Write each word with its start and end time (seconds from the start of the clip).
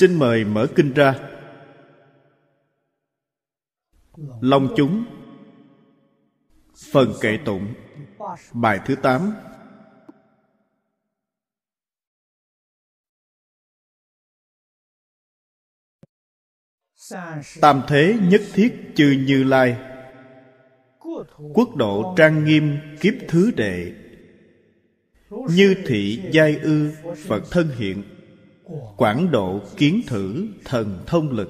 xin 0.00 0.18
mời 0.18 0.44
mở 0.44 0.66
kinh 0.76 0.92
ra. 0.94 1.18
Long 4.40 4.68
chúng. 4.76 5.04
Phần 6.92 7.12
kệ 7.20 7.38
tụng. 7.44 7.74
Bài 8.52 8.80
thứ 8.86 8.94
tám. 9.02 9.34
Tam 17.60 17.82
thế 17.88 18.18
nhất 18.22 18.42
thiết 18.52 18.92
chư 18.94 19.24
như 19.26 19.44
lai. 19.44 19.76
Quốc 21.54 21.76
độ 21.76 22.14
trang 22.16 22.44
nghiêm 22.44 22.78
kiếp 23.00 23.14
thứ 23.28 23.50
đệ. 23.56 23.92
Như 25.30 25.74
thị 25.86 26.22
giai 26.32 26.58
ư, 26.58 26.90
phật 27.26 27.42
thân 27.50 27.70
hiện 27.76 28.17
quảng 28.96 29.30
độ 29.30 29.60
kiến 29.76 30.02
thử 30.06 30.48
thần 30.64 31.02
thông 31.06 31.30
lực. 31.30 31.48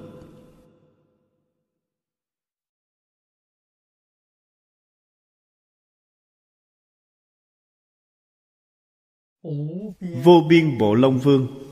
Vô 10.24 10.42
biên 10.48 10.78
bộ 10.78 10.94
long 10.94 11.18
vương. 11.18 11.64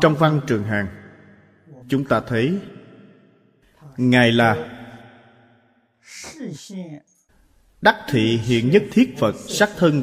Trong 0.00 0.14
văn 0.18 0.40
trường 0.46 0.64
hàng 0.64 0.88
chúng 1.88 2.04
ta 2.04 2.20
thấy, 2.20 2.58
ngài 3.96 4.32
là 4.32 4.82
đắc 7.80 8.06
thị 8.08 8.36
hiện 8.36 8.70
nhất 8.70 8.82
thiết 8.92 9.14
phật 9.18 9.34
sắc 9.48 9.70
thân 9.76 10.02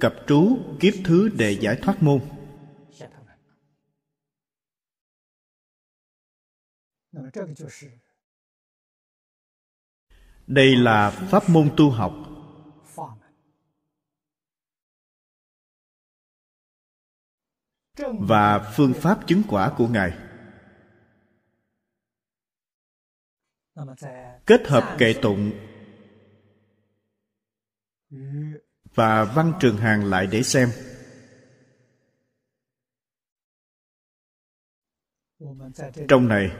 cập 0.00 0.14
trú 0.26 0.58
kiếp 0.80 0.94
thứ 1.04 1.28
để 1.28 1.58
giải 1.60 1.78
thoát 1.82 2.02
môn. 2.02 2.20
Đây 10.46 10.76
là 10.76 11.10
pháp 11.10 11.42
môn 11.48 11.70
tu 11.76 11.90
học. 11.90 12.12
Và 18.28 18.72
phương 18.76 18.92
pháp 18.96 19.20
chứng 19.26 19.42
quả 19.48 19.74
của 19.78 19.88
ngài. 19.88 20.18
Kết 24.46 24.66
hợp 24.66 24.96
kệ 24.98 25.14
tụng 25.22 25.52
và 28.94 29.24
văn 29.24 29.52
trường 29.60 29.76
hàng 29.76 30.04
lại 30.04 30.26
để 30.26 30.42
xem. 30.42 30.70
Trong 36.08 36.28
này, 36.28 36.50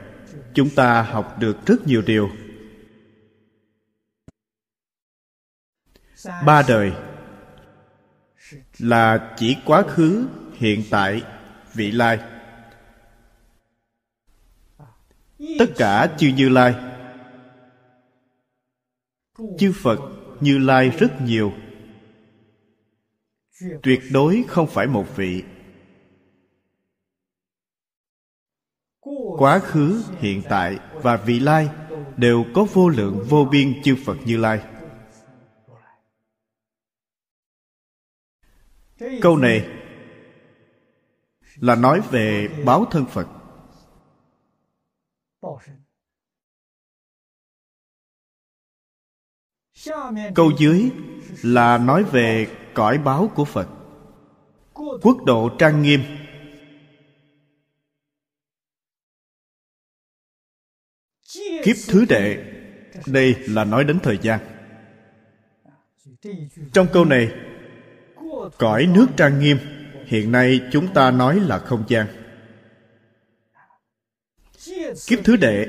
chúng 0.53 0.69
ta 0.75 1.01
học 1.01 1.35
được 1.39 1.57
rất 1.65 1.87
nhiều 1.87 2.01
điều. 2.01 2.29
Ba 6.45 6.63
đời 6.67 6.93
là 8.79 9.33
chỉ 9.37 9.57
quá 9.65 9.83
khứ, 9.87 10.27
hiện 10.53 10.83
tại, 10.91 11.23
vị 11.73 11.91
lai. 11.91 12.19
Tất 15.59 15.65
cả 15.77 16.15
chư 16.17 16.27
như 16.27 16.49
lai. 16.49 16.75
Chư 19.57 19.73
phật 19.83 19.99
như 20.39 20.57
lai 20.57 20.89
rất 20.89 21.21
nhiều 21.21 21.53
tuyệt 23.83 24.01
đối 24.11 24.45
không 24.47 24.67
phải 24.67 24.87
một 24.87 25.05
vị. 25.15 25.43
Quá 29.37 29.59
khứ, 29.59 30.03
hiện 30.19 30.41
tại 30.49 30.79
và 30.93 31.17
vị 31.17 31.39
lai 31.39 31.69
đều 32.17 32.45
có 32.55 32.67
vô 32.73 32.89
lượng 32.89 33.25
vô 33.29 33.45
biên 33.51 33.81
chư 33.83 33.95
phật 34.05 34.17
như 34.25 34.37
lai. 34.37 34.63
Câu 39.21 39.37
này 39.37 39.67
là 41.55 41.75
nói 41.75 42.01
về 42.11 42.47
báo 42.65 42.85
thân 42.91 43.05
phật. 43.05 43.27
Câu 50.35 50.51
dưới 50.57 50.91
là 51.43 51.77
nói 51.77 52.03
về 52.03 52.47
cõi 52.73 52.97
báo 52.97 53.31
của 53.35 53.45
phật. 53.45 53.67
Quốc 55.01 55.23
độ 55.25 55.49
trang 55.59 55.81
nghiêm. 55.81 56.01
Kiếp 61.63 61.75
thứ 61.87 62.05
đệ. 62.09 62.43
Đây 63.05 63.35
là 63.47 63.63
nói 63.63 63.83
đến 63.83 63.99
thời 64.03 64.17
gian. 64.21 64.39
Trong 66.73 66.87
câu 66.93 67.05
này, 67.05 67.31
cõi 68.57 68.85
nước 68.85 69.07
trang 69.17 69.39
nghiêm, 69.39 69.57
hiện 70.05 70.31
nay 70.31 70.61
chúng 70.71 70.93
ta 70.93 71.11
nói 71.11 71.39
là 71.39 71.59
không 71.59 71.83
gian. 71.87 72.07
Kiếp 75.07 75.19
thứ 75.23 75.35
đệ, 75.35 75.67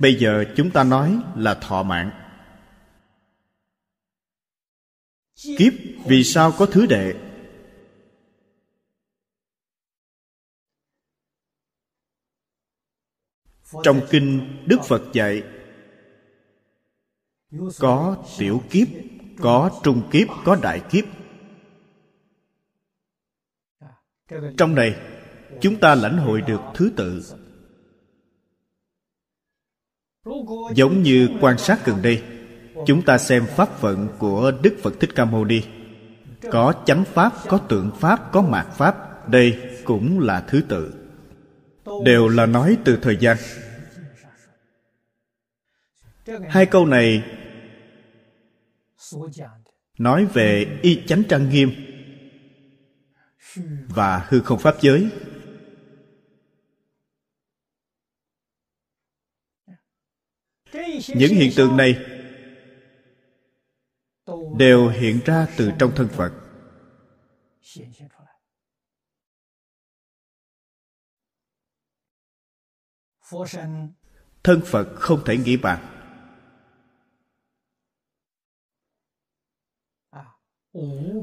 bây 0.00 0.14
giờ 0.14 0.44
chúng 0.56 0.70
ta 0.70 0.84
nói 0.84 1.18
là 1.36 1.54
thọ 1.54 1.82
mạng. 1.82 2.23
Kiếp 5.36 5.72
vì 6.06 6.24
sao 6.24 6.52
có 6.58 6.66
thứ 6.66 6.86
đệ? 6.86 7.14
Trong 13.82 14.00
kinh 14.10 14.56
đức 14.66 14.78
phật 14.88 15.02
dạy, 15.12 15.42
có 17.78 18.24
tiểu 18.38 18.62
kiếp, 18.70 18.88
có 19.38 19.80
trung 19.84 20.08
kiếp, 20.12 20.28
có 20.44 20.56
đại 20.62 20.82
kiếp. 20.90 21.04
Trong 24.56 24.74
này, 24.74 24.96
chúng 25.60 25.80
ta 25.80 25.94
lãnh 25.94 26.18
hội 26.18 26.40
được 26.40 26.60
thứ 26.74 26.92
tự. 26.96 27.22
Giống 30.74 31.02
như 31.02 31.28
quan 31.40 31.58
sát 31.58 31.86
gần 31.86 32.02
đây 32.02 32.33
chúng 32.86 33.02
ta 33.02 33.18
xem 33.18 33.46
pháp 33.46 33.80
vận 33.80 34.08
của 34.18 34.52
đức 34.62 34.76
phật 34.82 34.94
thích 35.00 35.10
ca 35.14 35.24
mâu 35.24 35.44
ni. 35.44 35.62
Có 36.50 36.74
chánh 36.86 37.04
pháp, 37.04 37.32
có 37.48 37.58
tượng 37.58 37.90
pháp, 38.00 38.32
có 38.32 38.42
mạt 38.42 38.66
pháp, 38.76 39.28
đây 39.28 39.74
cũng 39.84 40.20
là 40.20 40.40
thứ 40.40 40.62
tự. 40.68 40.94
Đều 42.04 42.28
là 42.28 42.46
nói 42.46 42.76
từ 42.84 42.98
thời 43.02 43.16
gian. 43.20 43.36
Hai 46.48 46.66
câu 46.66 46.86
này 46.86 47.22
nói 49.98 50.24
về 50.24 50.78
y 50.82 51.02
chánh 51.06 51.22
trang 51.28 51.50
nghiêm 51.50 51.70
và 53.88 54.26
hư 54.28 54.40
không 54.40 54.58
pháp 54.58 54.74
giới. 54.80 55.08
Những 61.08 61.34
hiện 61.34 61.52
tượng 61.56 61.76
này 61.76 62.13
đều 64.58 64.88
hiện 64.88 65.20
ra 65.24 65.46
từ 65.58 65.70
trong 65.78 65.92
thân 65.96 66.08
phật. 66.08 66.32
Thân 74.44 74.60
phật 74.66 74.94
không 74.94 75.22
thể 75.24 75.36
nghĩ 75.36 75.56
bàn. 75.56 75.90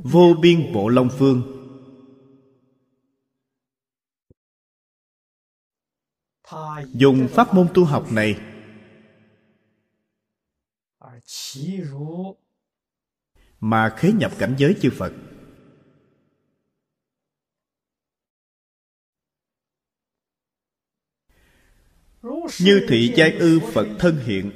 Vô 0.03 0.33
biên 0.41 0.73
bộ 0.73 0.89
long 0.89 1.09
phương 1.17 1.57
dùng 6.93 7.27
pháp 7.31 7.53
môn 7.53 7.67
tu 7.73 7.85
học 7.85 8.11
này 8.11 8.35
mà 13.61 13.95
khế 13.97 14.11
nhập 14.11 14.31
cảnh 14.39 14.55
giới 14.57 14.77
chư 14.81 14.89
phật. 14.97 15.13
Như 22.61 22.85
thị 22.89 23.13
giai 23.15 23.31
ư 23.31 23.59
phật 23.73 23.87
thân 23.99 24.17
hiện, 24.25 24.51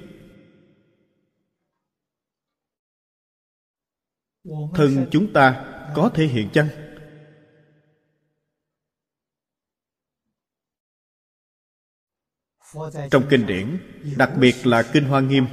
thân 4.75 5.07
chúng 5.11 5.33
ta 5.33 5.65
có 5.95 6.11
thể 6.15 6.25
hiện 6.25 6.49
chăng? 6.53 6.67
Trong 13.11 13.27
kinh 13.29 13.45
điển, 13.47 13.77
đặc 14.17 14.31
biệt 14.39 14.55
là 14.63 14.89
kinh 14.93 15.03
hoa 15.03 15.21
nghiêm 15.21 15.45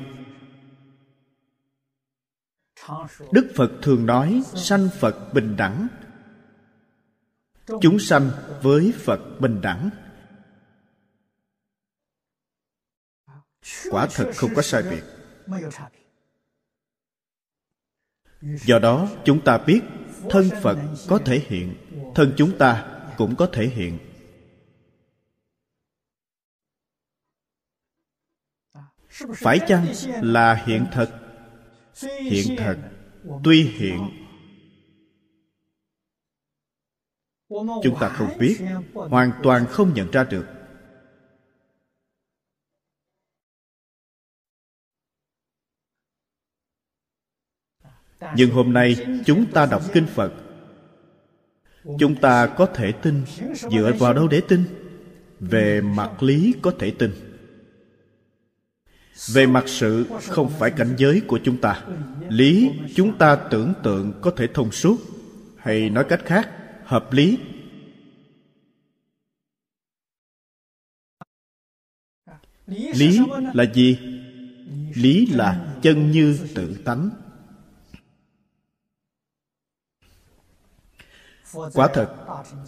đức 3.32 3.52
phật 3.56 3.70
thường 3.82 4.06
nói, 4.06 4.42
sanh 4.54 4.88
phật 5.00 5.32
bình 5.34 5.56
đẳng. 5.56 5.88
Chúng 7.80 7.98
sanh 7.98 8.30
với 8.62 8.92
phật 8.96 9.20
bình 9.40 9.60
đẳng. 9.60 9.90
Quả 13.90 14.08
thật 14.10 14.30
không 14.36 14.50
có 14.56 14.62
sai 14.62 14.82
biệt. 14.82 15.02
Do 18.40 18.78
đó, 18.78 19.08
chúng 19.24 19.44
ta 19.44 19.58
biết 19.58 19.80
thân 20.30 20.50
phật 20.62 20.78
có 21.08 21.18
thể 21.24 21.38
hiện, 21.38 21.74
thân 22.14 22.34
chúng 22.36 22.58
ta 22.58 23.00
cũng 23.16 23.36
có 23.36 23.48
thể 23.52 23.66
hiện. 23.66 23.98
Phải 29.34 29.60
chăng 29.68 29.86
là 30.22 30.54
hiện 30.54 30.86
thật? 30.92 31.21
Hiện 32.00 32.56
thật. 32.56 32.76
Tuy 33.44 33.62
hiện. 33.62 34.08
Chúng 37.82 37.96
ta 38.00 38.08
không 38.08 38.38
biết. 38.38 38.58
Hoàn 38.94 39.32
toàn 39.42 39.66
không 39.66 39.94
nhận 39.94 40.10
ra 40.10 40.24
được. 40.24 40.46
Nhưng 48.36 48.50
hôm 48.50 48.72
nay 48.72 48.96
chúng 49.26 49.46
ta 49.52 49.66
đọc 49.66 49.82
kinh 49.92 50.06
phật. 50.06 50.32
Chúng 51.98 52.14
ta 52.20 52.46
có 52.46 52.66
thể 52.66 52.92
tin. 52.92 53.24
Dựa 53.54 53.92
vào 53.98 54.14
đâu 54.14 54.28
để 54.28 54.40
tin? 54.48 54.64
Về 55.40 55.80
mặt 55.80 56.22
lý 56.22 56.54
có 56.62 56.72
thể 56.78 56.92
tin 56.98 57.31
về 59.26 59.46
mặt 59.46 59.64
sự 59.66 60.06
không 60.28 60.50
phải 60.58 60.70
cảnh 60.70 60.94
giới 60.98 61.22
của 61.26 61.40
chúng 61.44 61.60
ta. 61.60 61.84
Lý 62.28 62.70
chúng 62.94 63.18
ta 63.18 63.36
tưởng 63.36 63.72
tượng 63.82 64.12
có 64.20 64.30
thể 64.36 64.46
thông 64.54 64.72
suốt. 64.72 64.96
Hay 65.56 65.90
nói 65.90 66.04
cách 66.08 66.20
khác, 66.24 66.50
hợp 66.84 67.12
lý. 67.12 67.38
Lý 72.66 73.20
là 73.54 73.64
gì? 73.74 73.98
Lý 74.94 75.26
là 75.26 75.74
chân 75.82 76.10
như 76.10 76.38
tự 76.54 76.74
tánh. 76.84 77.10
Quả 81.74 81.88
thật, 81.94 82.14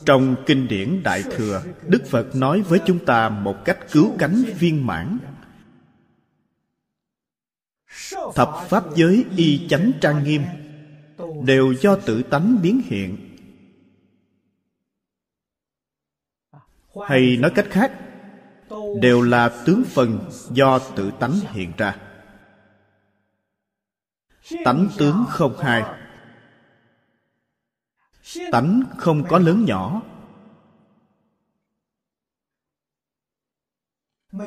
trong 0.04 0.36
kinh 0.46 0.68
điển 0.68 1.02
đại 1.02 1.22
thừa, 1.22 1.62
đức 1.88 2.02
phật 2.06 2.34
nói 2.34 2.62
với 2.62 2.80
chúng 2.86 3.04
ta 3.04 3.28
một 3.28 3.56
cách 3.64 3.78
cứu 3.92 4.12
cánh 4.18 4.44
viên 4.58 4.86
mãn 4.86 5.18
thập 8.34 8.48
pháp 8.68 8.84
giới 8.94 9.24
y 9.36 9.66
chánh 9.68 9.92
trang 10.00 10.24
nghiêm 10.24 10.42
đều 11.44 11.72
do 11.72 11.96
tự 11.96 12.22
tánh 12.22 12.62
biến 12.62 12.80
hiện. 12.84 13.36
Hay 17.08 17.36
nói 17.36 17.52
cách 17.54 17.66
khác, 17.70 17.92
đều 19.00 19.22
là 19.22 19.62
tướng 19.66 19.82
phần 19.84 20.30
do 20.50 20.78
tự 20.78 21.10
tánh 21.10 21.32
hiện 21.40 21.72
ra. 21.76 21.96
Tánh 24.64 24.88
tướng 24.98 25.24
không 25.28 25.58
hai. 25.58 25.82
Tánh 28.52 28.82
không 28.98 29.24
có 29.28 29.38
lớn 29.38 29.64
nhỏ. 29.64 30.02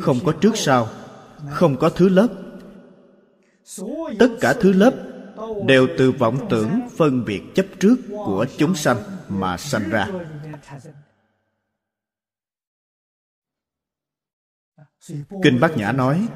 Không 0.02 0.18
có 0.26 0.34
trước 0.42 0.58
sau, 0.58 0.88
không 1.52 1.78
có 1.80 1.90
thứ 1.90 2.10
lớp 2.10 2.47
tất 4.20 4.30
cả 4.42 4.54
thứ 4.62 4.74
lớp 4.74 4.94
đều 5.66 5.88
từ 5.98 6.12
vọng 6.12 6.48
tưởng 6.50 6.82
phân 6.98 7.26
biệt 7.26 7.42
chấp 7.56 7.66
trước 7.80 7.96
của 8.10 8.46
chúng 8.58 8.76
sanh 8.76 8.98
mà 9.30 9.58
sanh 9.58 9.90
ra. 9.90 10.08
Kinh 15.44 15.60
bát 15.60 15.78
nhã 15.78 15.92
nói, 15.92 16.28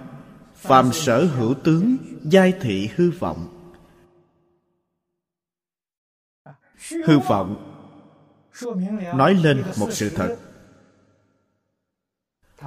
phàm 0.56 0.94
sở 0.94 1.26
hữu 1.26 1.54
tướng, 1.64 1.98
giai 2.24 2.54
thị 2.62 2.90
hư 2.96 3.12
vọng. 3.12 3.58
Hư 7.06 7.20
vọng 7.20 7.68
nói 9.16 9.34
lên 9.34 9.64
một 9.80 9.88
sự 9.92 10.10
thật. 10.10 10.38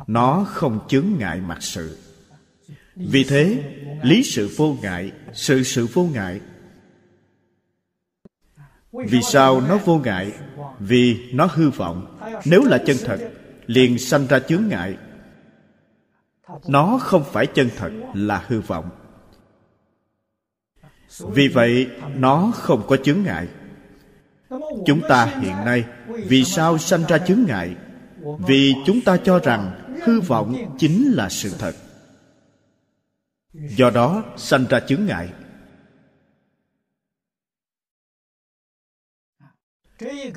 Nó 0.07 0.45
không 0.49 0.89
chướng 0.89 1.07
ngại 1.19 1.41
mặt 1.41 1.59
sự 1.61 2.04
vì 2.97 3.25
thế, 3.25 3.73
lý 4.03 4.23
sự 4.23 4.51
vô 4.57 4.77
ngại, 4.83 5.13
sự 5.33 5.63
sự 5.63 5.87
vô 5.87 6.05
ngại. 6.05 6.41
Vì 8.93 9.23
sao 9.23 9.61
nó 9.61 9.79
vô 9.85 9.99
ngại? 9.99 10.33
Vì 10.79 11.33
nó 11.33 11.49
hư 11.53 11.71
vọng. 11.71 12.19
Nếu 12.45 12.65
là 12.65 12.79
chân 12.79 12.97
thật, 13.05 13.19
liền 13.67 13.99
sanh 13.99 14.27
ra 14.27 14.39
chướng 14.39 14.69
ngại. 14.69 14.97
Nó 16.69 16.99
không 17.03 17.25
phải 17.33 17.47
chân 17.47 17.71
thật, 17.77 17.91
là 18.15 18.45
hư 18.47 18.61
vọng. 18.61 18.91
Vì 21.19 21.49
vậy, 21.49 21.87
nó 22.15 22.53
không 22.55 22.87
có 22.87 22.97
chướng 22.97 23.23
ngại. 23.23 23.49
Chúng 24.87 25.01
ta 25.09 25.25
hiện 25.25 25.57
nay, 25.65 25.85
vì 26.07 26.45
sao 26.45 26.79
sanh 26.79 27.05
ra 27.09 27.19
chướng 27.19 27.45
ngại? 27.47 27.77
Vì 28.47 28.75
chúng 28.87 29.01
ta 29.01 29.17
cho 29.17 29.39
rằng 29.39 29.97
hư 30.05 30.21
vọng 30.21 30.77
chính 30.79 31.13
là 31.13 31.29
sự 31.29 31.53
thật 31.59 31.75
do 33.55 33.91
đó, 33.91 34.25
sanh 34.37 34.67
ra 34.71 34.81
chướng 34.89 35.07
ngại. 35.07 35.33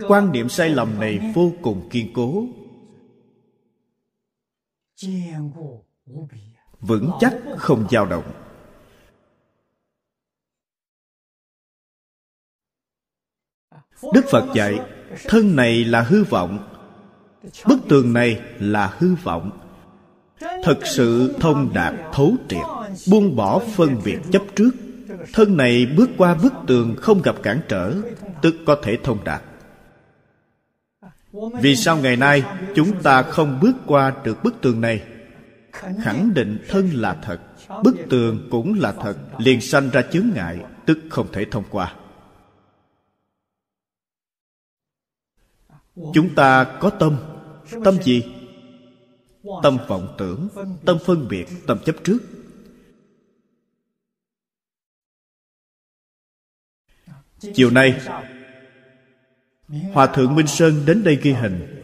Quan 0.08 0.32
niệm 0.32 0.50
sai 0.50 0.70
lầm 0.70 1.00
này 1.00 1.32
vô 1.36 1.52
cùng 1.62 1.90
kiên 1.92 2.12
cố. 2.14 2.46
Vững 6.80 7.12
chắc 7.20 7.34
không 7.58 7.88
dao 7.92 8.06
động. 8.06 8.44
Đức 14.14 14.26
phật 14.32 14.54
dạy, 14.56 14.80
thân 15.24 15.56
này 15.56 15.86
là 15.86 16.02
hư 16.02 16.24
vọng, 16.24 16.80
bức 17.68 17.80
tường 17.90 18.14
này 18.14 18.42
là 18.60 18.96
hư 18.98 19.16
vọng 19.16 19.67
thật 20.40 20.80
sự 20.84 21.36
thông 21.40 21.74
đạt 21.74 21.94
thấu 22.14 22.36
triệt, 22.50 22.66
buông 23.12 23.36
bỏ 23.36 23.60
phân 23.60 24.02
biệt 24.06 24.20
chấp 24.32 24.42
trước. 24.56 24.72
Thân 25.34 25.58
này 25.58 25.86
bước 25.86 26.10
qua 26.18 26.36
bức 26.36 26.54
tường 26.68 26.96
không 27.02 27.22
gặp 27.22 27.36
cản 27.44 27.62
trở, 27.70 27.94
tức 28.42 28.56
có 28.66 28.78
thể 28.84 28.98
thông 29.04 29.24
đạt. 29.24 29.42
Vì 31.62 31.76
sao 31.76 31.98
ngày 31.98 32.16
nay 32.16 32.44
chúng 32.76 33.04
ta 33.04 33.24
không 33.24 33.60
bước 33.62 33.74
qua 33.86 34.14
được 34.24 34.44
bức 34.44 34.62
tường 34.62 34.82
này? 34.82 35.02
Khẳng 36.04 36.34
định 36.34 36.60
thân 36.70 36.90
là 36.94 37.14
thật, 37.14 37.40
bức 37.84 37.96
tường 38.10 38.48
cũng 38.52 38.80
là 38.80 38.92
thật, 38.92 39.18
liền 39.38 39.62
sanh 39.62 39.90
ra 39.90 40.02
chướng 40.02 40.26
ngại, 40.36 40.60
tức 40.86 40.98
không 41.10 41.28
thể 41.34 41.46
thông 41.52 41.64
qua. 41.70 41.94
Chúng 46.14 46.36
ta 46.36 46.64
có 46.80 46.90
tâm. 46.90 47.18
Tâm 47.84 48.04
gì? 48.04 48.24
Tâm 49.64 49.78
vọng 49.88 50.16
tưởng, 50.18 50.50
tâm 50.86 50.98
phân 51.06 51.28
biệt, 51.28 51.48
tâm 51.68 51.80
chấp 51.86 51.96
trước. 52.04 52.20
Chiều 57.54 57.72
nay, 57.72 58.02
hòa 59.94 60.08
thượng 60.08 60.36
minh 60.36 60.48
sơn 60.48 60.84
đến 60.86 61.04
đây 61.04 61.20
ghi 61.22 61.32
hình. 61.34 61.84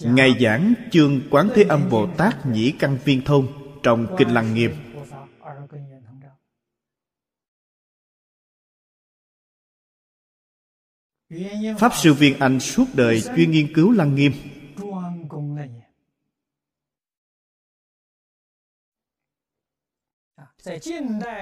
Ngài 0.00 0.36
giảng 0.40 0.74
chương 0.90 1.20
quán 1.30 1.48
thế 1.54 1.62
âm 1.62 1.90
bồ 1.90 2.06
tát 2.18 2.46
nhĩ 2.46 2.72
căn 2.78 2.98
viên 3.04 3.24
thông 3.24 3.46
trong 3.82 4.16
kinh 4.18 4.28
lăng 4.28 4.54
nghiêm. 4.54 4.89
Pháp 11.78 11.92
sư 11.94 12.14
Viên 12.14 12.38
Anh 12.38 12.60
suốt 12.60 12.84
đời 12.94 13.22
chuyên 13.36 13.50
nghiên 13.50 13.74
cứu 13.74 13.92
Lăng 13.92 14.14
Nghiêm. 14.14 14.32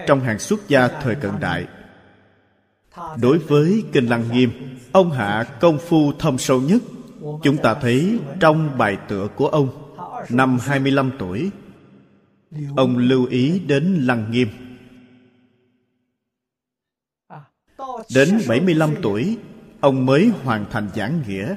Trong 0.07 0.21
hàng 0.21 0.39
xuất 0.39 0.69
gia 0.69 0.89
thời 0.89 1.15
cận 1.15 1.33
đại, 1.41 1.67
Đối 3.21 3.39
với 3.39 3.85
Kinh 3.93 4.07
Lăng 4.07 4.33
Nghiêm, 4.33 4.51
Ông 4.93 5.11
hạ 5.11 5.59
công 5.61 5.79
phu 5.79 6.13
thâm 6.13 6.39
sâu 6.39 6.61
nhất. 6.61 6.83
Chúng 7.43 7.57
ta 7.63 7.75
thấy 7.75 8.19
trong 8.41 8.79
bài 8.79 8.99
tựa 9.09 9.29
của 9.37 9.49
ông, 9.49 9.95
Năm 10.29 10.59
25 10.59 11.13
tuổi, 11.19 11.51
Ông 12.77 12.99
lưu 12.99 13.27
ý 13.27 13.61
đến 13.61 14.05
Lăng 14.07 14.31
Nghiêm. 14.31 14.49
Đến 18.15 18.41
75 18.49 18.95
tuổi 19.03 19.39
Ông 19.81 20.07
mới 20.07 20.29
hoàn 20.29 20.67
thành 20.71 20.91
giảng 20.95 21.23
nghĩa. 21.27 21.57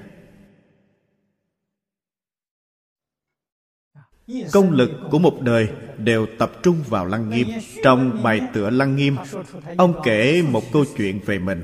Công 4.52 4.72
lực 4.72 4.90
của 5.12 5.20
một 5.20 5.38
đời 5.42 5.70
đều 5.98 6.28
tập 6.40 6.52
trung 6.64 6.84
vào 6.88 7.06
Lăng 7.06 7.30
Nghiêm. 7.30 7.48
Trong 7.84 8.24
bài 8.24 8.42
tựa 8.54 8.70
Lăng 8.70 8.96
Nghiêm, 8.96 9.18
Ông 9.78 10.02
kể 10.04 10.42
một 10.42 10.64
câu 10.74 10.86
chuyện 10.98 11.20
về 11.26 11.40
mình. 11.40 11.64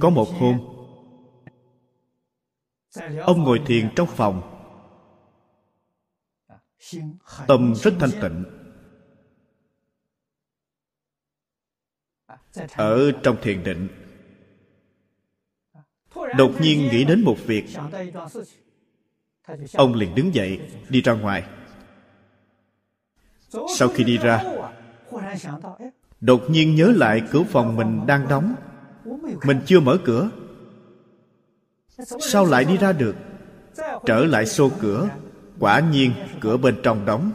Có 0.00 0.10
một 0.10 0.28
hôm, 0.28 0.58
Ông 3.20 3.42
ngồi 3.42 3.60
thiền 3.66 3.90
trong 3.96 4.08
phòng. 4.08 4.52
Tâm 7.46 7.74
rất 7.74 7.94
thanh 8.00 8.10
tịnh. 8.22 8.55
Ở 12.76 13.12
trong 13.22 13.36
thiền 13.42 13.64
định 13.64 13.88
Đột 16.36 16.60
nhiên 16.60 16.88
nghĩ 16.88 17.04
đến 17.04 17.20
một 17.24 17.36
việc. 17.46 17.64
Ông 19.74 19.94
liền 19.94 20.14
đứng 20.14 20.34
dậy 20.34 20.60
Đi 20.88 21.02
ra 21.02 21.12
ngoài. 21.12 21.44
Sau 23.78 23.88
khi 23.88 24.04
đi 24.04 24.18
ra 24.18 24.44
Đột 26.20 26.50
nhiên 26.50 26.74
nhớ 26.74 26.92
lại 26.96 27.22
cửa 27.30 27.42
phòng 27.42 27.76
mình 27.76 28.06
đang 28.06 28.28
đóng. 28.28 28.54
Mình 29.44 29.60
chưa 29.66 29.80
mở 29.80 29.98
cửa. 30.04 30.30
Sao 32.20 32.44
lại 32.44 32.64
đi 32.64 32.76
ra 32.76 32.92
được? 32.92 33.16
Trở 34.06 34.24
lại 34.24 34.46
xô 34.46 34.70
cửa. 34.80 35.08
Quả 35.58 35.80
nhiên 35.80 36.12
cửa 36.40 36.56
bên 36.56 36.76
trong 36.82 37.06
đóng 37.06 37.32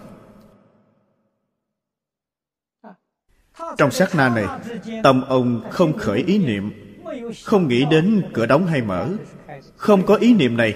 Trong 3.78 3.92
sát 3.92 4.16
na 4.16 4.30
này, 4.30 4.46
Tâm 5.04 5.22
ông 5.22 5.62
không 5.72 5.98
khởi 5.98 6.24
ý 6.28 6.38
niệm, 6.38 6.72
Không 7.44 7.68
nghĩ 7.68 7.86
đến 7.92 8.22
cửa 8.34 8.46
đóng 8.46 8.68
hay 8.68 8.82
mở. 8.82 9.10
Không 9.76 10.06
có 10.06 10.16
ý 10.16 10.34
niệm 10.34 10.58
này, 10.58 10.76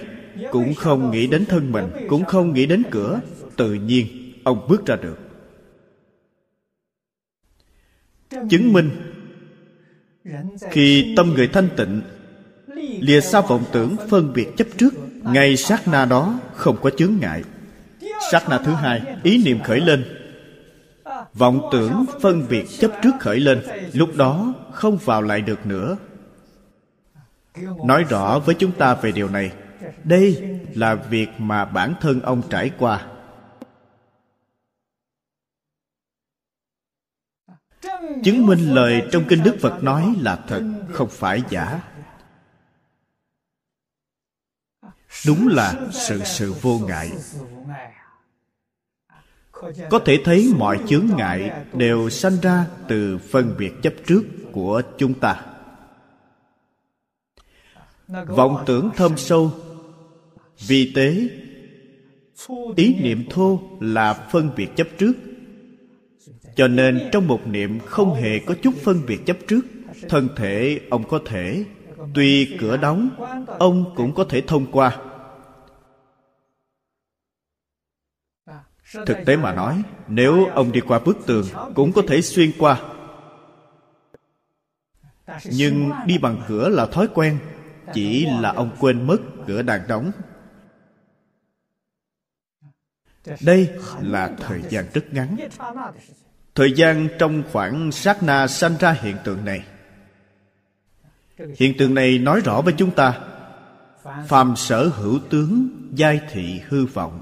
Cũng 0.50 0.74
không 0.74 1.10
nghĩ 1.10 1.26
đến 1.26 1.46
thân 1.46 1.72
mình, 1.72 1.84
Cũng 2.08 2.24
không 2.24 2.52
nghĩ 2.52 2.66
đến 2.66 2.82
cửa. 2.90 3.20
Tự 3.56 3.74
nhiên, 3.74 4.06
ông 4.44 4.66
bước 4.68 4.86
ra 4.86 4.96
được. 4.96 5.18
Chứng 8.50 8.72
minh, 8.72 8.90
Khi 10.70 11.14
tâm 11.16 11.34
người 11.34 11.48
thanh 11.48 11.68
tịnh, 11.76 12.02
Lìa 13.00 13.20
xa 13.20 13.40
vọng 13.40 13.64
tưởng 13.72 13.96
phân 14.08 14.32
biệt 14.32 14.56
chấp 14.56 14.66
trước, 14.76 14.94
Ngay 15.22 15.56
sát 15.56 15.88
na 15.88 16.04
đó 16.04 16.40
không 16.54 16.76
có 16.82 16.90
chướng 16.90 17.12
ngại. 17.20 17.42
Sát 18.30 18.48
na 18.48 18.58
thứ 18.58 18.72
hai, 18.72 19.02
Ý 19.22 19.44
niệm 19.44 19.58
khởi 19.64 19.80
lên 19.80 20.04
vọng 21.34 21.68
tưởng 21.72 22.04
phân 22.20 22.48
biệt 22.48 22.66
chấp 22.78 22.90
trước 23.02 23.12
khởi 23.20 23.40
lên, 23.40 23.62
lúc 23.92 24.10
đó 24.16 24.54
không 24.72 24.96
vào 24.96 25.22
lại 25.22 25.40
được 25.40 25.66
nữa. 25.66 25.96
Nói 27.84 28.04
rõ 28.04 28.38
với 28.38 28.54
chúng 28.58 28.72
ta 28.72 28.94
về 28.94 29.12
điều 29.12 29.28
này, 29.28 29.52
đây 30.04 30.58
là 30.74 30.94
việc 30.94 31.28
mà 31.38 31.64
bản 31.64 31.94
thân 32.00 32.20
ông 32.20 32.42
trải 32.50 32.70
qua. 32.78 33.06
Chứng 38.24 38.46
minh 38.46 38.74
lời 38.74 39.02
trong 39.12 39.24
kinh 39.28 39.42
đức 39.42 39.56
phật 39.60 39.82
nói 39.82 40.14
là 40.20 40.36
thật, 40.48 40.62
không 40.92 41.08
phải 41.10 41.42
giả. 41.50 41.80
Đúng 45.26 45.48
là 45.48 45.74
sự 45.92 46.22
sự 46.24 46.52
vô 46.62 46.78
ngại 46.78 47.12
có 49.90 49.98
thể 49.98 50.18
thấy 50.24 50.52
mọi 50.58 50.80
chướng 50.86 51.06
ngại 51.16 51.50
đều 51.72 52.10
sanh 52.10 52.36
ra 52.42 52.66
từ 52.88 53.18
phân 53.18 53.54
biệt 53.58 53.72
chấp 53.82 53.92
trước 54.06 54.22
của 54.52 54.82
chúng 54.98 55.14
ta. 55.14 55.40
Vọng 58.26 58.62
tưởng 58.66 58.90
thâm 58.96 59.16
sâu 59.16 59.52
vì 60.66 60.92
thế 60.94 61.28
ý 62.76 62.94
niệm 63.00 63.24
thô 63.30 63.60
là 63.80 64.12
phân 64.12 64.50
biệt 64.56 64.76
chấp 64.76 64.88
trước. 64.98 65.12
Cho 66.56 66.68
nên 66.68 67.08
trong 67.12 67.28
một 67.28 67.46
niệm 67.46 67.78
không 67.86 68.14
hề 68.14 68.38
có 68.38 68.54
chút 68.62 68.74
phân 68.82 69.00
biệt 69.06 69.26
chấp 69.26 69.36
trước 69.48 69.60
thân 70.08 70.28
thể 70.36 70.80
ông 70.90 71.08
có 71.08 71.20
thể 71.26 71.64
tuy 72.14 72.56
cửa 72.58 72.76
đóng 72.76 73.10
ông 73.58 73.94
cũng 73.96 74.14
có 74.14 74.24
thể 74.24 74.40
thông 74.40 74.66
qua 74.72 74.98
thực 79.06 79.16
tế 79.26 79.36
mà 79.36 79.54
nói, 79.54 79.82
nếu 80.08 80.46
ông 80.46 80.72
đi 80.72 80.80
qua 80.80 80.98
bức 80.98 81.16
tường 81.26 81.46
cũng 81.74 81.92
có 81.92 82.02
thể 82.08 82.20
xuyên 82.22 82.52
qua. 82.58 82.80
Nhưng 85.44 85.90
đi 86.06 86.18
bằng 86.18 86.42
cửa 86.48 86.68
là 86.68 86.86
thói 86.86 87.08
quen, 87.14 87.38
chỉ 87.94 88.26
là 88.40 88.52
ông 88.52 88.70
quên 88.80 89.06
mất 89.06 89.18
cửa 89.46 89.62
đang 89.62 89.88
đóng. 89.88 90.10
Đây 93.40 93.70
là 94.00 94.30
thời 94.38 94.62
gian 94.70 94.84
rất 94.94 95.04
ngắn. 95.12 95.36
Thời 96.54 96.72
gian 96.72 97.08
trong 97.18 97.42
khoảng 97.52 97.92
sát 97.92 98.22
na 98.22 98.46
sanh 98.46 98.76
ra 98.80 98.92
hiện 98.92 99.16
tượng 99.24 99.44
này. 99.44 99.64
Hiện 101.56 101.74
tượng 101.78 101.94
này 101.94 102.18
nói 102.18 102.40
rõ 102.40 102.60
với 102.60 102.74
chúng 102.78 102.90
ta, 102.90 103.20
phàm 104.28 104.56
sở 104.56 104.88
hữu 104.88 105.18
tướng 105.30 105.68
giai 105.92 106.20
thị 106.30 106.60
hư 106.68 106.86
vọng 106.86 107.20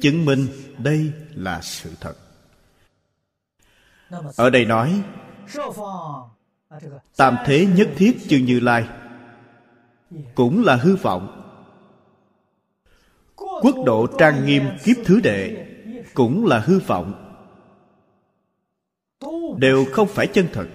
chứng 0.00 0.24
minh 0.24 0.46
đây 0.78 1.12
là 1.34 1.60
sự 1.60 1.90
thật. 2.00 2.14
Ở 4.36 4.50
đây 4.50 4.64
nói, 4.64 5.02
tam 7.16 7.36
thế 7.46 7.66
nhất 7.66 7.88
thiết 7.96 8.16
chư 8.28 8.38
như 8.38 8.60
lai 8.60 8.88
cũng 10.34 10.64
là 10.64 10.76
hư 10.76 10.96
vọng. 10.96 11.36
Quốc 13.36 13.76
độ 13.86 14.06
trang 14.18 14.46
nghiêm 14.46 14.64
kiếp 14.84 14.96
thứ 15.04 15.20
đệ 15.20 15.66
cũng 16.14 16.46
là 16.46 16.58
hư 16.58 16.78
vọng. 16.78 17.36
Đều 19.56 19.84
không 19.92 20.08
phải 20.08 20.26
chân 20.26 20.48
thật. 20.52 20.66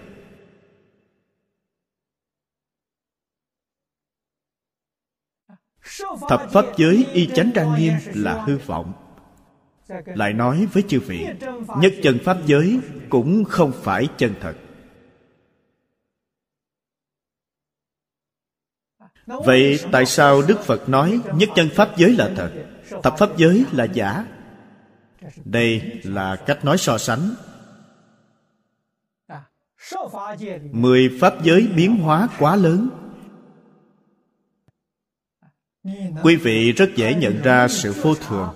Thập 6.30 6.52
pháp 6.52 6.66
giới 6.78 7.06
y 7.14 7.28
chánh 7.28 7.52
trang 7.56 7.76
nghiêm 7.78 7.94
là 8.14 8.44
hư 8.48 8.58
vọng. 8.58 8.94
Lại 10.06 10.34
nói 10.34 10.68
với 10.74 10.84
chư 10.88 11.00
vị, 11.00 11.28
nhất 11.82 11.94
chân 12.04 12.18
pháp 12.24 12.38
giới 12.46 12.80
cũng 13.10 13.44
không 13.44 13.72
phải 13.84 14.08
chân 14.18 14.34
thật. 14.42 14.56
Vậy 19.26 19.80
tại 19.92 20.06
sao 20.06 20.42
đức 20.42 20.60
phật 20.60 20.90
nói 20.90 21.20
nhất 21.36 21.50
chân 21.56 21.70
pháp 21.76 21.98
giới 21.98 22.12
là 22.12 22.32
thật, 22.36 22.52
thập 23.04 23.18
pháp 23.18 23.38
giới 23.38 23.66
là 23.72 23.84
giả? 23.84 24.26
Đây 25.46 26.02
là 26.04 26.36
cách 26.36 26.66
nói 26.66 26.78
so 26.78 26.98
sánh. 26.98 27.36
Mười 30.72 31.18
pháp 31.22 31.44
giới 31.44 31.68
biến 31.76 31.98
hóa 31.98 32.28
quá 32.40 32.56
lớn 32.56 32.90
quý 36.24 36.36
vị 36.36 36.72
rất 36.72 36.90
dễ 36.96 37.16
nhận 37.16 37.42
ra 37.42 37.68
sự 37.68 37.94
vô 38.02 38.16
thường. 38.16 38.50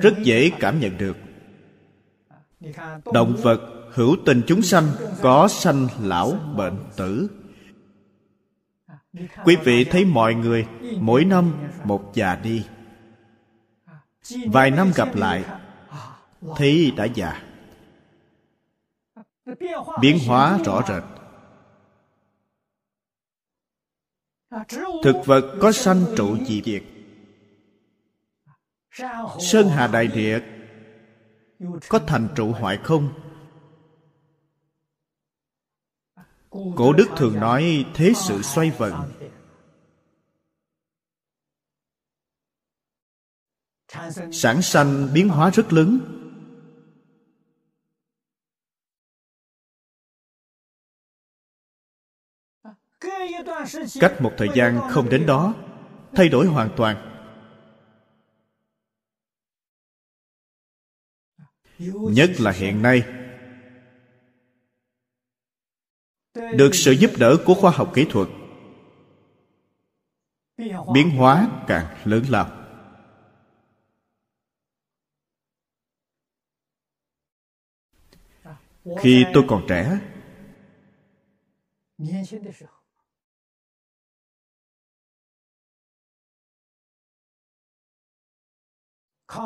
Rất 0.00 0.14
dễ 0.22 0.50
cảm 0.60 0.80
nhận 0.80 0.98
được. 0.98 1.16
Động 3.12 3.36
vật 3.42 3.90
hữu 3.92 4.16
tình 4.26 4.42
chúng 4.46 4.62
sanh 4.62 4.84
có 5.22 5.48
sanh 5.48 5.88
lão 6.00 6.32
bệnh 6.56 6.78
tử. 6.96 7.28
Quý 9.44 9.56
vị 9.64 9.84
thấy 9.84 10.04
mọi 10.04 10.34
người 10.34 10.66
mỗi 10.98 11.24
năm 11.24 11.52
một 11.84 12.12
già 12.14 12.36
đi. 12.36 12.66
Vài 14.46 14.70
năm 14.70 14.92
gặp 14.94 15.16
lại, 15.16 15.44
thấy 16.56 16.92
đã 16.96 17.04
già. 17.04 17.42
Biến 20.00 20.18
hóa 20.26 20.58
rõ 20.64 20.82
rệt. 20.88 21.19
Thực 25.02 25.16
vật 25.26 25.58
có 25.60 25.72
sanh 25.72 26.06
trụ 26.16 26.36
diệt 26.46 26.82
sơn 29.40 29.68
hà 29.68 29.86
đại 29.86 30.06
địa 30.06 30.40
có 31.88 31.98
thành 31.98 32.28
trụ 32.36 32.52
hoại 32.52 32.78
không? 32.84 33.12
Cổ 36.50 36.92
đức 36.92 37.06
thường 37.16 37.40
nói 37.40 37.86
thế 37.94 38.12
sự 38.16 38.42
xoay 38.42 38.70
vần. 38.70 38.94
Sản 44.32 44.62
sanh 44.62 45.08
biến 45.14 45.28
hóa 45.28 45.50
rất 45.50 45.72
lớn. 45.72 46.19
Cách 54.00 54.16
một 54.20 54.32
thời 54.38 54.48
gian 54.54 54.80
không 54.90 55.08
đến 55.08 55.26
đó, 55.26 55.54
thay 56.12 56.28
đổi 56.28 56.46
hoàn 56.46 56.70
toàn. 56.76 57.06
Nhất 61.88 62.30
là 62.38 62.50
hiện 62.50 62.82
nay, 62.82 63.02
được 66.34 66.70
sự 66.72 66.92
giúp 66.92 67.10
đỡ 67.18 67.36
của 67.46 67.54
khoa 67.54 67.70
học 67.70 67.92
kỹ 67.94 68.06
thuật, 68.10 68.28
biến 70.94 71.10
hóa 71.16 71.64
càng 71.66 71.96
lớn 72.04 72.24
lao. 72.28 72.56
Khi 78.98 79.24
tôi 79.34 79.44
còn 79.48 79.64
trẻ 79.68 79.98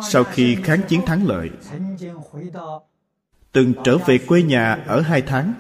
sau 0.03 0.25
khi 0.25 0.57
kháng 0.65 0.81
chiến 0.89 1.01
thắng 1.07 1.27
lợi, 1.27 1.51
từng 3.53 3.73
trở 3.85 3.99
về 3.99 4.19
quê 4.19 4.43
nhà 4.43 4.75
ở 4.87 5.01
hai 5.01 5.23
tháng. 5.23 5.55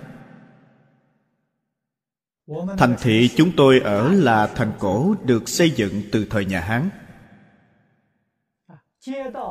Thành 2.78 2.96
thị 3.00 3.30
chúng 3.36 3.50
tôi 3.56 3.80
ở 3.80 4.12
là 4.12 4.46
thành 4.46 4.72
cổ 4.78 5.14
được 5.24 5.48
xây 5.48 5.70
dựng 5.70 6.02
từ 6.12 6.26
thời 6.30 6.44
nhà 6.44 6.60
hán. 6.60 6.90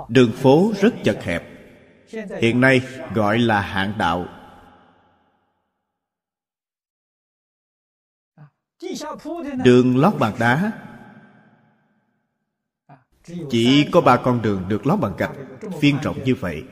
Đường 0.07 0.31
phố 0.31 0.73
rất 0.81 0.93
chật 1.03 1.23
hẹp, 1.23 1.43
hiện 2.41 2.61
nay 2.61 2.81
gọi 3.13 3.39
là 3.39 3.61
hạng 3.61 3.93
đạo. 3.97 4.25
Đường 9.63 9.97
lót 9.97 10.13
bằng 10.19 10.35
đá 10.39 10.71
chỉ 13.49 13.89
có 13.91 14.01
ba 14.01 14.17
con 14.17 14.41
đường 14.41 14.63
được 14.67 14.87
lót 14.87 14.99
bằng 14.99 15.13
gạch, 15.17 15.31
phiên 15.81 15.97
rộng 16.03 16.23
như 16.23 16.35
vậy. 16.35 16.63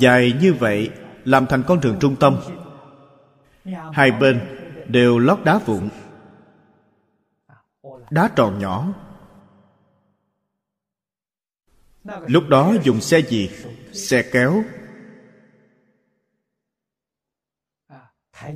Dài 0.00 0.32
như 0.40 0.52
vậy 0.52 0.90
làm 1.24 1.46
thành 1.46 1.62
con 1.66 1.80
đường 1.80 1.96
trung 2.00 2.16
tâm. 2.20 2.40
Hai 3.92 4.10
bên 4.10 4.40
đều 4.88 5.18
lót 5.18 5.38
đá 5.44 5.58
vụn. 5.58 5.88
Đá 8.10 8.30
tròn 8.36 8.58
nhỏ. 8.58 8.94
Lúc 12.04 12.44
đó 12.48 12.74
dùng 12.82 13.00
xe 13.00 13.20
gì? 13.20 13.50
Xe 13.92 14.22
kéo. 14.32 14.62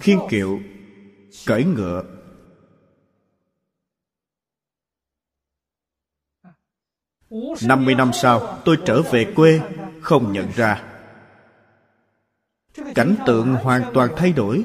Khiên 0.00 0.18
kiệu, 0.30 0.60
cởi 1.46 1.64
ngựa. 1.64 2.13
Năm 7.62 7.84
mươi 7.84 7.94
năm 7.94 8.10
sau, 8.12 8.58
tôi 8.64 8.78
trở 8.86 9.02
về 9.02 9.32
quê, 9.36 9.60
không 10.00 10.32
nhận 10.32 10.46
ra. 10.56 10.82
Cảnh 12.94 13.14
tượng 13.26 13.54
hoàn 13.54 13.82
toàn 13.94 14.10
thay 14.16 14.32
đổi. 14.32 14.64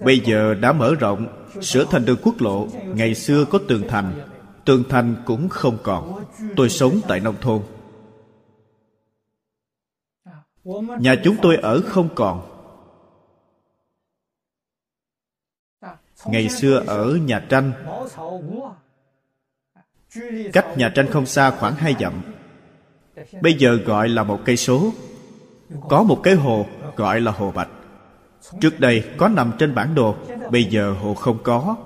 Bây 0.00 0.20
giờ 0.20 0.54
đã 0.54 0.72
mở 0.72 0.94
rộng, 0.94 1.48
sửa 1.62 1.84
thành 1.90 2.04
đường 2.04 2.18
quốc 2.22 2.34
lộ, 2.38 2.68
ngày 2.84 3.14
xưa 3.14 3.44
có 3.44 3.58
tường 3.68 3.82
thành. 3.88 4.28
Tường 4.64 4.84
thành 4.88 5.16
cũng 5.26 5.48
không 5.48 5.78
còn. 5.82 6.24
Tôi 6.56 6.68
sống 6.68 7.00
tại 7.08 7.20
nông 7.20 7.36
thôn. 7.40 7.62
Nhà 11.00 11.14
chúng 11.24 11.36
tôi 11.42 11.56
ở 11.56 11.80
không 11.86 12.08
còn. 12.14 12.52
Ngày 16.26 16.48
xưa 16.48 16.82
ở 16.86 17.18
nhà 17.24 17.46
tranh 17.48 17.72
cách 20.52 20.66
nhà 20.76 20.88
tranh 20.88 21.10
không 21.10 21.26
xa 21.26 21.50
khoảng 21.50 21.74
hai 21.74 21.94
dặm. 22.00 22.12
Bây 23.40 23.54
giờ 23.54 23.74
gọi 23.74 24.08
là 24.08 24.24
một 24.24 24.40
cây 24.44 24.56
số. 24.56 24.92
Có 25.88 26.02
một 26.02 26.20
cái 26.22 26.34
hồ 26.34 26.66
gọi 26.96 27.20
là 27.20 27.32
hồ 27.32 27.52
bạch. 27.52 27.68
Trước 28.60 28.80
đây 28.80 29.04
có 29.16 29.28
nằm 29.28 29.52
trên 29.58 29.74
bản 29.74 29.94
đồ, 29.94 30.16
bây 30.50 30.64
giờ 30.64 30.92
hồ 30.92 31.14
không 31.14 31.38
có. 31.42 31.76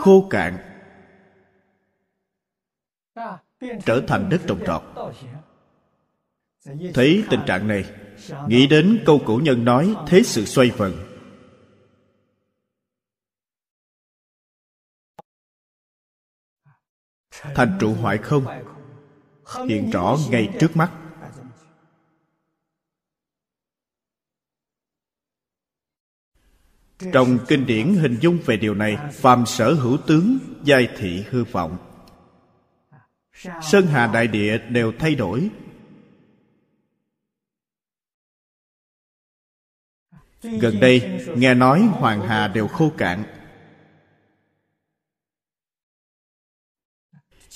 Khô 0.00 0.26
cạn. 0.30 0.58
Trở 3.84 4.02
thành 4.06 4.28
đất 4.28 4.40
trồng 4.46 4.60
trọt. 4.66 4.82
Thấy 6.94 7.24
tình 7.30 7.40
trạng 7.46 7.68
này, 7.68 7.84
nghĩ 8.48 8.66
đến 8.66 9.02
câu 9.06 9.20
cổ 9.26 9.40
nhân 9.42 9.64
nói 9.64 9.94
thế 10.06 10.22
sự 10.22 10.44
xoay 10.44 10.70
vần. 10.70 10.92
Thành 17.42 17.76
trụ 17.80 17.94
hoại 17.94 18.18
không? 18.18 18.46
Hiện 19.68 19.90
rõ 19.90 20.16
ngay 20.30 20.48
trước 20.60 20.76
mắt. 20.76 20.90
Trong 27.12 27.38
kinh 27.48 27.66
điển 27.66 27.94
hình 27.94 28.16
dung 28.20 28.38
về 28.46 28.56
điều 28.56 28.74
này, 28.74 28.96
phàm 29.12 29.46
sở 29.46 29.74
hữu 29.74 29.96
tướng 30.06 30.38
giai 30.64 30.88
thị 30.96 31.24
hư 31.30 31.44
vọng. 31.44 31.78
Sơn 33.62 33.86
hà 33.86 34.06
đại 34.06 34.26
địa 34.26 34.58
đều 34.58 34.92
thay 34.98 35.14
đổi. 35.14 35.50
Gần 40.42 40.80
đây, 40.80 41.24
nghe 41.36 41.54
nói 41.54 41.80
hoàng 41.80 42.20
hà 42.20 42.48
đều 42.48 42.68
khô 42.68 42.92
cạn. 42.98 43.24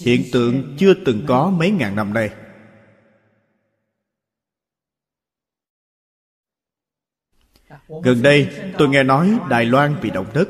Hiện 0.01 0.25
tượng 0.33 0.77
chưa 0.79 0.95
từng 1.07 1.25
có 1.29 1.51
mấy 1.51 1.71
ngàn 1.71 1.97
năm 1.97 2.15
nay. 2.15 2.31
Gần 8.05 8.23
đây, 8.23 8.49
tôi 8.79 8.89
nghe 8.89 9.03
nói 9.03 9.39
đài 9.51 9.65
loan 9.65 9.97
bị 10.03 10.11
động 10.11 10.27
đất. 10.35 10.49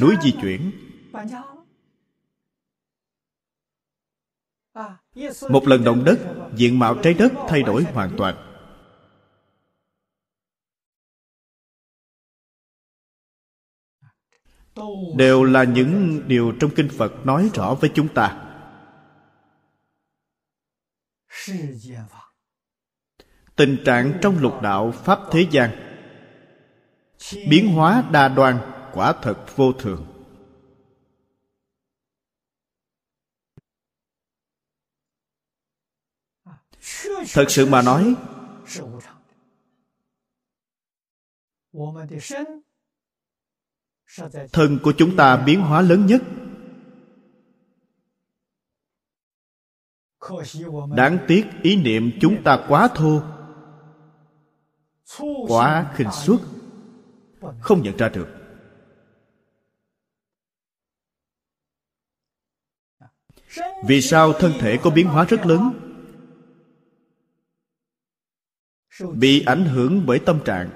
Núi 0.00 0.14
di 0.22 0.32
chuyển. 0.42 0.72
Một 5.50 5.62
lần 5.66 5.84
động 5.84 6.04
đất, 6.04 6.18
diện 6.56 6.78
mạo 6.78 6.96
trái 7.02 7.14
đất 7.14 7.32
thay 7.48 7.62
đổi 7.62 7.82
hoàn 7.82 8.10
toàn. 8.16 8.49
Đều 15.16 15.44
là 15.44 15.64
những 15.64 16.22
điều 16.28 16.52
trong 16.60 16.70
kinh 16.76 16.88
phật 16.88 17.26
nói 17.26 17.50
rõ 17.54 17.74
với 17.74 17.90
chúng 17.94 18.08
ta. 18.14 18.46
Tình 23.56 23.76
trạng 23.84 24.18
trong 24.22 24.38
lục 24.38 24.62
đạo 24.62 24.92
pháp 24.92 25.18
thế 25.30 25.46
gian. 25.50 25.70
Biến 27.50 27.68
hóa 27.68 28.04
đa 28.12 28.28
đoan, 28.28 28.58
quả 28.92 29.12
thật 29.22 29.56
vô 29.56 29.72
thường. 29.72 30.06
Thật 37.32 37.44
sự 37.48 37.66
mà 37.66 37.82
nói 37.82 38.14
thân 44.52 44.78
của 44.82 44.92
chúng 44.98 45.16
ta 45.16 45.36
biến 45.36 45.60
hóa 45.60 45.80
lớn 45.80 46.06
nhất. 46.06 46.22
Đáng 50.96 51.18
tiếc 51.28 51.44
ý 51.62 51.76
niệm 51.76 52.10
chúng 52.20 52.42
ta 52.42 52.64
quá 52.68 52.88
thô. 52.94 53.22
Quá 55.48 55.92
khinh 55.94 56.10
suất. 56.12 56.38
Không 57.60 57.82
nhận 57.82 57.96
ra 57.96 58.08
được. 58.08 58.28
Vì 63.84 64.02
sao 64.02 64.32
thân 64.32 64.52
thể 64.58 64.78
có 64.82 64.90
biến 64.90 65.06
hóa 65.06 65.24
rất 65.24 65.46
lớn? 65.46 65.72
bị 69.14 69.42
ảnh 69.46 69.64
hưởng 69.64 70.06
bởi 70.06 70.18
tâm 70.18 70.40
trạng 70.44 70.70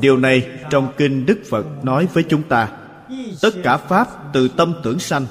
điều 0.00 0.16
này 0.16 0.64
trong 0.70 0.94
kinh 0.96 1.26
đức 1.26 1.42
phật 1.50 1.66
nói 1.82 2.06
với 2.06 2.24
chúng 2.28 2.48
ta, 2.48 2.88
tất 3.42 3.50
cả 3.64 3.76
pháp 3.76 4.08
từ 4.34 4.48
tâm 4.56 4.74
tưởng 4.84 4.98
sanh. 4.98 5.26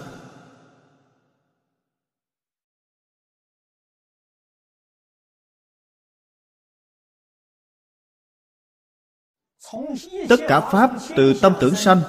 Tất 10.29 10.37
cả 10.47 10.69
pháp 10.71 10.91
từ 11.15 11.33
tâm 11.41 11.53
tưởng 11.61 11.75
sanh. 11.75 12.01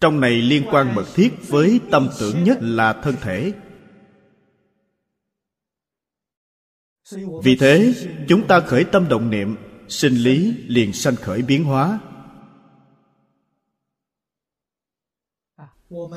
Trong 0.00 0.20
này 0.20 0.30
liên 0.30 0.64
quan 0.70 0.94
mật 0.94 1.04
thiết 1.14 1.30
với 1.48 1.80
tâm 1.90 2.08
tưởng 2.20 2.44
nhất 2.44 2.58
là 2.60 2.92
thân 2.92 3.14
thể. 3.20 3.52
vì 7.42 7.56
thế, 7.56 7.94
chúng 8.28 8.46
ta 8.46 8.60
khởi 8.60 8.84
tâm 8.84 9.08
động 9.08 9.30
niệm, 9.30 9.56
sinh 9.88 10.14
lý 10.14 10.64
liền 10.66 10.92
sanh 10.92 11.16
khởi 11.16 11.42
biến 11.42 11.64
hóa. 11.64 12.00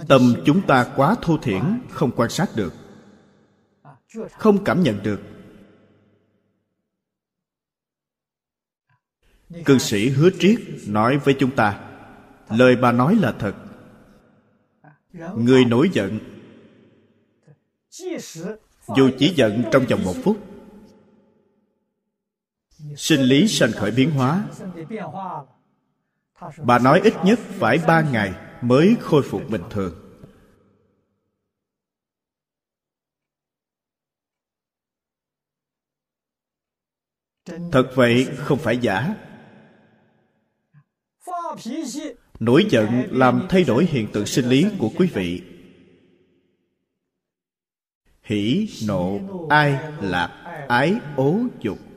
Tâm 0.07 0.35
chúng 0.45 0.67
ta 0.67 0.93
quá 0.95 1.15
thô 1.21 1.37
thiển, 1.37 1.61
không 1.89 2.11
quan 2.15 2.29
sát 2.29 2.49
được, 2.55 2.73
không 4.31 4.63
cảm 4.63 4.83
nhận 4.83 5.03
được. 5.03 5.21
Cư 9.65 9.77
sĩ 9.77 10.09
hứa 10.09 10.29
triết 10.39 10.59
nói 10.87 11.17
với 11.17 11.35
chúng 11.39 11.55
ta, 11.55 11.89
lời 12.49 12.75
bà 12.75 12.91
nói 12.91 13.15
là 13.15 13.35
thật. 13.39 13.55
Người 15.37 15.65
nổi 15.65 15.89
giận, 15.93 16.19
dù 18.95 19.09
chỉ 19.19 19.33
giận 19.35 19.63
trong 19.71 19.85
vòng 19.85 20.03
một 20.03 20.15
phút 20.23 20.48
sinh 22.99 23.21
lý 23.21 23.47
sanh 23.47 23.71
khởi 23.71 23.91
biến 23.91 24.11
hóa. 24.11 24.45
Bà 26.57 26.79
nói 26.79 27.01
ít 27.03 27.13
nhất 27.23 27.39
phải 27.39 27.79
ba 27.87 28.01
ngày 28.11 28.33
mới 28.61 28.97
khôi 29.01 29.23
phục 29.23 29.49
bình 29.49 29.61
thường. 29.69 29.93
Thật 37.71 37.91
vậy 37.95 38.27
không 38.37 38.59
phải 38.59 38.77
giả. 38.77 39.15
Nổi 42.39 42.65
giận 42.69 42.87
làm 43.11 43.47
thay 43.49 43.63
đổi 43.63 43.85
hiện 43.85 44.07
tượng 44.13 44.25
sinh 44.25 44.45
lý 44.45 44.65
của 44.79 44.91
quý 44.97 45.07
vị. 45.13 45.43
Hỷ 48.21 48.69
nộ 48.87 49.19
ai 49.49 49.93
lạc 50.01 50.65
ái 50.69 50.95
ố 51.15 51.39
dục 51.59 51.88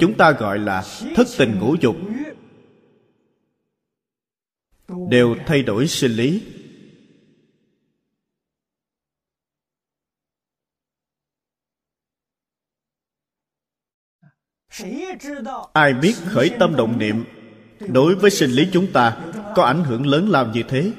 chúng 0.00 0.16
ta 0.18 0.32
gọi 0.32 0.58
là 0.58 0.84
thất 1.16 1.26
tình 1.38 1.58
ngũ 1.58 1.76
dục. 1.80 1.96
Đều 5.08 5.36
thay 5.46 5.62
đổi 5.62 5.86
sinh 5.86 6.12
lý. 6.12 6.42
Ai 15.72 15.94
biết 15.94 16.14
khởi 16.24 16.50
tâm 16.58 16.76
động 16.76 16.98
niệm, 16.98 17.24
đối 17.88 18.14
với 18.14 18.30
sinh 18.30 18.50
lý 18.50 18.68
chúng 18.72 18.92
ta 18.92 19.32
có 19.56 19.64
ảnh 19.64 19.84
hưởng 19.84 20.06
lớn 20.06 20.28
lao 20.28 20.46
như 20.46 20.62
thế? 20.68 20.92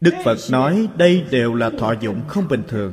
Đức 0.00 0.14
phật 0.24 0.36
nói 0.50 0.88
đây 0.96 1.24
đều 1.30 1.54
là 1.54 1.70
thọ 1.70 1.94
dụng 2.00 2.22
không 2.28 2.48
bình 2.48 2.62
thường. 2.68 2.92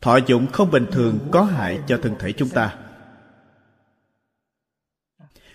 Thọ 0.00 0.16
dụng 0.26 0.46
không 0.52 0.70
bình 0.70 0.86
thường 0.92 1.18
có 1.30 1.42
hại 1.42 1.80
cho 1.86 1.98
thân 2.02 2.14
thể 2.18 2.32
chúng 2.32 2.48
ta. 2.48 2.78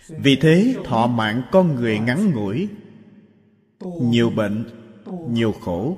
Vì 0.08 0.36
thế, 0.36 0.76
thọ 0.86 1.08
mạng 1.08 1.42
con 1.52 1.76
người 1.76 2.00
ngắn 2.00 2.32
ngủi, 2.32 2.70
nhiều 4.02 4.30
bệnh, 4.30 4.66
nhiều 5.30 5.52
khổ. 5.52 5.98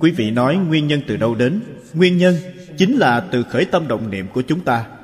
Quý 0.00 0.10
vị 0.10 0.30
nói 0.30 0.56
nguyên 0.56 0.86
nhân 0.86 1.00
từ 1.06 1.16
đâu 1.16 1.34
đến? 1.34 1.62
Nguyên 1.94 2.16
nhân 2.18 2.34
chính 2.78 2.96
là 2.96 3.28
từ 3.32 3.42
khởi 3.42 3.64
tâm 3.64 3.88
động 3.88 4.10
niệm 4.10 4.26
của 4.34 4.42
chúng 4.42 4.64
ta. 4.64 5.03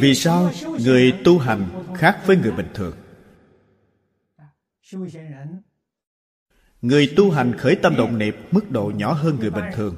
Vì 0.00 0.14
sao 0.14 0.50
người 0.80 1.20
tu 1.24 1.38
hành 1.38 1.84
khác 1.96 2.20
với 2.26 2.36
người 2.36 2.52
bình 2.52 2.68
thường? 2.74 2.96
Người 6.82 7.12
tu 7.16 7.30
hành 7.30 7.58
khởi 7.58 7.76
tâm 7.82 7.96
động 7.96 8.18
niệm 8.18 8.34
mức 8.50 8.70
độ 8.70 8.92
nhỏ 8.94 9.12
hơn 9.12 9.36
người 9.40 9.50
bình 9.50 9.64
thường. 9.74 9.96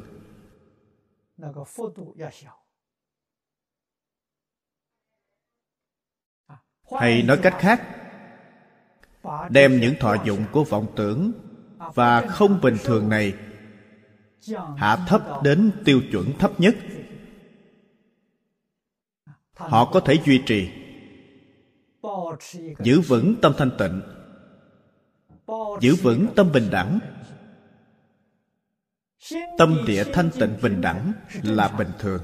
Hay 7.00 7.22
nói 7.22 7.38
cách 7.42 7.56
khác, 7.58 7.82
đem 9.50 9.80
những 9.80 9.94
thọ 10.00 10.16
dụng 10.24 10.44
của 10.52 10.64
vọng 10.64 10.86
tưởng 10.96 11.32
và 11.94 12.20
không 12.20 12.60
bình 12.60 12.76
thường 12.84 13.08
này 13.08 13.34
hạ 14.76 14.96
thấp 15.08 15.22
đến 15.42 15.70
tiêu 15.84 16.00
chuẩn 16.12 16.38
thấp 16.38 16.60
nhất 16.60 16.74
họ 19.56 19.90
có 19.92 20.00
thể 20.00 20.14
duy 20.24 20.42
trì 20.46 20.70
giữ 22.78 23.00
vững 23.00 23.34
tâm 23.42 23.54
thanh 23.58 23.70
tịnh 23.78 24.02
giữ 25.80 25.94
vững 26.02 26.26
tâm 26.36 26.52
bình 26.52 26.68
đẳng. 26.70 26.98
Tâm 29.58 29.84
địa 29.86 30.04
thanh 30.12 30.30
tịnh 30.40 30.58
bình 30.62 30.80
đẳng 30.80 31.12
là 31.42 31.68
bình 31.68 31.92
thường. 31.98 32.22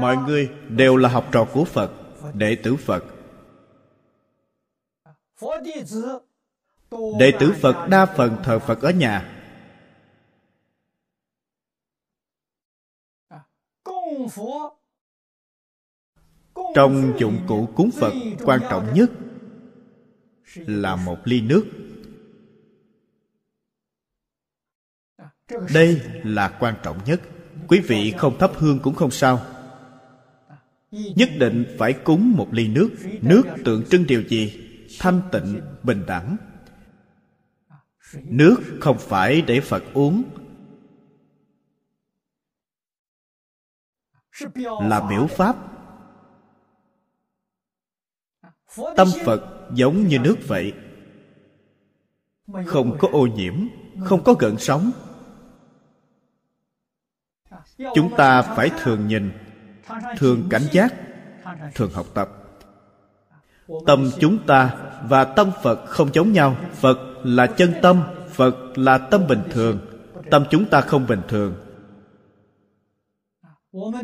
Mọi 0.00 0.16
người 0.16 0.50
đều 0.68 0.96
là 0.96 1.08
học 1.08 1.28
trò 1.32 1.46
của 1.52 1.64
phật 1.64 1.90
đệ 2.34 2.56
tử 2.62 2.76
phật 2.76 3.04
đệ 7.18 7.32
tử 7.40 7.52
phật, 7.60 7.88
đa 7.88 8.06
phần 8.06 8.36
thờ 8.44 8.58
phật 8.58 8.80
ở 8.82 8.90
nhà. 8.90 9.30
Trong 16.74 17.12
dụng 17.18 17.38
cụ 17.48 17.68
cúng 17.76 17.90
phật, 17.90 18.12
quan 18.44 18.60
trọng 18.70 18.94
nhất 18.94 19.10
là 20.54 20.96
một 20.96 21.18
ly 21.24 21.40
nước. 21.40 21.66
Đây 25.74 26.00
là 26.24 26.56
quan 26.60 26.74
trọng 26.82 26.98
nhất. 27.06 27.20
Quý 27.68 27.80
vị 27.80 28.14
không 28.18 28.38
thắp 28.38 28.50
hương 28.54 28.78
cũng 28.82 28.94
không 28.94 29.10
sao. 29.10 29.40
Nhất 30.90 31.28
định 31.38 31.64
phải 31.78 31.92
cúng 31.92 32.32
một 32.36 32.48
ly 32.52 32.68
nước. 32.68 32.90
Nước 33.22 33.42
tượng 33.64 33.84
trưng 33.90 34.06
điều 34.06 34.22
gì? 34.22 34.70
Thanh 34.98 35.20
tịnh, 35.32 35.60
bình 35.82 36.02
đẳng 36.06 36.36
nước 38.22 38.56
không 38.80 38.98
phải 38.98 39.42
để 39.42 39.60
phật 39.60 39.82
uống. 39.94 40.22
Là 44.82 45.06
biểu 45.10 45.26
pháp. 45.26 45.56
Tâm 48.96 49.08
phật 49.24 49.70
giống 49.74 50.08
như 50.08 50.18
nước 50.18 50.36
vậy. 50.46 50.72
Không 52.66 52.98
có 52.98 53.08
ô 53.12 53.26
nhiễm, 53.26 53.54
không 54.04 54.24
có 54.24 54.34
gợn 54.38 54.56
sóng. 54.58 54.90
Chúng 57.76 58.16
ta 58.16 58.42
phải 58.42 58.70
thường 58.82 59.08
nhìn, 59.08 59.32
thường 60.16 60.46
cảnh 60.50 60.66
giác, 60.72 60.94
thường 61.74 61.90
học 61.92 62.06
tập. 62.14 62.28
Tâm 63.86 64.10
chúng 64.20 64.46
ta 64.46 64.76
và 65.08 65.24
tâm 65.24 65.50
phật 65.62 65.86
không 65.86 66.10
giống 66.12 66.32
nhau. 66.32 66.56
Phật 66.72 67.13
là 67.24 67.46
chân 67.46 67.74
tâm, 67.82 68.02
phật 68.28 68.78
là 68.78 68.98
tâm 68.98 69.26
bình 69.28 69.42
thường. 69.50 69.80
Tâm 70.30 70.44
chúng 70.50 70.64
ta 70.64 70.80
không 70.80 71.06
bình 71.06 71.22
thường. 71.28 71.54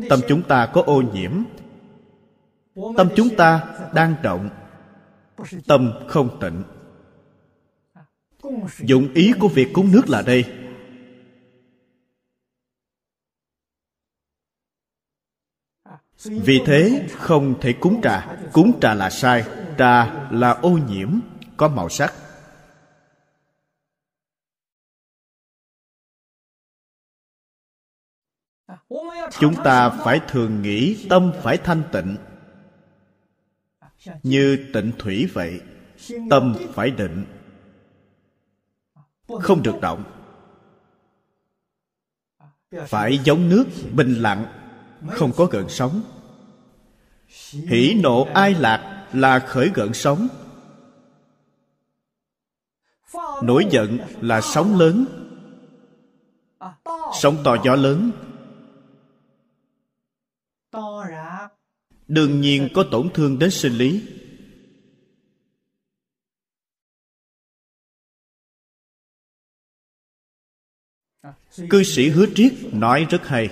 Tâm 0.09 0.19
chúng 0.27 0.43
ta 0.43 0.65
có 0.65 0.81
ô 0.81 1.01
nhiễm. 1.01 1.31
Tâm 2.97 3.09
chúng 3.15 3.35
ta 3.37 3.63
đang 3.93 4.15
động. 4.23 4.49
Tâm 5.67 5.93
không 6.07 6.39
tịnh. 6.39 6.63
Dụng 8.79 9.13
ý 9.13 9.33
của 9.39 9.47
việc 9.47 9.73
cúng 9.73 9.91
nước 9.91 10.09
là 10.09 10.21
đây. 10.21 10.45
Vì 16.25 16.61
thế, 16.65 17.07
không 17.11 17.59
thể 17.61 17.73
cúng 17.73 18.01
trà. 18.03 18.37
Cúng 18.53 18.79
trà 18.81 18.93
là 18.93 19.09
sai. 19.09 19.43
Trà 19.77 20.27
là 20.31 20.51
ô 20.51 20.69
nhiễm, 20.69 21.19
có 21.57 21.67
màu 21.67 21.89
sắc. 21.89 22.13
Chúng 29.39 29.55
ta 29.63 29.89
phải 29.89 30.19
thường 30.27 30.61
nghĩ, 30.61 31.07
tâm 31.09 31.31
phải 31.41 31.57
thanh 31.57 31.83
tịnh. 31.91 32.17
Như 34.23 34.69
tịnh 34.73 34.91
thủy 34.99 35.29
vậy, 35.33 35.61
tâm 36.29 36.55
phải 36.73 36.91
định. 36.91 37.25
Không 39.41 39.63
được 39.63 39.81
động. 39.81 40.03
Phải 42.87 43.19
giống 43.23 43.49
nước, 43.49 43.65
bình 43.93 44.13
lặng, 44.13 44.45
không 45.09 45.31
có 45.37 45.45
gợn 45.45 45.65
sóng. 45.69 46.01
Hỷ 47.51 47.99
nộ 48.03 48.27
ai 48.33 48.53
lạc 48.53 49.07
là 49.13 49.39
khởi 49.39 49.71
gợn 49.73 49.93
sóng. 49.93 50.27
Nổi 53.43 53.65
giận 53.69 53.97
là 54.21 54.41
sóng 54.41 54.79
lớn. 54.79 55.05
Sóng 57.13 57.37
to 57.43 57.55
gió 57.63 57.75
lớn. 57.75 58.11
Đương 62.11 62.41
nhiên 62.41 62.69
có 62.73 62.83
tổn 62.91 63.09
thương 63.13 63.39
đến 63.39 63.51
sinh 63.51 63.73
lý. 63.73 64.01
Cư 71.69 71.83
sĩ 71.83 72.09
hứa 72.09 72.25
triết 72.35 72.53
nói 72.73 73.07
rất 73.09 73.27
hay. 73.27 73.49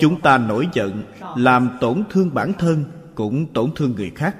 Chúng 0.00 0.20
ta 0.20 0.38
nổi 0.38 0.68
giận, 0.72 1.04
làm 1.36 1.78
tổn 1.80 2.04
thương 2.10 2.34
bản 2.34 2.52
thân 2.58 2.84
cũng 3.14 3.52
tổn 3.52 3.72
thương 3.76 3.92
người 3.92 4.12
khác. 4.14 4.36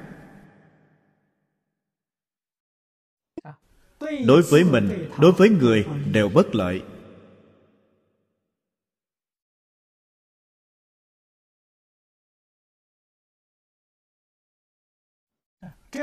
Đối 4.27 4.43
với 4.43 4.65
mình, 4.65 5.09
đối 5.21 5.33
với 5.33 5.49
người 5.49 5.87
đều 6.13 6.29
bất 6.29 6.55
lợi. 6.55 6.83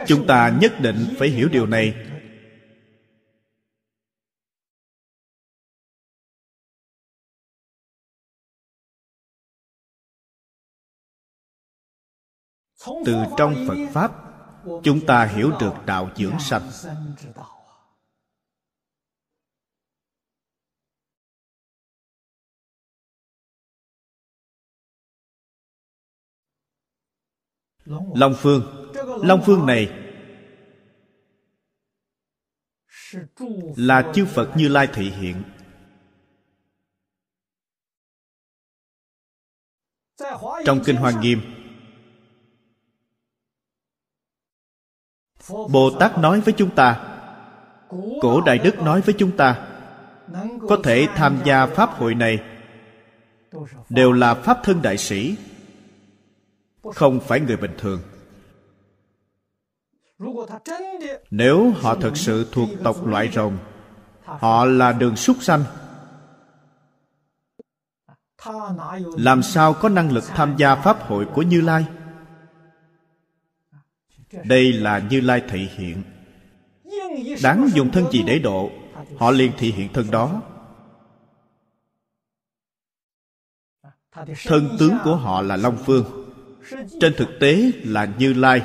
Chúng 0.08 0.27
ta 0.27 0.58
nhất 0.62 0.73
định 0.82 1.15
phải 1.19 1.29
hiểu 1.29 1.49
điều 1.51 1.65
này. 1.65 1.95
Từ 13.06 13.15
trong 13.38 13.65
phật 13.67 13.77
pháp, 13.93 14.12
chúng 14.84 15.06
ta 15.06 15.25
hiểu 15.25 15.51
được 15.60 15.73
đạo 15.86 16.10
dưỡng 16.15 16.39
sanh. 16.39 16.71
Long 27.85 28.35
phương. 28.37 28.91
Long 29.23 29.41
phương 29.45 29.65
này 29.65 29.91
là 33.75 34.11
chư 34.15 34.25
phật 34.25 34.51
như 34.55 34.67
lai 34.67 34.87
thị 34.93 35.09
hiện. 35.09 35.43
Trong 40.65 40.79
kinh 40.85 40.95
hoa 40.95 41.11
nghiêm, 41.11 41.41
bồ 45.49 45.91
tát 45.99 46.17
nói 46.17 46.41
với 46.41 46.53
chúng 46.57 46.75
ta, 46.75 47.19
cổ 48.21 48.41
đại 48.41 48.57
đức 48.57 48.75
nói 48.81 49.01
với 49.01 49.15
chúng 49.17 49.37
ta, 49.37 49.67
có 50.69 50.77
thể 50.83 51.07
tham 51.15 51.39
gia 51.45 51.65
pháp 51.65 51.89
hội 51.89 52.15
này 52.15 52.39
đều 53.89 54.11
là 54.11 54.33
pháp 54.33 54.59
thân 54.63 54.81
đại 54.81 54.97
sĩ 54.97 55.35
không 56.83 57.19
phải 57.19 57.39
người 57.39 57.57
bình 57.57 57.75
thường. 57.77 58.01
Nếu 61.31 61.71
họ 61.71 61.95
thực 61.95 62.17
sự 62.17 62.47
thuộc 62.51 62.69
tộc 62.83 63.05
loại 63.05 63.29
rồng, 63.33 63.57
họ 64.23 64.65
là 64.65 64.91
đường 64.91 65.15
súc 65.15 65.37
sanh. 65.41 65.63
Làm 69.17 69.43
sao 69.43 69.73
có 69.73 69.89
năng 69.89 70.11
lực 70.11 70.23
tham 70.27 70.55
gia 70.57 70.75
pháp 70.75 71.01
hội 71.01 71.25
của 71.33 71.41
như 71.41 71.61
lai? 71.61 71.85
Đây 74.43 74.73
là 74.73 74.99
như 74.99 75.21
lai 75.21 75.43
thị 75.49 75.69
hiện. 75.77 76.03
Đáng 77.43 77.69
dùng 77.73 77.91
thân 77.91 78.11
gì 78.11 78.23
để 78.27 78.39
độ, 78.39 78.69
họ 79.17 79.31
liền 79.31 79.51
thị 79.57 79.71
hiện 79.71 79.93
thân 79.93 80.11
đó. 80.11 80.41
Thân 84.45 84.75
tướng 84.79 84.97
của 85.03 85.15
họ 85.15 85.41
là 85.41 85.55
long 85.55 85.77
phương 85.85 86.22
trên 86.99 87.13
thực 87.17 87.30
tế 87.39 87.71
là 87.84 88.10
như 88.17 88.34
lai. 88.34 88.62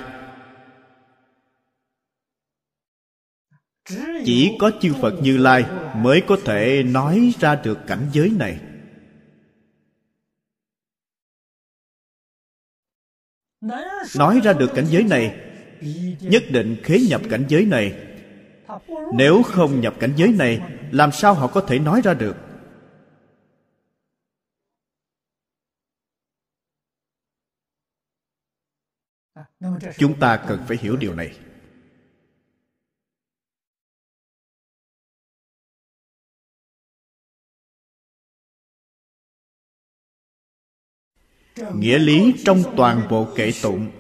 Chỉ 4.25 4.57
có 4.59 4.71
chư 4.81 4.95
phật 5.01 5.15
như 5.23 5.37
lai 5.37 5.65
mới 5.97 6.23
có 6.29 6.37
thể 6.45 6.83
nói 6.83 7.35
ra 7.41 7.55
được 7.55 7.79
cảnh 7.87 8.09
giới 8.13 8.33
này. 8.39 8.59
Nói 14.17 14.41
ra 14.45 14.53
được 14.53 14.71
cảnh 14.75 14.87
giới 14.89 15.03
này, 15.03 15.37
nhất 16.21 16.43
định 16.51 16.77
khế 16.83 17.01
nhập 17.09 17.21
cảnh 17.31 17.45
giới 17.49 17.65
này. 17.65 17.95
Nếu 19.15 19.43
không 19.43 19.81
nhập 19.81 19.95
cảnh 20.01 20.13
giới 20.17 20.33
này, 20.33 20.61
làm 20.91 21.13
sao 21.13 21.35
họ 21.35 21.47
có 21.47 21.61
thể 21.61 21.79
nói 21.79 22.01
ra 22.05 22.15
được? 22.15 22.37
Chúng 29.99 30.21
ta 30.21 30.44
cần 30.49 30.64
phải 30.68 30.77
hiểu 30.77 30.97
điều 30.97 31.14
này. 31.14 31.38
Nghĩa 41.75 41.99
lý 41.99 42.35
trong 42.44 42.62
toàn 42.77 43.07
bộ 43.11 43.27
kệ 43.37 43.51
tụng. 43.62 43.90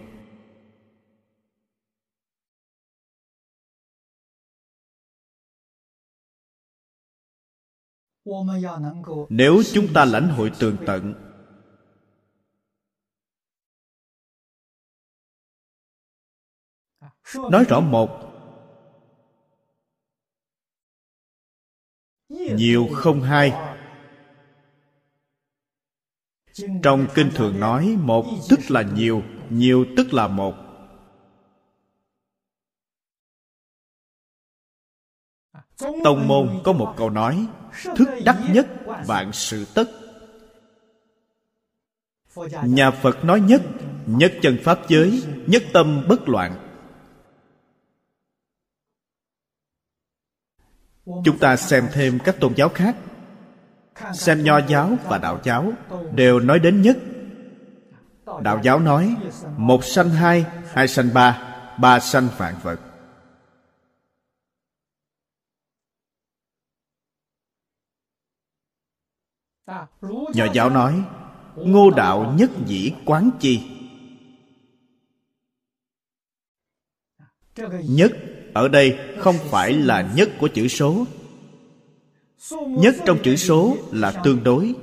Nếu 9.28 9.62
chúng 9.72 9.86
ta 9.94 10.04
lãnh 10.04 10.28
hội 10.28 10.52
tường 10.58 10.76
tận 10.86 11.27
nói 17.34 17.64
rõ 17.68 17.80
một. 17.80 18.10
Nhiều 22.28 22.88
không 22.94 23.22
hai. 23.22 23.52
Trong 26.82 27.06
kinh 27.14 27.30
thường 27.34 27.60
nói, 27.60 27.96
một 28.00 28.24
tức 28.48 28.58
là 28.68 28.82
nhiều 28.82 29.22
nhiều 29.50 29.84
tức 29.96 30.14
là 30.14 30.28
một. 30.28 30.54
Tông 36.04 36.28
môn 36.28 36.60
có 36.64 36.72
một 36.72 36.94
câu 36.96 37.10
nói, 37.10 37.46
thức 37.96 38.08
đắc 38.24 38.38
nhất 38.52 38.66
vạn 39.06 39.32
sự 39.32 39.66
tất. 39.74 39.84
Nhà 42.64 42.90
phật 42.90 43.24
nói 43.24 43.40
nhất 43.40 43.62
nhất 44.06 44.32
chân 44.42 44.58
pháp 44.62 44.78
giới, 44.88 45.22
nhất 45.46 45.62
tâm 45.72 46.04
bất 46.08 46.28
loạn. 46.28 46.67
Chúng 51.24 51.38
ta 51.38 51.56
xem 51.56 51.88
thêm 51.92 52.18
các 52.24 52.36
tôn 52.40 52.54
giáo 52.54 52.68
khác. 52.68 52.96
Xem 54.14 54.44
nho 54.44 54.58
giáo 54.58 54.96
và 55.04 55.18
đạo 55.18 55.40
giáo 55.44 55.72
đều 56.14 56.40
nói 56.40 56.58
đến 56.58 56.82
nhất. 56.82 56.96
Đạo 58.42 58.60
giáo 58.62 58.78
nói, 58.78 59.16
một 59.56 59.84
sanh 59.84 60.10
hai 60.10 60.46
hai 60.72 60.88
sanh 60.88 61.14
ba 61.14 61.54
ba 61.80 62.00
sanh 62.00 62.28
vạn 62.36 62.54
vật. 62.62 62.80
Nho 70.34 70.44
giáo 70.52 70.70
nói, 70.70 71.04
Ngô 71.56 71.90
đạo 71.90 72.34
nhất 72.38 72.50
dĩ 72.66 72.92
quán 73.04 73.30
chi. 73.40 73.70
Nhất 77.88 78.12
ở 78.58 78.68
đây 78.68 78.98
không 79.18 79.36
phải 79.50 79.72
là 79.72 80.12
nhất 80.16 80.28
của 80.40 80.48
chữ 80.48 80.68
số. 80.68 81.06
Nhất 82.66 82.94
trong 83.06 83.18
chữ 83.24 83.36
số 83.36 83.76
là 83.92 84.22
tương 84.24 84.44
đối. 84.44 84.74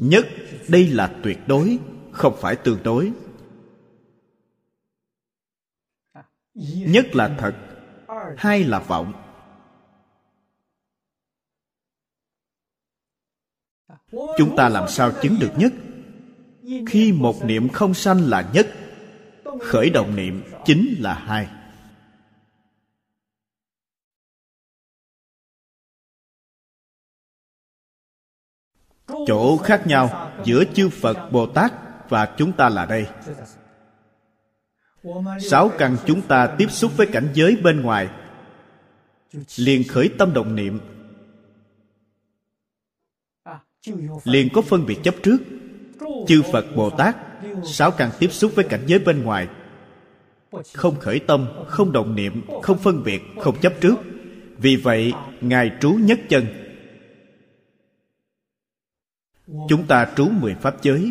Nhất, 0.00 0.26
đây 0.68 0.88
là 0.88 1.20
tuyệt 1.22 1.38
đối, 1.46 1.78
Không 2.12 2.36
phải 2.40 2.56
tương 2.56 2.82
đối. 2.82 3.12
Nhất 6.94 7.06
là 7.12 7.36
thật, 7.38 7.54
hai 8.36 8.64
là 8.64 8.78
vọng. 8.78 9.12
Chúng 14.10 14.56
ta 14.56 14.68
làm 14.68 14.88
sao 14.88 15.12
chứng 15.22 15.36
được 15.40 15.52
nhất? 15.56 15.72
Khi 16.86 17.12
một 17.12 17.44
niệm 17.44 17.68
không 17.68 17.94
sanh 17.94 18.20
là 18.20 18.50
nhất, 18.52 18.68
khởi 19.60 19.90
động 19.90 20.16
niệm 20.16 20.42
chính 20.64 20.94
là 20.98 21.14
hai. 21.14 21.48
Chỗ 29.26 29.56
khác 29.56 29.86
nhau 29.86 30.32
giữa 30.44 30.64
chư 30.74 30.88
phật 30.88 31.30
bồ 31.32 31.46
tát 31.46 31.72
và 32.08 32.34
chúng 32.38 32.52
ta 32.52 32.68
là 32.68 32.86
đây. 32.86 33.06
Sáu 35.50 35.70
căn 35.78 35.96
chúng 36.06 36.22
ta 36.22 36.54
tiếp 36.58 36.70
xúc 36.70 36.92
với 36.96 37.06
cảnh 37.12 37.28
giới 37.34 37.56
bên 37.56 37.82
ngoài, 37.82 38.08
liền 39.56 39.82
khởi 39.88 40.10
tâm 40.18 40.32
động 40.32 40.54
niệm. 40.54 40.80
Liền 44.24 44.48
có 44.52 44.62
phân 44.62 44.86
biệt 44.86 44.98
chấp 45.04 45.14
trước 45.22 45.38
chư 46.28 46.42
phật 46.52 46.64
bồ 46.76 46.90
tát 46.90 47.16
sáu 47.64 47.90
căn 47.90 48.10
tiếp 48.18 48.32
xúc 48.32 48.52
với 48.54 48.64
cảnh 48.64 48.84
giới 48.86 48.98
bên 48.98 49.22
ngoài? 49.22 49.48
Không 50.74 51.00
khởi 51.00 51.18
tâm, 51.18 51.48
không 51.68 51.92
động 51.92 52.14
niệm, 52.14 52.42
không 52.62 52.78
phân 52.78 53.02
biệt, 53.02 53.22
không 53.40 53.60
chấp 53.60 53.72
trước. 53.80 53.94
Vì 54.58 54.76
vậy, 54.76 55.12
ngài 55.40 55.70
trú 55.80 55.90
nhất 55.90 56.20
chân. 56.28 56.46
Chúng 59.68 59.86
ta 59.86 60.08
trú 60.16 60.28
mười 60.28 60.54
pháp 60.54 60.82
giới. 60.82 61.10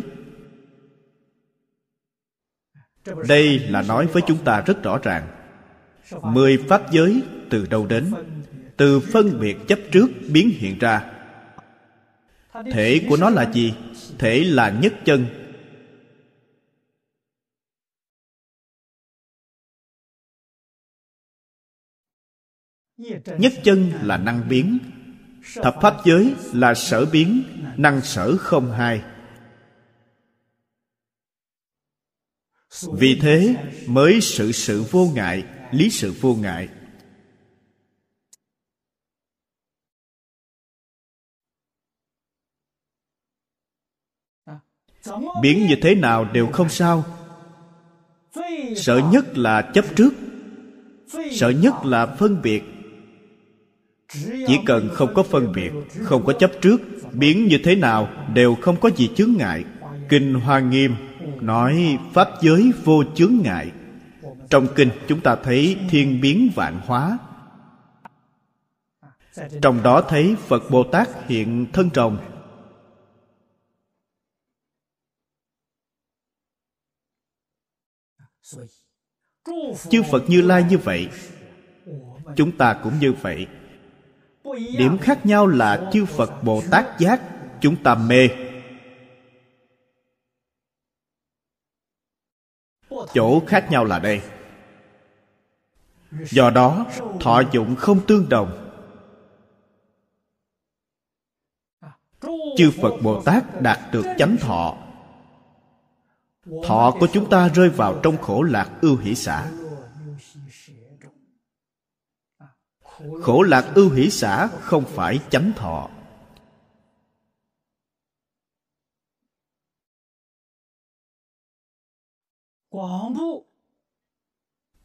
Đây 3.28 3.58
là 3.58 3.82
nói 3.82 4.06
với 4.06 4.22
chúng 4.26 4.44
ta 4.44 4.60
rất 4.60 4.82
rõ 4.82 4.98
ràng. 5.02 5.28
Mười 6.22 6.58
pháp 6.68 6.92
giới 6.92 7.22
từ 7.50 7.66
đâu 7.66 7.86
đến? 7.86 8.12
Từ 8.76 9.00
phân 9.00 9.40
biệt 9.40 9.56
chấp 9.68 9.78
trước 9.92 10.06
biến 10.32 10.50
hiện 10.54 10.78
ra 10.78 11.15
thể 12.72 13.06
của 13.08 13.16
nó 13.16 13.30
là 13.30 13.52
gì? 13.52 13.74
Thể 14.18 14.44
là 14.44 14.70
nhất 14.70 14.94
chân. 15.04 15.26
Nhất 23.38 23.52
chân 23.64 23.92
là 24.02 24.16
năng 24.16 24.48
biến. 24.48 24.78
Thập 25.54 25.76
pháp 25.82 25.94
giới 26.04 26.34
là 26.52 26.74
sở 26.74 27.06
biến, 27.06 27.42
năng 27.76 28.00
sở 28.02 28.36
không 28.36 28.72
hai. 28.72 29.02
Vì 32.82 33.18
thế 33.22 33.56
mới 33.86 34.20
sự 34.20 34.52
sự 34.52 34.84
vô 34.90 35.10
ngại, 35.14 35.44
lý 35.70 35.90
sự 35.90 36.14
vô 36.20 36.34
ngại. 36.34 36.68
Biến 45.42 45.66
như 45.66 45.76
thế 45.82 45.94
nào 45.94 46.26
đều 46.32 46.46
không 46.46 46.68
sao. 46.68 47.04
Sợ 48.76 49.00
nhất 49.12 49.38
là 49.38 49.62
chấp 49.62 49.84
trước. 49.96 50.14
Sợ 51.30 51.48
nhất 51.48 51.74
là 51.84 52.06
phân 52.06 52.42
biệt. 52.42 52.64
Chỉ 54.46 54.58
cần 54.66 54.88
không 54.92 55.14
có 55.14 55.22
phân 55.22 55.52
biệt, 55.52 55.70
không 56.02 56.24
có 56.24 56.32
chấp 56.32 56.50
trước 56.60 56.80
biến 57.12 57.46
như 57.46 57.58
thế 57.64 57.74
nào 57.74 58.08
đều 58.34 58.54
không 58.54 58.76
có 58.80 58.90
gì 58.96 59.10
chướng 59.16 59.32
ngại. 59.38 59.64
Kinh 60.08 60.34
hoa 60.34 60.58
nghiêm 60.58 60.94
nói 61.40 61.98
pháp 62.12 62.28
giới 62.42 62.72
vô 62.84 63.04
chướng 63.14 63.34
ngại. 63.42 63.70
Trong 64.50 64.66
kinh 64.74 64.88
chúng 65.08 65.20
ta 65.20 65.36
thấy 65.36 65.76
thiên 65.90 66.20
biến 66.20 66.50
vạn 66.54 66.80
hóa. 66.86 67.18
Trong 69.62 69.82
đó 69.82 70.00
thấy 70.00 70.36
phật 70.48 70.70
bồ 70.70 70.82
tát 70.82 71.08
hiện 71.28 71.66
thân 71.72 71.90
trồng 71.90 72.18
chư 79.90 80.02
phật 80.10 80.22
như 80.28 80.40
lai 80.40 80.64
như 80.70 80.78
vậy, 80.78 81.08
chúng 82.36 82.56
ta 82.56 82.80
cũng 82.82 82.98
như 82.98 83.12
vậy. 83.12 83.46
Điểm 84.78 84.98
khác 84.98 85.26
nhau 85.26 85.46
là 85.46 85.90
chư 85.92 86.04
phật 86.04 86.42
bồ 86.42 86.62
tát 86.70 86.98
giác, 86.98 87.20
chúng 87.60 87.82
ta 87.82 87.94
mê. 87.94 88.28
Chỗ 93.14 93.42
khác 93.46 93.66
nhau 93.70 93.84
là 93.84 93.98
đây. 93.98 94.20
Do 96.10 96.50
đó, 96.50 96.86
thọ 97.20 97.42
dụng 97.52 97.76
không 97.76 98.06
tương 98.06 98.28
đồng. 98.28 98.72
Chư 102.56 102.70
phật 102.82 102.92
bồ 103.02 103.22
tát 103.22 103.62
đạt 103.62 103.78
được 103.92 104.04
chánh 104.18 104.36
thọ 104.40 104.85
thọ 106.64 106.94
của 107.00 107.08
chúng 107.12 107.30
ta 107.30 107.48
rơi 107.48 107.68
vào 107.68 108.00
trong 108.02 108.16
khổ 108.16 108.42
lạc 108.42 108.70
ưu 108.80 108.96
hỷ 108.96 109.14
xã 109.14 109.50
khổ 113.22 113.42
lạc 113.42 113.72
ưu 113.74 113.90
hỷ 113.90 114.10
xã 114.10 114.48
không 114.60 114.84
phải 114.84 115.18
chánh 115.30 115.52
thọ. 115.56 115.90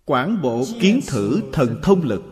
Quảng 0.06 0.42
bộ 0.42 0.64
kiến 0.82 1.00
thử 1.08 1.42
thần 1.54 1.80
thông 1.84 2.02
lực. 2.02 2.24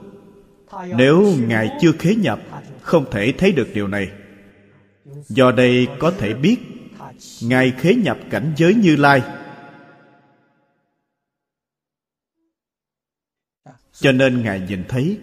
Nếu 0.96 1.36
ngài 1.40 1.78
chưa 1.82 1.92
khế 2.00 2.16
nhập, 2.16 2.40
không 2.82 3.06
thể 3.12 3.34
thấy 3.38 3.52
được 3.52 3.68
điều 3.74 3.88
này. 3.88 4.12
Do 5.28 5.52
đây 5.52 5.88
có 6.00 6.12
thể 6.12 6.34
biết 6.34 6.58
ngài 7.42 7.72
khế 7.78 7.96
nhập 7.96 8.18
cảnh 8.30 8.54
giới 8.58 8.74
như 8.74 8.96
lai. 8.96 9.24
Cho 13.92 14.12
nên 14.12 14.44
ngài 14.44 14.60
nhìn 14.60 14.84
thấy, 14.88 15.20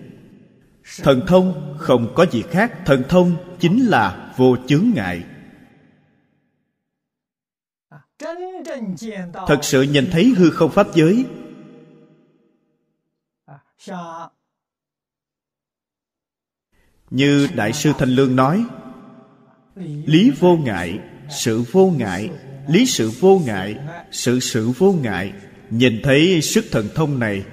thần 1.03 1.21
thông 1.27 1.77
không 1.79 2.13
có 2.17 2.27
gì 2.27 2.43
khác, 2.51 2.83
thần 2.87 3.03
thông 3.09 3.57
chính 3.61 3.87
là 3.87 4.35
vô 4.37 4.57
chướng 4.67 4.85
ngại. 4.95 5.25
Thật 9.47 9.59
sự 9.63 9.83
nhìn 9.83 10.09
thấy 10.13 10.35
hư 10.37 10.51
không 10.51 10.71
pháp 10.71 10.87
giới, 10.95 11.25
như 17.11 17.49
đại 17.55 17.73
sư 17.73 17.93
thanh 17.99 18.09
lương 18.09 18.37
nói, 18.37 18.67
lý 20.07 20.31
vô 20.41 20.57
ngại 20.57 21.01
sự 21.31 21.65
vô 21.73 21.95
ngại, 21.97 22.31
lý 22.69 22.87
sự 22.87 23.11
vô 23.21 23.41
ngại, 23.47 23.77
sự 24.11 24.41
sự 24.41 24.71
vô 24.71 24.93
ngại. 24.93 25.33
Nhìn 25.71 26.01
thấy 26.03 26.43
sức 26.43 26.65
thần 26.71 26.89
thông 26.95 27.19
này, 27.19 27.45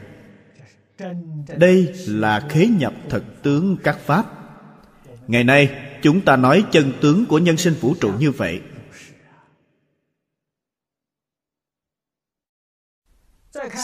đây 1.57 1.93
là 2.07 2.39
khế 2.49 2.67
nhập 2.67 2.93
thật 3.09 3.23
tướng 3.43 3.77
các 3.83 3.97
pháp. 4.05 4.25
Ngày 5.27 5.43
nay, 5.43 5.69
chúng 6.01 6.21
ta 6.21 6.35
nói 6.35 6.65
chân 6.71 6.91
tướng 7.01 7.25
của 7.25 7.37
nhân 7.37 7.57
sinh 7.57 7.73
vũ 7.73 7.95
trụ 8.01 8.11
như 8.19 8.31
vậy. 8.31 8.61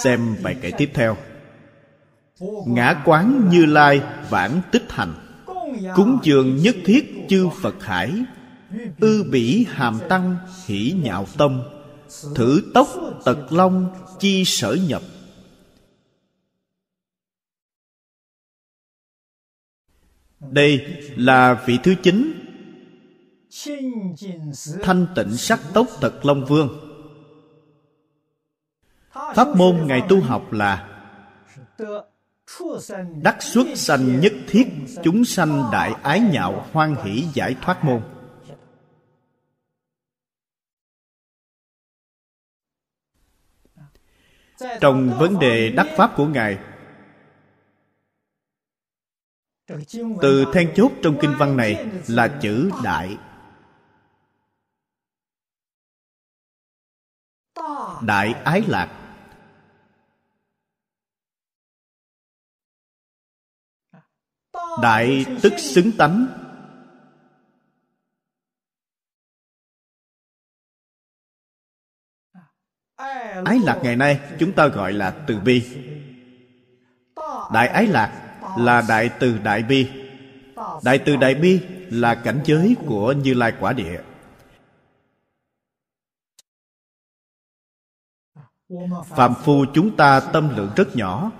Xem 0.04 0.36
bài 0.44 0.56
kể 0.62 0.72
tiếp 0.78 0.90
theo. 0.94 1.18
Ngã 2.68 3.02
quán 3.06 3.50
như 3.52 3.66
lai 3.66 4.02
vãng 4.30 4.62
tích 4.72 4.86
hành. 4.90 5.14
Cúng 5.96 6.20
dường 6.24 6.58
nhất 6.58 6.76
thiết 6.86 7.26
chư 7.30 7.50
phật 7.62 7.84
hải 7.84 8.12
ư 9.00 9.24
bỉ 9.32 9.66
hàm 9.70 10.00
tăng 10.10 10.38
hỷ 10.66 10.96
nhạo 11.04 11.26
tâm, 11.38 11.62
thử 12.36 12.62
tốc 12.74 12.88
tật 13.26 13.52
long 13.52 13.90
chi 14.20 14.46
sở 14.46 14.78
nhập. 14.88 15.02
Đây 20.40 21.04
là 21.18 21.64
vị 21.66 21.80
thứ 21.84 21.96
chín. 22.04 22.34
Thanh 24.82 25.08
tịnh 25.16 25.38
sắc 25.38 25.60
tốc 25.74 25.88
tật 26.02 26.26
long 26.26 26.46
vương. 26.46 26.80
Pháp 29.12 29.56
môn 29.56 29.88
ngài 29.88 30.02
tu 30.10 30.22
học 30.22 30.54
là 30.54 30.86
đắc 33.24 33.44
xuất 33.44 33.68
sanh 33.76 34.20
nhất 34.20 34.34
thiết, 34.48 34.68
chúng 35.04 35.26
sanh 35.26 35.64
đại 35.72 35.94
ái 36.04 36.20
nhạo 36.20 36.66
hoan 36.72 36.96
hỷ 37.04 37.26
giải 37.34 37.56
thoát 37.62 37.84
môn. 37.84 38.02
Trong 44.82 45.18
vấn 45.20 45.40
đề 45.40 45.70
đắc 45.70 45.88
pháp 45.98 46.14
của 46.16 46.26
ngài, 46.26 46.60
từ 50.22 50.46
then 50.54 50.74
chốt 50.76 50.92
trong 51.04 51.18
kinh 51.22 51.36
văn 51.40 51.58
này 51.58 51.88
là 52.08 52.40
chữ 52.42 52.72
đại. 52.84 53.18
Đại 58.02 58.34
ái 58.34 58.64
lạc. 58.68 58.96
Đại 64.82 65.26
tức 65.42 65.54
xứng 65.58 65.92
tánh. 65.98 66.28
Ái 73.46 73.60
lạc 73.64 73.80
ngày 73.84 73.96
nay 73.96 74.20
chúng 74.40 74.54
ta 74.54 74.68
gọi 74.68 74.94
là 74.94 75.12
từ 75.28 75.40
bi. 75.40 75.64
Đại 77.54 77.68
ái 77.68 77.88
lạc 77.88 78.38
là 78.58 78.84
đại 78.90 79.10
từ 79.20 79.38
đại 79.38 79.64
bi. 79.64 79.90
Đại 80.84 81.00
từ 81.06 81.16
đại 81.16 81.36
bi 81.36 81.62
là 81.90 82.16
cảnh 82.16 82.42
giới 82.46 82.76
của 82.88 83.12
như 83.12 83.34
lai 83.34 83.54
quả 83.60 83.74
địa. 83.74 84.02
Phạm 89.06 89.34
phu 89.44 89.66
chúng 89.74 89.98
ta 89.98 90.20
tâm 90.34 90.56
lượng 90.56 90.72
rất 90.76 90.96
nhỏ. 90.96 91.32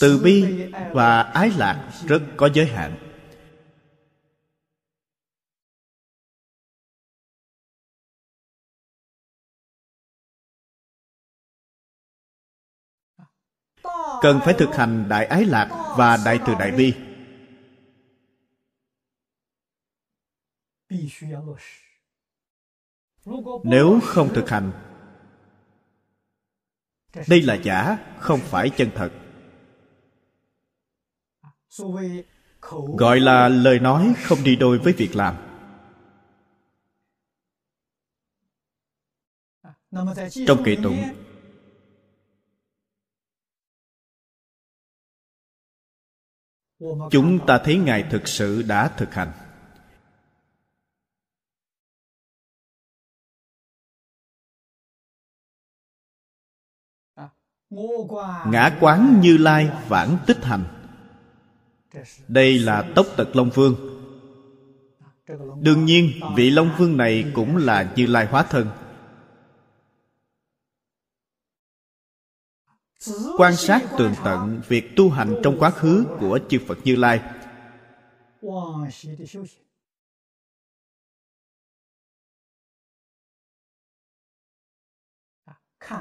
Từ 0.00 0.20
bi 0.24 0.64
và 0.92 1.22
ái 1.22 1.50
lạc 1.56 1.90
rất 2.06 2.22
có 2.36 2.48
giới 2.54 2.66
hạn. 2.66 3.11
Cần 14.22 14.40
phải 14.44 14.54
thực 14.58 14.74
hành 14.74 15.08
đại 15.08 15.26
ái 15.26 15.44
lạc 15.44 15.94
và 15.96 16.18
đại 16.24 16.38
từ 16.46 16.54
đại 16.58 16.70
bi. 16.70 16.94
Nếu 23.64 24.00
không 24.02 24.34
thực 24.34 24.48
hành, 24.48 24.72
đây 27.28 27.42
là 27.42 27.54
giả, 27.54 27.98
không 28.18 28.40
phải 28.40 28.70
chân 28.76 28.90
thật. 28.94 29.10
Gọi 32.98 33.20
là 33.20 33.48
lời 33.48 33.78
nói 33.78 34.14
không 34.22 34.38
đi 34.44 34.56
đôi 34.56 34.78
với 34.78 34.92
việc 34.92 35.16
làm. 35.16 35.36
Trong 40.46 40.62
kỳ 40.64 40.76
tụng 40.82 41.21
chúng 47.10 47.46
ta 47.46 47.58
thấy 47.64 47.76
ngài 47.76 48.02
thực 48.10 48.28
sự 48.28 48.62
đã 48.62 48.88
thực 48.88 49.14
hành. 49.14 49.32
Ngã 58.46 58.76
quán 58.80 59.20
như 59.20 59.36
lai 59.36 59.70
vãng 59.88 60.18
tích 60.26 60.44
hành. 60.44 60.64
Đây 62.28 62.58
là 62.58 62.84
tốc 62.94 63.06
tật 63.16 63.36
long 63.36 63.50
vương. 63.50 63.76
Đương 65.60 65.84
nhiên, 65.84 66.10
vị 66.36 66.50
long 66.50 66.70
vương 66.78 66.96
này 66.96 67.24
cũng 67.34 67.56
là 67.56 67.92
như 67.96 68.06
lai 68.06 68.26
hóa 68.26 68.42
thân. 68.42 68.68
Quan 73.36 73.56
sát 73.56 73.82
tường 73.98 74.14
tận 74.24 74.62
việc 74.68 74.84
tu 74.96 75.10
hành 75.10 75.40
trong 75.42 75.56
quá 75.58 75.70
khứ 75.70 76.06
của 76.20 76.38
chư 76.48 76.58
phật 76.66 76.78
như 76.84 76.96
lai. 76.96 77.20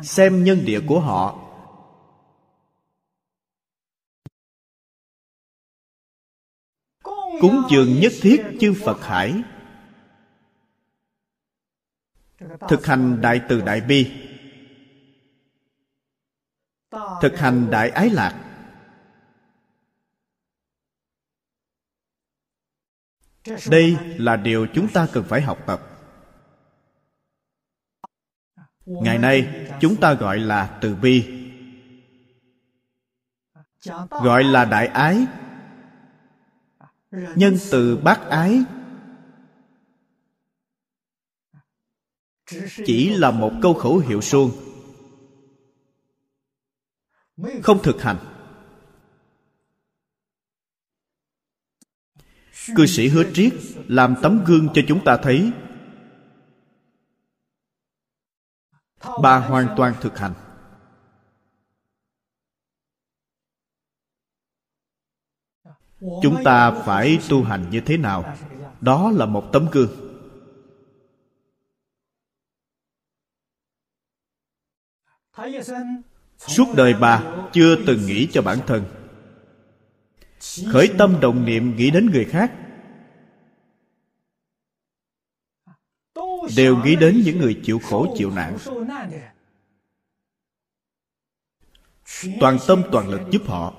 Xem 0.03 0.43
nhân 0.43 0.65
địa 0.65 0.79
của 0.87 0.99
họ. 0.99 1.47
Cúng 7.41 7.61
dường 7.71 7.99
nhất 7.99 8.11
thiết 8.21 8.43
chư 8.59 8.73
phật 8.85 9.01
hải. 9.01 9.43
Thực 12.69 12.85
hành 12.85 13.21
đại 13.21 13.41
từ 13.49 13.61
đại 13.61 13.81
bi 13.81 14.30
thực 17.21 17.37
hành 17.37 17.69
đại 17.71 17.89
ái 17.89 18.09
lạc. 18.09 18.47
Đây 23.69 23.97
là 24.01 24.35
điều 24.35 24.67
chúng 24.73 24.87
ta 24.93 25.07
cần 25.13 25.23
phải 25.27 25.41
học 25.41 25.57
tập. 25.67 25.81
Ngày 28.85 29.17
nay, 29.17 29.67
chúng 29.81 29.95
ta 29.95 30.13
gọi 30.13 30.39
là 30.39 30.77
từ 30.81 30.95
bi. 30.95 31.47
Gọi 34.09 34.43
là 34.43 34.65
đại 34.65 34.87
ái. 34.87 35.25
Nhân 37.11 37.57
từ 37.71 37.97
bác 37.97 38.21
ái. 38.29 38.63
Chỉ 42.85 43.09
là 43.09 43.31
một 43.31 43.51
câu 43.61 43.73
khẩu 43.73 43.97
hiệu 43.97 44.21
suông 44.21 44.70
không 47.63 47.79
thực 47.83 48.01
hành. 48.01 48.17
Cư 52.75 52.85
sĩ 52.85 53.07
hứa 53.07 53.23
triết 53.33 53.53
làm 53.87 54.15
tấm 54.21 54.43
gương 54.45 54.67
cho 54.73 54.81
chúng 54.87 55.03
ta 55.05 55.17
thấy 55.23 55.51
bà 59.21 59.39
hoàn 59.39 59.73
toàn 59.77 59.93
thực 60.01 60.17
hành. 60.17 60.33
Chúng 65.99 66.41
ta 66.45 66.71
phải 66.85 67.19
tu 67.29 67.43
hành 67.43 67.69
như 67.69 67.81
thế 67.85 67.97
nào? 67.97 68.37
Đó 68.81 69.11
là 69.11 69.25
một 69.25 69.49
tấm 69.53 69.67
gương 69.71 69.89
suốt 76.47 76.65
đời 76.75 76.93
bà, 76.93 77.23
chưa 77.53 77.75
từng 77.87 78.05
nghĩ 78.05 78.27
cho 78.31 78.41
bản 78.41 78.59
thân. 78.67 78.85
Khởi 80.71 80.89
tâm 80.97 81.19
động 81.21 81.45
niệm 81.45 81.75
nghĩ 81.75 81.91
đến 81.91 82.09
người 82.11 82.25
khác. 82.25 82.51
Đều 86.57 86.77
nghĩ 86.77 86.95
đến 86.95 87.21
những 87.25 87.37
người 87.37 87.61
chịu 87.63 87.79
khổ, 87.79 88.15
chịu 88.17 88.31
nạn. 88.31 88.57
Toàn 92.39 92.57
tâm, 92.67 92.83
toàn 92.91 93.09
lực 93.09 93.21
giúp 93.31 93.41
họ. 93.47 93.73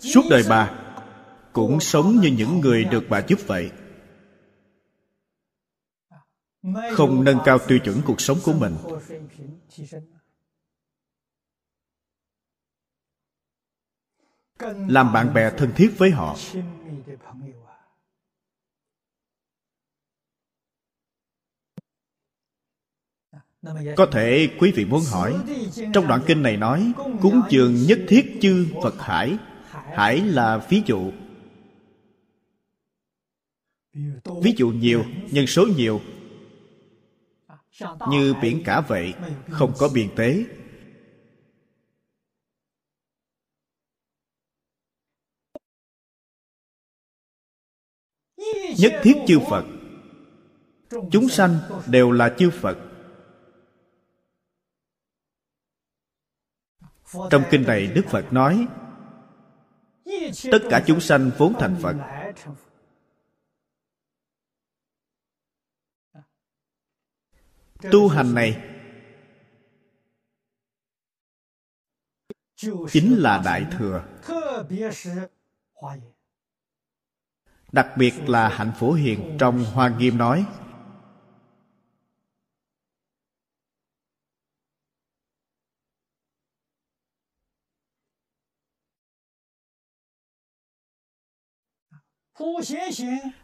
Suốt 0.00 0.22
đời 0.30 0.44
bà, 0.48 0.70
cũng 1.52 1.80
sống 1.80 2.16
như 2.20 2.28
những 2.38 2.60
người 2.60 2.84
được 2.84 3.04
bà 3.08 3.22
giúp 3.28 3.38
vậy 3.46 3.70
không 6.92 7.24
nâng 7.24 7.38
cao 7.44 7.58
tiêu 7.68 7.78
chuẩn 7.78 8.02
cuộc 8.06 8.20
sống 8.20 8.38
của 8.44 8.52
mình. 8.52 8.76
Làm 14.88 15.12
bạn 15.12 15.34
bè 15.34 15.50
thân 15.50 15.72
thiết 15.76 15.94
với 15.98 16.10
họ. 16.10 16.36
Có 23.96 24.06
thể 24.12 24.48
quý 24.58 24.72
vị 24.76 24.84
muốn 24.84 25.02
hỏi, 25.12 25.34
trong 25.94 26.08
đoạn 26.08 26.20
kinh 26.26 26.42
này 26.42 26.56
nói, 26.56 26.92
cúng 27.22 27.42
dường 27.50 27.74
nhất 27.74 27.98
thiết 28.08 28.38
chư 28.42 28.66
phật 28.82 28.94
hải. 28.98 29.38
Hải 29.70 30.20
là 30.20 30.66
ví 30.68 30.82
dụ. 30.86 31.12
Ví 34.42 34.54
dụ 34.56 34.68
nhiều, 34.68 35.04
nhân 35.30 35.46
số 35.46 35.66
nhiều 35.76 36.00
như 38.10 38.34
biển 38.42 38.62
cả 38.64 38.80
vậy 38.80 39.14
không 39.50 39.72
có 39.78 39.88
biên 39.94 40.08
tế. 40.16 40.44
Nhất 48.78 48.92
thiết 49.02 49.14
chư 49.26 49.38
phật. 49.50 49.64
Chúng 51.10 51.28
sanh 51.28 51.58
đều 51.86 52.10
là 52.10 52.34
chư 52.38 52.50
phật. 52.50 52.78
Trong 57.30 57.42
kinh 57.50 57.62
này 57.62 57.86
đức 57.86 58.04
phật 58.10 58.32
nói 58.32 58.66
tất 60.52 60.58
cả 60.70 60.84
chúng 60.86 61.00
sanh 61.00 61.30
vốn 61.38 61.54
thành 61.58 61.76
phật 61.82 61.96
tu 67.92 68.08
hành 68.08 68.34
này. 68.34 68.70
Chính 72.90 73.14
là 73.18 73.42
đại 73.44 73.66
thừa. 73.78 74.04
Đặc 77.72 77.88
biệt 77.96 78.14
là 78.26 78.48
hạnh 78.48 78.72
phổ 78.78 78.92
hiền 78.92 79.36
trong 79.38 79.64
hoa 79.64 79.88
nghiêm 79.88 80.18
nói. 80.18 80.46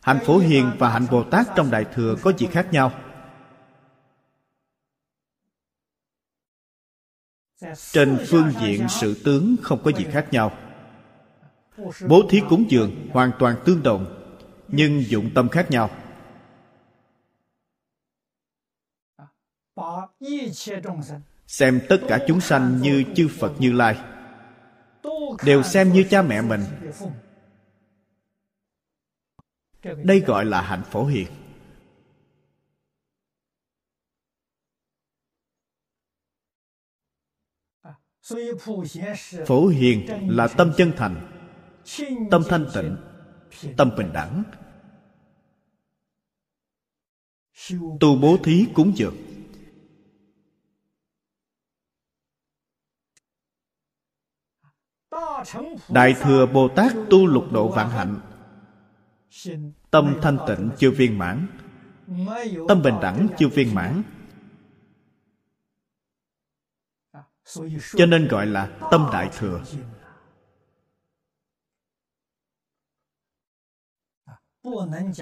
Hạnh 0.03 0.18
phổ 0.26 0.38
hiền 0.38 0.70
và 0.78 0.88
hạnh 0.88 1.07
bồ 1.11 1.24
tát 1.30 1.47
trong 1.57 1.70
đại 1.70 1.84
thừa 1.95 2.16
có 2.22 2.32
gì 2.32 2.47
khác 2.47 2.68
nhau? 2.72 3.09
Trên 7.92 8.18
phương 8.26 8.52
diện 8.61 8.86
sự 8.88 9.22
tướng 9.24 9.56
không 9.62 9.82
có 9.84 9.92
gì 9.92 10.04
khác 10.04 10.26
nhau. 10.30 10.52
Bố 12.08 12.22
thí 12.30 12.42
cúng 12.48 12.64
dường 12.68 13.08
hoàn 13.12 13.30
toàn 13.38 13.56
tương 13.64 13.82
đồng, 13.82 14.06
nhưng 14.68 15.02
dụng 15.02 15.30
tâm 15.34 15.48
khác 15.48 15.70
nhau. 15.70 15.90
Xem 21.46 21.80
tất 21.88 21.98
cả 22.08 22.18
chúng 22.26 22.40
sanh 22.40 22.80
như 22.82 23.04
chư 23.14 23.28
phật 23.38 23.52
như 23.58 23.72
lai. 23.72 23.98
Đều 25.44 25.62
xem 25.62 25.92
như 25.92 26.04
cha 26.11 26.22
mẹ 26.22 26.42
mình. 26.42 26.61
Đây 29.82 30.20
gọi 30.20 30.44
là 30.44 30.62
hạnh 30.62 30.82
phổ 30.90 31.04
hiền. 31.04 31.26
Phổ 39.46 39.66
hiền 39.66 40.06
là 40.28 40.48
tâm 40.48 40.72
chân 40.76 40.92
thành, 40.96 41.30
tâm 42.30 42.42
thanh 42.48 42.66
tịnh, 42.74 42.96
tâm 43.76 43.90
bình 43.96 44.12
đẳng. 44.12 44.42
Tu 48.00 48.16
bố 48.16 48.36
thí 48.42 48.66
cúng 48.74 48.92
dường. 48.96 49.16
Đại 55.88 56.14
thừa 56.20 56.46
bồ 56.46 56.68
tát 56.68 56.92
tu 57.10 57.26
lục 57.26 57.44
độ 57.52 57.68
vạn 57.68 57.90
hạnh, 57.90 58.20
tâm 59.90 60.18
thanh 60.22 60.38
tịnh 60.48 60.70
chưa 60.78 60.90
viên 60.90 61.18
mãn, 61.18 61.46
tâm 62.68 62.82
bình 62.82 62.94
đẳng 63.02 63.28
chưa 63.38 63.48
viên 63.48 63.74
mãn. 63.74 64.02
Cho 67.96 68.07
nên 68.07 68.28
gọi 68.28 68.46
là 68.46 68.78
tâm 68.90 69.09
đại 69.12 69.30
thừa. 69.38 69.62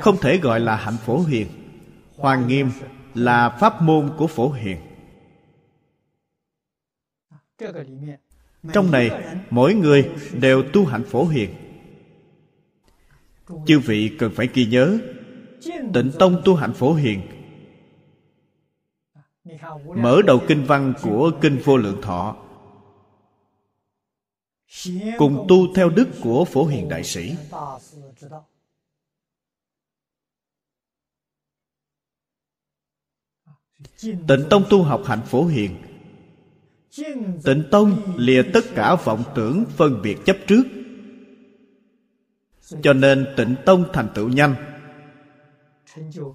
Không 0.01 0.17
thể 0.21 0.39
gọi 0.39 0.61
là 0.61 0.77
hạnh 0.77 0.97
phổ 1.07 1.23
hiền. 1.23 1.49
Hoàng 2.17 2.49
nghiêm 2.49 2.71
là 3.15 3.57
pháp 3.61 3.83
môn 3.83 4.11
của 4.19 4.27
phổ 4.27 4.53
hiền. 4.53 4.77
Trong 8.73 8.91
này, 8.91 9.11
mỗi 9.51 9.75
người 9.75 10.11
đều 10.33 10.63
tu 10.73 10.87
hạnh 10.87 11.05
phổ 11.05 11.25
hiền. 11.25 11.55
Chư 13.67 13.79
vị 13.79 14.17
cần 14.19 14.33
phải 14.35 14.49
ghi 14.55 14.67
nhớ, 14.67 14.99
tịnh 15.95 16.11
tông 16.19 16.43
tu 16.45 16.55
hạnh 16.55 16.73
phổ 16.73 16.95
hiền 16.95 17.38
mở 19.97 20.23
đầu 20.27 20.41
kinh 20.49 20.65
văn 20.65 20.95
của 21.03 21.31
kinh 21.41 21.61
vô 21.65 21.77
lượng 21.77 22.03
thọ. 22.03 22.37
Cùng 25.19 25.47
tu 25.49 25.75
theo 25.75 25.89
đức 25.89 26.09
của 26.23 26.45
phổ 26.45 26.67
hiền 26.67 26.89
đại 26.89 27.05
sĩ. 27.05 27.37
Tịnh 34.03 34.45
tông 34.51 34.65
tu 34.71 34.83
học 34.83 35.03
hạnh 35.07 35.23
phổ 35.27 35.45
hiền. 35.45 35.77
Tịnh 37.45 37.65
tông 37.71 38.15
lìa 38.17 38.43
tất 38.53 38.65
cả 38.75 38.97
vọng 39.05 39.25
tưởng 39.35 39.65
phân 39.77 40.03
biệt 40.03 40.19
chấp 40.27 40.37
trước. 40.47 40.63
Cho 42.83 42.93
nên 42.93 43.27
tịnh 43.37 43.55
tông 43.67 43.85
thành 43.93 44.09
tựu 44.15 44.29
nhanh, 44.29 44.55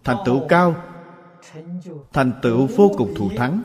thành 0.03 0.17
tựu 0.25 0.47
cao 0.47 0.92
thành 2.13 2.39
tựu 2.41 2.67
vô 2.67 2.91
cùng 2.97 3.13
thù 3.17 3.29
thắng. 3.37 3.63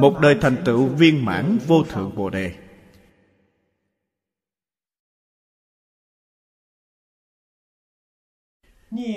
Một 0.00 0.18
đời 0.22 0.38
thành 0.40 0.62
tựu 0.64 0.86
viên 0.86 1.24
mãn 1.24 1.58
vô 1.66 1.84
thượng 1.84 2.14
bồ 2.16 2.30
đề. 2.30 2.64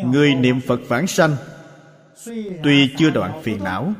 Người 0.05 0.35
niệm 0.35 0.59
phật 0.67 0.79
vãng 0.87 1.07
sanh, 1.07 1.35
tuy 2.63 2.95
chưa 2.97 3.09
đoạn 3.09 3.41
phiền 3.43 3.63
não 3.63 3.93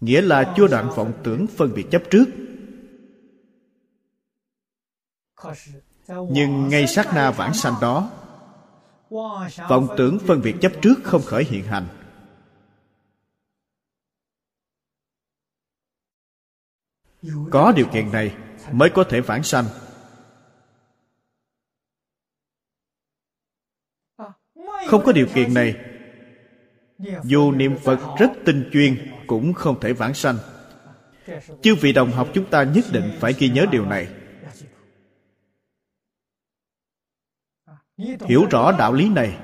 nghĩa 0.00 0.20
là 0.22 0.54
chưa 0.56 0.66
đoạn 0.66 0.90
vọng 0.96 1.12
tưởng 1.24 1.46
phân 1.46 1.74
biệt 1.74 1.86
chấp 1.90 2.02
trước. 2.10 2.24
Nhưng 6.30 6.68
ngay 6.68 6.86
sát 6.86 7.06
na 7.14 7.30
vãng 7.30 7.54
sanh 7.54 7.74
đó, 7.80 8.10
vọng 9.68 9.88
tưởng 9.98 10.18
phân 10.26 10.40
biệt 10.42 10.54
chấp 10.60 10.72
trước 10.82 10.94
không 11.04 11.22
khởi 11.22 11.44
hiện 11.44 11.64
hành. 11.64 11.86
Có 17.50 17.72
điều 17.76 17.86
kiện 17.92 18.12
này 18.12 18.36
mới 18.72 18.90
có 18.94 19.04
thể 19.04 19.20
vãng 19.20 19.42
sanh. 19.42 19.64
Không 24.86 25.02
có 25.04 25.12
điều 25.12 25.26
kiện 25.34 25.54
này, 25.54 25.76
dù 27.24 27.52
niệm 27.52 27.76
phật 27.84 27.98
rất 28.18 28.30
tinh 28.46 28.70
chuyên 28.72 29.17
cũng 29.28 29.52
không 29.52 29.80
thể 29.80 29.92
vãng 29.92 30.14
sanh. 30.14 30.38
Chư 31.62 31.74
vị 31.74 31.92
đồng 31.92 32.10
học 32.10 32.28
chúng 32.34 32.50
ta 32.50 32.62
nhất 32.62 32.84
định 32.92 33.12
phải 33.20 33.32
ghi 33.38 33.48
nhớ 33.48 33.66
điều 33.70 33.84
này. 33.84 34.08
Hiểu 37.98 38.46
rõ 38.50 38.72
đạo 38.78 38.92
lý 38.92 39.08
này. 39.08 39.38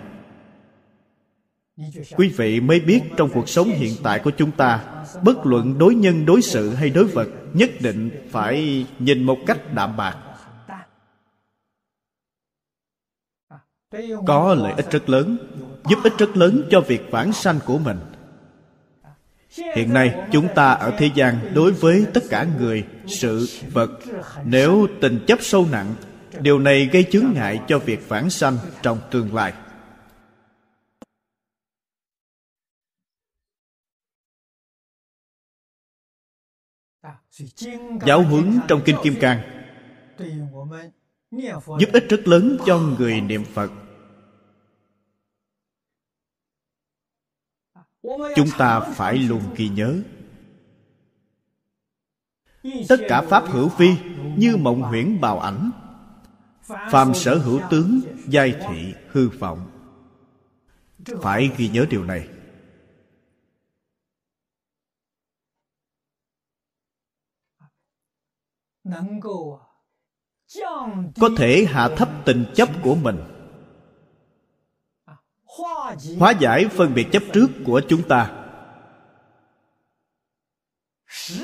Quý 2.17 2.29
vị 2.37 2.61
mới 2.61 2.81
biết 2.81 3.01
trong 3.17 3.31
cuộc 3.35 3.49
sống 3.49 3.69
hiện 3.69 3.95
tại 4.03 4.21
của 4.25 4.31
chúng 4.31 4.51
ta, 4.53 5.05
bất 5.25 5.47
luận 5.47 5.79
đối 5.79 5.95
nhân, 5.95 6.27
đối 6.27 6.43
sự 6.43 6.75
hay 6.75 6.91
đối 6.91 7.05
vật, 7.05 7.29
nhất 7.53 7.71
định 7.81 8.11
phải 8.31 8.87
nhìn 8.99 9.23
một 9.23 9.39
cách 9.47 9.75
đạm 9.75 9.97
bạc. 9.97 10.17
Có 14.27 14.55
lợi 14.55 14.73
ích 14.77 14.91
rất 14.91 15.09
lớn, 15.09 15.37
giúp 15.91 15.99
ích 16.05 16.13
rất 16.19 16.37
lớn 16.37 16.69
cho 16.71 16.81
việc 16.81 17.03
vãng 17.11 17.33
sanh 17.33 17.59
của 17.67 17.79
mình 17.79 17.99
hiện 19.57 19.93
nay 19.93 20.15
chúng 20.33 20.49
ta 20.55 20.73
ở 20.73 20.95
thế 20.99 21.11
gian 21.15 21.55
đối 21.55 21.73
với 21.73 22.07
tất 22.15 22.25
cả 22.31 22.47
người 22.59 22.85
sự 23.07 23.49
vật. 23.73 23.91
Nếu 24.45 24.87
tình 25.01 25.25
chấp 25.27 25.39
sâu 25.43 25.67
nặng 25.73 25.95
điều 26.41 26.59
này 26.59 26.89
gây 26.93 27.05
chướng 27.13 27.33
ngại 27.35 27.61
cho 27.69 27.79
việc 27.79 28.09
vãng 28.09 28.31
sanh 28.31 28.59
trong 28.83 28.99
tương 29.11 29.35
lai. 29.35 29.53
Giáo 38.07 38.23
huấn 38.23 38.61
trong 38.69 38.81
kinh 38.85 38.97
kim 39.03 39.15
cang 39.21 39.39
giúp 41.79 41.89
ích 41.93 42.05
rất 42.09 42.29
lớn 42.29 42.57
cho 42.67 42.79
người 42.79 43.21
niệm 43.21 43.45
phật 43.55 43.71
chúng 48.37 48.49
ta 48.59 48.81
phải 48.81 49.19
luôn 49.19 49.43
ghi 49.57 49.69
nhớ. 49.69 50.03
Tất 52.89 52.97
cả 53.09 53.23
pháp 53.23 53.45
hữu 53.47 53.69
vi 53.69 53.97
như 54.37 54.57
mộng 54.57 54.83
huyễn 54.83 55.21
bào 55.21 55.41
ảnh. 55.41 55.71
Phàm 56.63 57.15
sở 57.15 57.39
hữu 57.39 57.61
tướng, 57.71 58.01
giai 58.29 58.55
thị, 58.69 58.95
hư 59.11 59.29
vọng. 59.29 59.71
Phải 61.23 61.51
ghi 61.57 61.69
nhớ 61.69 61.87
điều 61.91 62.05
này. 62.05 62.29
Có 71.21 71.29
thể 71.37 71.67
hạ 71.69 71.89
thấp 71.97 72.09
tình 72.25 72.45
chấp 72.55 72.69
của 72.83 72.95
mình 72.95 73.34
hóa 76.19 76.31
giải 76.41 76.67
phân 76.69 76.95
biệt 76.95 77.07
chấp 77.13 77.23
trước 77.33 77.47
của 77.65 77.83
chúng 77.89 78.09
ta. 78.09 78.41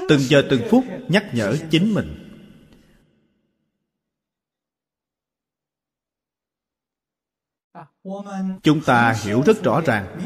Từng 0.09 0.20
giờ 0.20 0.43
từng 0.51 0.62
phút 0.70 0.84
nhắc 1.09 1.24
nhở 1.32 1.57
chính 1.70 1.95
mình. 1.95 2.26
Chúng 8.62 8.80
ta 8.86 9.16
hiểu 9.24 9.43
rất 9.47 9.62
rõ 9.62 9.80
ràng. 9.80 10.20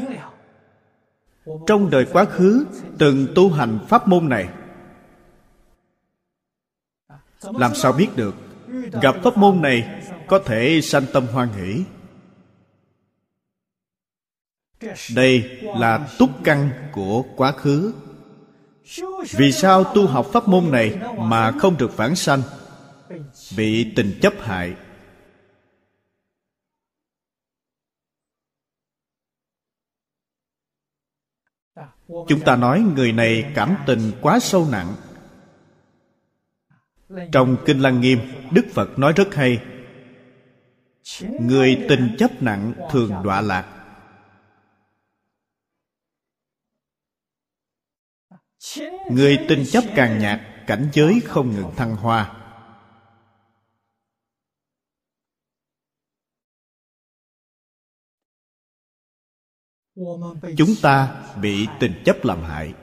Trong 1.67 1.89
đời 1.89 2.05
quá 2.11 2.25
khứ, 2.25 2.65
từng 2.99 3.27
tu 3.35 3.51
hành 3.51 3.79
pháp 3.89 4.07
môn 4.07 4.29
này, 4.29 4.49
làm 7.41 7.75
sao 7.75 7.91
biết 7.93 8.07
được 8.15 8.35
gặp 9.01 9.15
pháp 9.23 9.37
môn 9.37 9.61
này 9.61 10.03
có 10.27 10.39
thể 10.45 10.79
sanh 10.83 11.05
tâm 11.13 11.27
hoan 11.27 11.49
hỷ? 11.49 11.83
Đây 15.15 15.59
là 15.77 16.09
túc 16.19 16.29
căn 16.43 16.69
của 16.91 17.23
quá 17.35 17.51
khứ. 17.51 17.93
Vì 19.31 19.51
sao 19.51 19.83
tu 19.83 20.07
học 20.07 20.27
pháp 20.33 20.47
môn 20.47 20.71
này 20.71 20.99
mà 21.17 21.51
không 21.51 21.77
được 21.77 21.97
vãng 21.97 22.15
sanh? 22.15 22.41
Bị 23.57 23.93
tình 23.95 24.19
chấp 24.21 24.33
hại. 24.39 24.75
Chúng 32.07 32.39
ta 32.45 32.55
nói 32.55 32.83
người 32.95 33.11
này 33.11 33.51
cảm 33.55 33.75
tình 33.85 34.11
quá 34.21 34.39
sâu 34.39 34.67
nặng. 34.71 34.95
Trong 37.31 37.57
kinh 37.65 37.79
lăng 37.79 38.01
nghiêm, 38.01 38.19
đức 38.51 38.65
phật 38.73 38.99
nói 38.99 39.13
rất 39.15 39.35
hay, 39.35 39.61
người 41.21 41.85
tình 41.89 42.15
chấp 42.19 42.41
nặng 42.41 42.73
thường 42.91 43.11
đọa 43.23 43.41
lạc. 43.41 43.74
Người 49.09 49.45
tình 49.47 49.63
chấp 49.71 49.83
càng 49.95 50.19
nhạt, 50.19 50.39
cảnh 50.67 50.89
giới 50.93 51.21
không 51.25 51.55
ngừng 51.55 51.71
thăng 51.75 51.95
hoa. 51.95 52.41
Chúng 60.57 60.75
ta 60.81 61.23
bị 61.41 61.67
tình 61.79 62.01
chấp 62.05 62.25
làm 62.25 62.43
hại. 62.43 62.73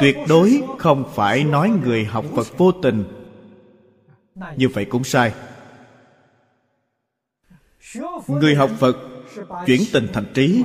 Tuyệt 0.00 0.16
đối 0.28 0.62
không 0.78 1.12
phải 1.14 1.44
nói 1.44 1.70
người 1.84 2.04
học 2.04 2.24
phật 2.36 2.58
vô 2.58 2.72
tình. 2.82 3.04
Như 4.56 4.68
vậy 4.68 4.86
cũng 4.90 5.04
sai. 5.04 5.34
Người 8.28 8.54
học 8.54 8.70
phật 8.78 8.96
chuyển 9.66 9.80
tình 9.92 10.08
thành 10.12 10.32
trí 10.34 10.64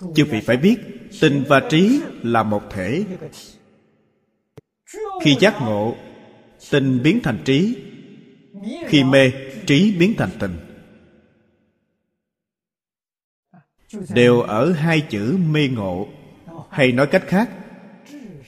chư 0.00 0.24
vị 0.24 0.40
phải 0.40 0.56
biết 0.56 0.76
tình 1.20 1.44
và 1.48 1.60
trí 1.70 2.00
là 2.22 2.42
một 2.42 2.62
thể. 2.70 3.04
Khi 5.22 5.36
giác 5.40 5.54
ngộ 5.60 5.96
tình 6.70 7.02
biến 7.02 7.20
thành 7.22 7.42
trí. 7.44 7.76
Khi 8.86 9.04
mê, 9.04 9.32
trí 9.66 9.96
biến 9.98 10.14
thành 10.18 10.30
tình. 10.40 10.56
Đều 14.14 14.40
ở 14.40 14.72
hai 14.72 15.00
chữ 15.10 15.38
mê 15.50 15.68
ngộ. 15.68 16.08
Hay 16.70 16.92
nói 16.92 17.06
cách 17.10 17.24
khác, 17.26 17.50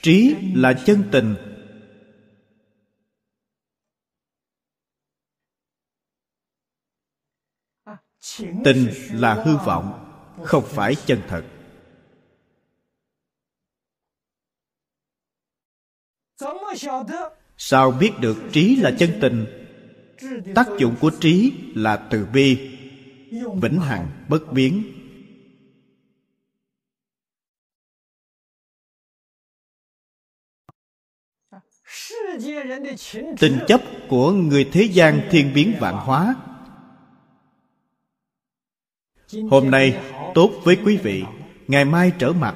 trí 0.01 0.35
là 0.55 0.73
chân 0.85 1.03
tình. 1.11 1.35
Tình 8.63 8.87
là 9.13 9.33
hư 9.33 9.57
vọng 9.57 10.08
không 10.43 10.63
phải 10.67 10.95
chân 10.95 11.21
thật. 11.27 11.43
Sao 17.57 17.91
biết 17.91 18.11
được 18.19 18.37
trí 18.51 18.75
là 18.75 18.91
chân 18.99 19.09
tình? 19.21 19.45
Tác 20.55 20.67
dụng 20.79 20.95
của 21.01 21.11
trí 21.19 21.53
là 21.75 22.07
từ 22.11 22.27
bi, 22.33 22.77
vĩnh 23.61 23.79
hằng 23.79 24.25
bất 24.29 24.53
biến. 24.53 24.83
Tình 33.39 33.59
chấp 33.67 33.81
của 34.09 34.31
người 34.31 34.69
thế 34.73 34.83
gian 34.83 35.27
thiên 35.31 35.53
biến 35.53 35.75
vạn 35.79 35.95
hóa. 35.95 36.35
Hôm 39.49 39.71
nay 39.71 40.01
tốt 40.35 40.51
với 40.63 40.77
quý 40.85 40.97
vị. 40.97 41.23
Ngày 41.67 41.85
mai 41.85 42.11
trở 42.19 42.33
mặt. 42.33 42.55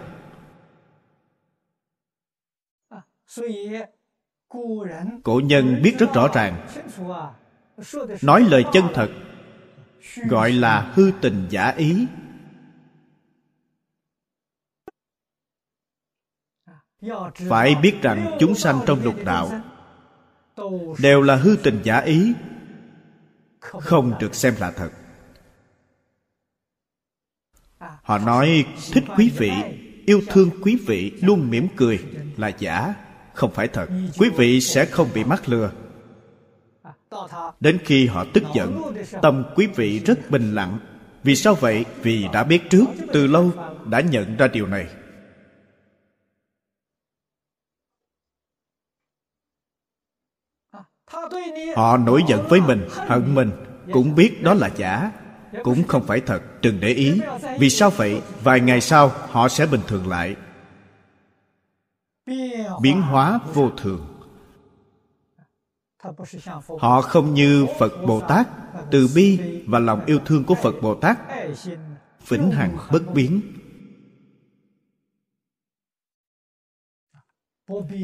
Cổ 5.23 5.41
nhân 5.43 5.81
biết 5.83 5.95
rất 5.99 6.13
rõ 6.13 6.27
ràng. 6.33 6.67
Nói 8.21 8.41
lời 8.41 8.65
chân 8.73 8.85
thật. 8.93 9.09
Gọi 10.29 10.51
là 10.51 10.91
hư 10.95 11.11
tình 11.21 11.47
giả 11.49 11.67
ý. 11.77 12.07
Phải 17.49 17.75
biết 17.75 18.01
rằng 18.01 18.37
chúng 18.39 18.55
sanh 18.55 18.79
trong 18.85 19.03
lục 19.03 19.15
đạo 19.25 19.49
đều 20.99 21.21
là 21.21 21.35
hư 21.35 21.55
tình 21.63 21.79
giả 21.83 21.99
ý, 21.99 22.33
không 23.59 24.13
được 24.19 24.35
xem 24.35 24.53
là 24.59 24.71
thật 24.71 24.89
họ 28.03 28.17
nói 28.17 28.65
thích 28.93 29.03
quý 29.17 29.31
vị 29.37 29.51
yêu 30.05 30.21
thương 30.27 30.49
quý 30.61 30.77
vị 30.87 31.11
luôn 31.21 31.49
mỉm 31.49 31.67
cười. 31.75 31.99
Là 32.37 32.47
giả 32.47 32.93
không 33.33 33.51
phải 33.51 33.67
thật. 33.67 33.89
Quý 34.17 34.29
vị 34.29 34.61
sẽ 34.61 34.85
không 34.85 35.07
bị 35.13 35.23
mắc 35.23 35.49
lừa. 35.49 35.71
Đến 37.59 37.77
khi 37.85 38.07
họ 38.07 38.25
tức 38.33 38.43
giận 38.55 38.81
tâm 39.21 39.43
quý 39.55 39.67
vị 39.67 39.99
rất 39.99 40.31
bình 40.31 40.55
lặng. 40.55 40.79
Vì 41.23 41.35
sao 41.35 41.55
vậy? 41.55 41.85
Vì 42.01 42.27
đã 42.33 42.43
biết 42.43 42.69
trước 42.69 42.85
từ 43.13 43.27
lâu 43.27 43.51
đã 43.85 44.01
nhận 44.01 44.37
ra 44.37 44.47
điều 44.47 44.67
này. 44.67 44.87
Họ 51.75 51.97
nổi 51.97 52.23
giận 52.27 52.45
với 52.49 52.61
mình 52.61 52.87
hận 52.89 53.35
mình 53.35 53.51
cũng 53.91 54.15
biết 54.15 54.43
đó 54.43 54.53
là 54.53 54.69
giả 54.75 55.11
cũng 55.63 55.87
không 55.87 56.07
phải 56.07 56.21
thật, 56.21 56.41
đừng 56.61 56.79
để 56.79 56.87
ý. 56.87 57.21
Vì 57.59 57.69
sao 57.69 57.89
vậy? 57.89 58.21
Vài 58.43 58.59
ngày 58.59 58.81
sau, 58.81 59.11
họ 59.29 59.47
sẽ 59.47 59.65
bình 59.65 59.81
thường 59.87 60.07
lại. 60.07 60.35
Biến 62.81 63.01
hóa 63.01 63.39
vô 63.53 63.69
thường. 63.77 64.07
Họ 66.79 67.01
không 67.01 67.33
như 67.33 67.65
phật 67.79 67.91
bồ 68.07 68.21
tát, 68.21 68.47
từ 68.91 69.09
bi 69.15 69.39
và 69.67 69.79
lòng 69.79 70.05
yêu 70.05 70.19
thương 70.25 70.43
của 70.43 70.55
phật 70.55 70.75
bồ 70.81 70.95
tát. 70.95 71.17
Vĩnh 72.27 72.51
hằng 72.51 72.77
bất 72.91 73.03
biến. 73.13 73.41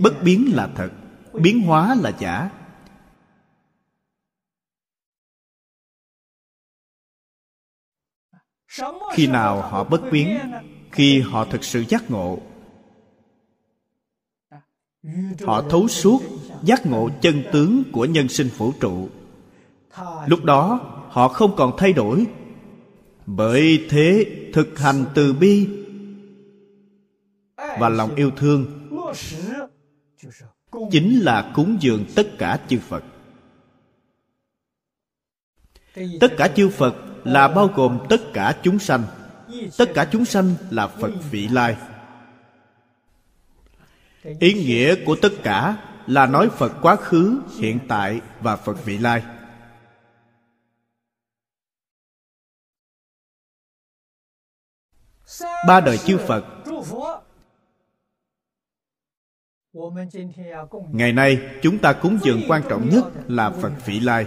Bất 0.03 0.13
biến 0.23 0.51
là 0.55 0.69
thật, 0.75 0.89
biến 1.33 1.61
hóa 1.61 1.95
là 1.95 2.11
giả. 2.19 2.49
Khi 9.13 9.27
nào 9.27 9.61
họ 9.61 9.83
bất 9.83 10.01
biến, 10.11 10.39
khi 10.91 11.21
họ 11.21 11.45
thực 11.45 11.63
sự 11.63 11.83
giác 11.89 12.11
ngộ, 12.11 12.39
họ 15.45 15.61
thấu 15.69 15.87
suốt 15.87 16.21
giác 16.63 16.85
ngộ 16.85 17.09
chân 17.21 17.43
tướng 17.51 17.83
của 17.91 18.05
nhân 18.05 18.27
sinh 18.27 18.49
vũ 18.57 18.71
trụ. 18.79 19.09
Lúc 20.27 20.43
đó, 20.43 20.79
họ 21.09 21.27
không 21.27 21.55
còn 21.55 21.73
thay 21.77 21.93
đổi. 21.93 22.25
Bởi 23.25 23.85
thế 23.89 24.25
thực 24.53 24.79
hành 24.79 25.05
từ 25.15 25.33
bi 25.33 25.67
và 27.79 27.89
lòng 27.89 28.15
yêu 28.15 28.31
thương 28.37 28.65
chính 30.91 31.19
là 31.19 31.51
cúng 31.55 31.77
dường 31.79 32.05
tất 32.15 32.27
cả 32.37 32.59
chư 32.67 32.79
phật. 32.79 33.03
Tất 36.19 36.33
cả 36.37 36.47
chư 36.55 36.69
phật 36.69 36.95
là 37.23 37.47
bao 37.47 37.67
gồm 37.67 37.99
tất 38.09 38.21
cả 38.33 38.57
chúng 38.63 38.79
sanh. 38.79 39.03
Tất 39.77 39.85
cả 39.95 40.09
chúng 40.11 40.25
sanh 40.25 40.55
là 40.69 40.87
phật 40.87 41.11
vị 41.31 41.47
lai. 41.47 41.77
Ý 44.39 44.53
nghĩa 44.53 44.95
của 45.05 45.15
tất 45.21 45.31
cả 45.43 45.77
là 46.07 46.25
nói 46.25 46.49
phật 46.49 46.71
quá 46.81 46.95
khứ, 46.95 47.41
hiện 47.59 47.79
tại 47.87 48.21
và 48.41 48.55
phật 48.55 48.85
vị 48.85 48.97
lai. 48.97 49.23
Ba 55.67 55.81
đời 55.81 55.97
chư 55.97 56.17
phật. 56.17 56.45
Ngày 60.91 61.13
nay, 61.13 61.41
chúng 61.61 61.79
ta 61.79 61.93
cúng 61.93 62.19
dường 62.23 62.41
quan 62.47 62.61
trọng 62.69 62.89
nhất 62.89 63.03
là 63.27 63.49
phật 63.49 63.71
vị 63.85 63.99
lai 63.99 64.25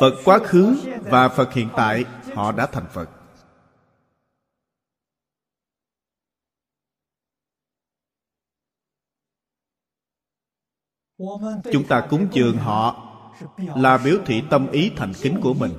phật 0.00 0.14
quá 0.24 0.38
khứ 0.38 0.76
và 1.00 1.28
phật 1.28 1.52
hiện 1.52 1.68
tại, 1.76 2.04
họ 2.34 2.52
đã 2.52 2.66
thành 2.66 2.86
phật. 2.92 3.10
Chúng 11.72 11.84
ta 11.88 12.06
cúng 12.10 12.28
dường 12.32 12.56
họ 12.56 13.06
là 13.56 13.98
biểu 13.98 14.16
thị 14.26 14.42
tâm 14.50 14.70
ý 14.70 14.92
thành 14.96 15.12
kính 15.22 15.40
của 15.42 15.54
mình. 15.54 15.72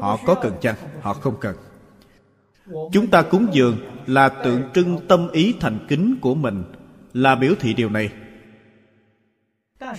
Họ 0.00 0.18
có 0.26 0.34
cần 0.42 0.52
chăng? 0.60 0.74
Họ 1.00 1.14
không 1.14 1.36
cần. 1.40 1.56
Chúng 2.92 3.10
ta 3.10 3.22
cúng 3.22 3.46
dường 3.52 3.78
là 4.06 4.28
tượng 4.28 4.62
trưng 4.74 5.06
tâm 5.08 5.30
ý 5.30 5.54
thành 5.60 5.86
kính 5.88 6.18
của 6.20 6.34
mình, 6.34 6.64
là 7.12 7.34
biểu 7.34 7.54
thị 7.60 7.74
điều 7.74 7.90
này. 7.90 8.12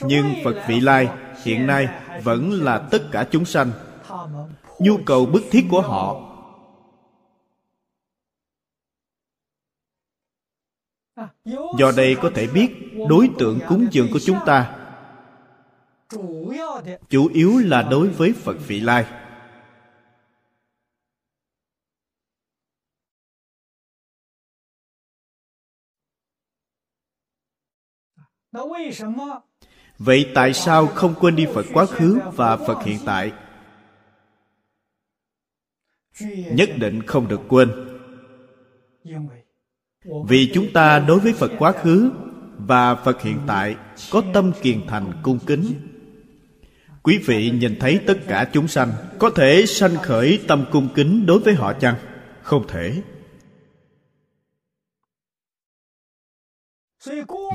Nhưng 0.02 0.26
phật 0.44 0.56
vị 0.68 0.80
lai 0.80 1.10
hiện 1.44 1.68
nay 1.68 1.88
vẫn 2.24 2.52
là 2.52 2.88
tất 2.92 3.10
cả 3.12 3.28
chúng 3.32 3.46
sanh. 3.46 3.72
Nhu 4.80 4.98
cầu 5.06 5.26
bức 5.26 5.44
thiết 5.52 5.66
của 5.72 5.82
họ. 5.82 6.26
Do 11.78 11.92
đây 11.98 12.16
có 12.22 12.32
thể 12.36 12.48
biết 12.48 12.70
đối 13.10 13.30
tượng 13.40 13.60
cúng 13.68 13.88
dường 13.92 14.08
của 14.14 14.20
chúng 14.20 14.38
ta. 14.46 14.76
Chủ 17.10 17.30
yếu 17.34 17.58
là 17.58 17.82
đối 17.82 18.08
với 18.08 18.34
phật 18.34 18.56
vị 18.68 18.80
lai 18.80 19.06
vậy 30.00 30.32
tại 30.34 30.54
sao 30.54 30.88
không 30.88 31.14
quên 31.20 31.36
đi 31.36 31.45
phật 31.54 31.66
quá 31.74 31.86
khứ 31.86 32.20
và 32.36 32.58
phật 32.58 32.84
hiện 32.84 33.00
tại? 33.06 33.32
Nhất 36.52 36.70
định 36.78 37.02
không 37.04 37.28
được 37.28 37.41
quên. 37.47 37.70
Vì 40.28 40.52
chúng 40.54 40.74
ta 40.74 41.00
đối 41.00 41.20
với 41.20 41.34
phật 41.34 41.52
quá 41.58 41.72
khứ 41.72 42.12
và 42.58 42.95
phật 42.95 43.22
hiện 43.22 43.38
tại 43.47 43.76
có 44.12 44.22
tâm 44.34 44.52
kiền 44.62 44.88
thành 44.88 45.14
cung 45.24 45.39
kính. 45.39 45.74
Quý 47.04 47.18
vị 47.26 47.52
nhìn 47.52 47.80
thấy 47.80 48.00
tất 48.08 48.18
cả 48.28 48.50
chúng 48.54 48.68
sanh 48.68 48.91
có 49.20 49.30
thể 49.30 49.66
sanh 49.66 49.95
khởi 49.95 50.39
tâm 50.47 50.66
cung 50.72 50.89
kính 50.95 51.26
đối 51.26 51.39
với 51.39 51.54
họ 51.54 51.74
chăng? 51.74 51.95
Không 52.41 52.68
thể. 52.68 53.02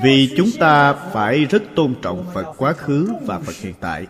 Vì 0.03 0.35
chúng 0.37 0.49
ta 0.61 0.93
phải 0.93 1.45
rất 1.45 1.63
tôn 1.77 1.95
trọng 2.03 2.27
phật 2.35 2.53
quá 2.59 2.73
khứ 2.73 3.13
và 3.23 3.39
phật 3.39 3.55
hiện 3.57 3.75
tại. 3.81 4.07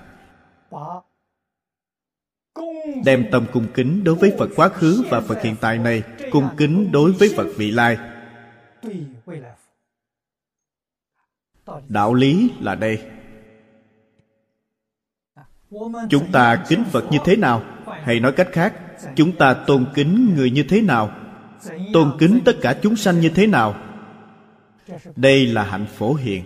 Đem 3.05 3.27
tâm 3.33 3.47
cung 3.53 3.67
kính 3.75 4.05
đối 4.05 4.15
với 4.15 4.33
phật 4.39 4.51
quá 4.57 4.69
khứ 4.69 5.05
và 5.11 5.21
phật 5.21 5.43
hiện 5.43 5.57
tại 5.61 5.79
này 5.79 6.03
cung 6.31 6.49
kính 6.57 6.93
đối 6.93 7.13
với 7.13 7.33
phật 7.37 7.47
vị 7.57 7.71
lai. 7.71 7.99
Đạo 11.89 12.15
lý 12.15 12.51
là 12.61 12.75
đây. 12.75 13.03
Chúng 16.11 16.33
ta 16.33 16.65
kính 16.69 16.85
phật 16.93 17.05
như 17.11 17.19
thế 17.25 17.37
nào? 17.37 17.63
Hay 17.87 18.21
nói 18.21 18.33
cách 18.33 18.49
khác, 18.53 18.75
chúng 19.17 19.33
ta 19.37 19.55
tôn 19.55 19.87
kính 19.95 20.35
người 20.37 20.51
như 20.51 20.65
thế 20.69 20.81
nào? 20.81 21.11
Tôn 21.93 22.17
kính 22.19 22.41
tất 22.45 22.53
cả 22.63 22.79
chúng 22.83 22.97
sanh 22.97 23.21
như 23.21 23.29
thế 23.29 23.47
nào? 23.47 23.84
Đây 25.17 25.47
là 25.47 25.65
hạnh 25.65 25.87
phổ 25.97 26.15
hiền. 26.15 26.45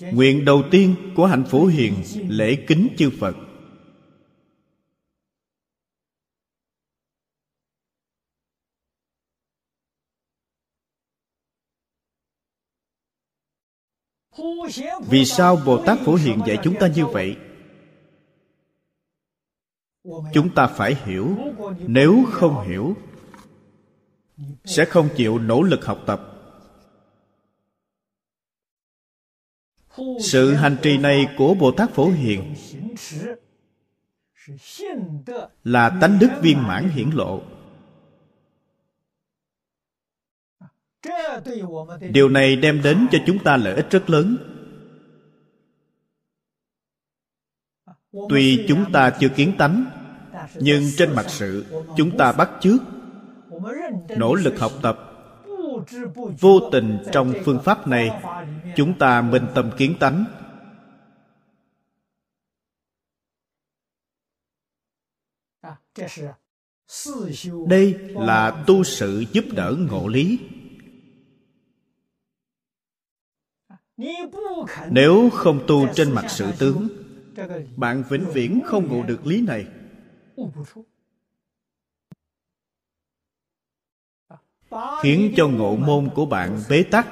Nguyện 0.00 0.44
đầu 0.44 0.62
tiên 0.70 0.94
của 1.16 1.26
hạnh 1.26 1.44
phổ 1.44 1.66
hiền, 1.66 1.94
lễ 2.28 2.56
kính 2.66 2.88
chư 2.98 3.10
phật. 3.20 3.36
Vì 15.10 15.24
sao 15.24 15.56
bồ 15.66 15.84
tát 15.84 15.98
phổ 16.04 16.14
hiền 16.14 16.40
dạy 16.46 16.58
chúng 16.64 16.74
ta 16.80 16.88
như 16.88 17.06
vậy? 17.06 17.36
Chúng 20.32 20.54
ta 20.54 20.66
phải 20.66 20.96
hiểu, 21.04 21.36
nếu 21.86 22.24
không 22.30 22.68
hiểu, 22.68 22.96
sẽ 24.64 24.84
không 24.84 25.08
chịu 25.16 25.38
nỗ 25.38 25.62
lực 25.62 25.84
học 25.84 25.98
tập. 26.06 26.35
Sự 30.20 30.54
hành 30.54 30.76
trì 30.82 30.98
này 30.98 31.28
của 31.38 31.54
bồ 31.54 31.70
tát 31.70 31.90
phổ 31.90 32.10
hiền 32.10 32.54
là 35.64 35.98
tánh 36.00 36.18
đức 36.18 36.28
viên 36.42 36.62
mãn 36.62 36.88
hiển 36.88 37.10
lộ. 37.10 37.42
Điều 42.12 42.28
này 42.28 42.56
đem 42.56 42.82
đến 42.82 43.06
cho 43.12 43.18
chúng 43.26 43.38
ta 43.38 43.56
lợi 43.56 43.74
ích 43.74 43.86
rất 43.90 44.10
lớn. 44.10 44.36
Tuy 48.28 48.64
chúng 48.68 48.92
ta 48.92 49.16
chưa 49.20 49.28
kiến 49.28 49.52
tánh, 49.58 49.84
nhưng 50.54 50.82
trên 50.96 51.14
mặt 51.14 51.26
sự, 51.28 51.64
chúng 51.96 52.18
ta 52.18 52.32
bắt 52.32 52.50
chước, 52.60 52.80
nỗ 54.16 54.34
lực 54.34 54.58
học 54.58 54.72
tập 54.82 55.05
vô 56.40 56.60
tình 56.72 56.98
trong 57.12 57.34
phương 57.44 57.60
pháp 57.64 57.86
này, 57.86 58.22
chúng 58.76 58.98
ta 58.98 59.22
minh 59.22 59.46
tâm 59.54 59.70
kiến 59.76 59.94
tánh. 60.00 60.24
Đây 67.68 67.94
là 68.08 68.64
tu 68.66 68.84
sự 68.84 69.24
giúp 69.32 69.44
đỡ 69.52 69.74
ngộ 69.78 70.08
lý. 70.08 70.38
Nếu 74.90 75.30
không 75.32 75.64
tu 75.66 75.86
trên 75.94 76.12
mặt 76.12 76.24
sự 76.28 76.52
tướng, 76.58 76.88
bạn 77.76 78.02
vĩnh 78.08 78.26
viễn 78.32 78.60
không 78.64 78.88
ngộ 78.88 79.02
được 79.02 79.26
lý 79.26 79.40
này. 79.40 79.66
Khiến 85.02 85.32
cho 85.36 85.48
ngộ 85.48 85.76
môn 85.76 86.10
của 86.14 86.26
bạn 86.26 86.62
bế 86.70 86.82
tắc. 86.82 87.06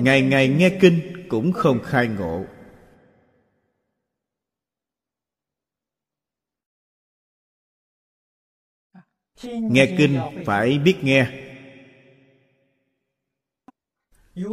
Ngày 0.00 0.22
ngày 0.22 0.48
nghe 0.48 0.78
kinh 0.80 1.26
cũng 1.28 1.52
không 1.52 1.80
khai 1.82 2.08
ngộ. 2.08 2.44
Nghe 9.44 9.94
kinh 9.98 10.20
phải 10.46 10.78
biết 10.78 10.96
nghe. 11.02 11.26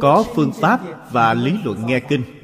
Có 0.00 0.24
phương 0.34 0.52
pháp 0.60 0.80
và 1.12 1.34
lý 1.34 1.52
luận 1.64 1.86
nghe 1.86 2.00
kinh. 2.08 2.39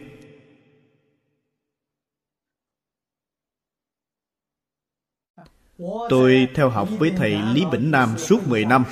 Tôi 6.08 6.48
theo 6.54 6.70
học 6.70 6.88
với 6.98 7.12
thầy 7.16 7.42
lý 7.54 7.64
bỉnh 7.72 7.90
nam 7.90 8.18
suốt 8.18 8.48
10 8.48 8.64
năm. 8.64 8.84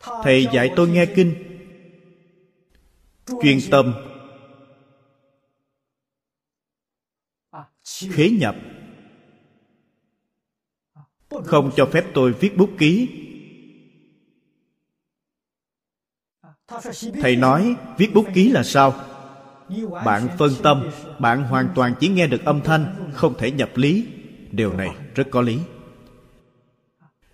Thầy 0.00 0.46
dạy 0.52 0.70
tôi 0.76 0.88
nghe 0.88 1.06
kinh, 1.16 1.34
chuyên 3.42 3.58
tâm, 3.70 3.94
khế 8.10 8.30
nhập. 8.30 8.56
Không 11.44 11.70
cho 11.76 11.86
phép 11.92 12.04
tôi 12.14 12.32
viết 12.32 12.56
bút 12.56 12.70
ký. 12.78 13.08
Thầy 17.20 17.36
nói, 17.36 17.76
viết 17.98 18.10
bút 18.14 18.26
ký 18.34 18.48
là 18.48 18.62
sao? 18.62 19.11
Bạn 20.04 20.28
phân 20.38 20.50
tâm, 20.62 20.90
bạn 21.18 21.42
hoàn 21.42 21.68
toàn 21.74 21.94
chỉ 22.00 22.08
nghe 22.08 22.26
được 22.26 22.44
âm 22.44 22.60
thanh, 22.60 23.10
không 23.12 23.34
thể 23.38 23.50
nhập 23.50 23.70
lý. 23.74 24.06
Điều 24.50 24.72
này 24.72 24.88
rất 25.14 25.24
có 25.30 25.40
lý. 25.40 25.58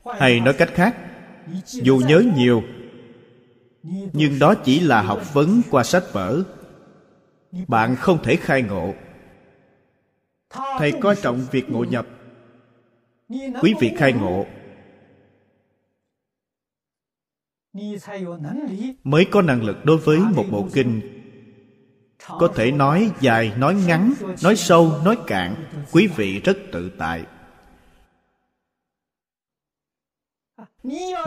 Hay 0.05 0.41
nói 0.41 0.55
cách 0.59 0.71
khác, 0.75 0.97
dù 1.65 2.01
nhớ 2.09 2.23
nhiều, 2.37 2.63
nhưng 4.13 4.39
đó 4.39 4.55
chỉ 4.55 4.81
là 4.81 5.03
học 5.03 5.35
vấn 5.35 5.63
qua 5.71 5.85
sách 5.85 6.05
vở. 6.13 6.43
Bạn 7.69 7.97
không 7.97 8.19
thể 8.23 8.37
khai 8.37 8.63
ngộ. 8.63 8.95
Thầy 10.79 10.93
coi 11.01 11.17
trọng 11.17 11.47
việc 11.51 11.71
ngộ 11.71 11.85
nhập. 11.85 12.07
Quý 13.61 13.75
vị 13.81 13.93
khai 13.97 14.13
ngộ. 14.13 14.47
Mới 19.05 19.27
có 19.31 19.43
năng 19.43 19.63
lực 19.63 19.85
đối 19.85 19.97
với 19.97 20.19
một 20.19 20.45
bộ 20.51 20.69
kinh 20.73 21.18
có 22.27 22.49
thể 22.55 22.71
nói 22.71 23.11
dài, 23.21 23.53
nói 23.59 23.75
ngắn, 23.75 24.13
nói 24.43 24.57
sâu, 24.57 24.93
nói 25.05 25.17
cạn, 25.27 25.55
quý 25.93 26.07
vị 26.07 26.41
rất 26.41 26.59
tự 26.73 26.91
tại. 26.99 27.25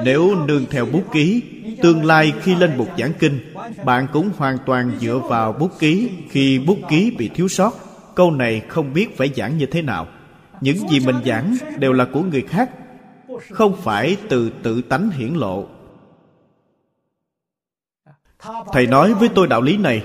Nếu 0.04 0.36
nương 0.46 0.66
theo 0.70 0.86
bút 0.86 1.04
ký, 1.12 1.44
tương 1.82 2.06
lai 2.06 2.34
khi 2.42 2.56
lên 2.56 2.78
bục 2.78 2.88
giảng 2.98 3.14
kinh, 3.20 3.54
bạn 3.86 4.08
cũng 4.14 4.30
hoàn 4.38 4.58
toàn 4.66 4.92
dựa 5.00 5.18
vào 5.18 5.54
bút 5.54 5.72
ký 5.80 6.10
khi 6.30 6.60
bút 6.60 6.78
ký 6.90 7.16
bị 7.18 7.30
thiếu 7.30 7.48
sót. 7.48 7.74
Câu 8.16 8.32
này 8.32 8.62
không 8.68 8.94
biết 8.94 9.18
phải 9.18 9.30
giảng 9.36 9.58
như 9.58 9.66
thế 9.66 9.82
nào. 9.82 10.08
Những 10.62 10.90
gì 10.90 11.00
mình 11.00 11.16
giảng 11.26 11.56
đều 11.78 11.94
là 11.94 12.06
của 12.14 12.22
người 12.22 12.42
khác, 12.42 12.70
không 13.50 13.76
phải 13.82 14.18
từ 14.30 14.52
tự 14.64 14.82
tánh 14.82 15.10
hiển 15.10 15.34
lộ. 15.34 15.68
Thầy 18.74 18.88
nói 18.88 19.14
với 19.14 19.30
tôi 19.36 19.48
đạo 19.48 19.62
lý 19.62 19.78
này 19.78 20.04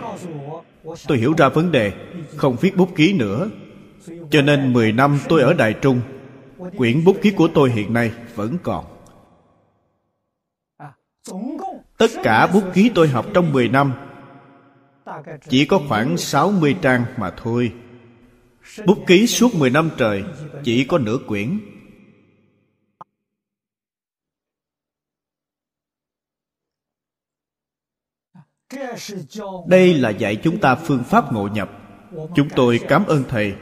tôi 1.09 1.18
hiểu 1.18 1.34
ra 1.39 1.49
vấn 1.49 1.72
đề, 1.72 1.93
không 2.37 2.57
viết 2.61 2.76
bút 2.76 2.97
ký 2.97 3.12
nữa. 3.12 3.51
Cho 4.30 4.43
nên 4.43 4.72
10 4.72 4.93
năm 4.93 5.18
tôi 5.28 5.43
ở 5.43 5.53
Đài 5.55 5.72
Trung. 5.72 6.01
Quyển 6.76 7.05
bút 7.05 7.16
ký 7.22 7.30
của 7.30 7.49
tôi 7.55 7.70
hiện 7.70 7.93
nay 7.93 8.12
vẫn 8.34 8.59
còn. 8.62 8.84
Tất 11.99 12.11
cả 12.22 12.47
bút 12.47 12.64
ký 12.74 12.91
tôi 12.95 13.09
học 13.09 13.26
trong 13.34 13.53
10 13.53 13.68
năm. 13.68 13.93
Chỉ 15.49 15.64
có 15.64 15.80
khoảng 15.89 16.16
60 16.16 16.76
trang 16.82 17.05
mà 17.16 17.30
thôi. 17.30 17.72
Bút 18.87 18.99
ký 19.07 19.26
suốt 19.26 19.55
10 19.55 19.70
năm 19.70 19.91
trời, 19.97 20.24
Chỉ 20.64 20.84
có 20.84 20.99
nửa 20.99 21.18
quyển. 21.26 21.59
Đây 29.66 29.94
là 29.94 30.10
dạy 30.10 30.36
chúng 30.36 30.58
ta 30.58 30.74
phương 30.74 31.04
pháp 31.04 31.32
ngộ 31.32 31.48
nhập. 31.48 31.70
Chúng 32.34 32.48
tôi 32.56 32.80
cảm 32.88 33.06
ơn 33.06 33.24
thầy. 33.28 33.54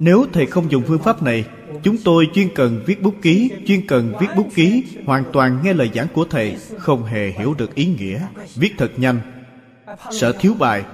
Nếu 0.00 0.26
thầy 0.32 0.46
không 0.46 0.70
dùng 0.70 0.82
phương 0.86 1.02
pháp 1.02 1.22
này, 1.22 1.44
chúng 1.82 1.96
tôi 2.04 2.28
chuyên 2.34 2.48
cần 2.54 2.82
viết 2.86 3.02
bút 3.02 3.14
ký, 3.22 3.50
chuyên 3.66 3.86
cần 3.86 4.14
viết 4.20 4.26
bút 4.36 4.46
ký, 4.54 4.84
hoàn 5.06 5.24
toàn 5.32 5.60
nghe 5.64 5.72
lời 5.72 5.90
giảng 5.94 6.06
của 6.14 6.24
thầy, 6.24 6.56
không 6.78 7.04
hề 7.04 7.30
hiểu 7.30 7.54
được 7.54 7.74
ý 7.74 7.86
nghĩa. 7.86 8.26
Viết 8.54 8.72
thật 8.78 8.90
nhanh. 8.96 9.20
Sợ 10.10 10.32
thiếu 10.32 10.54
bài. 10.58 10.84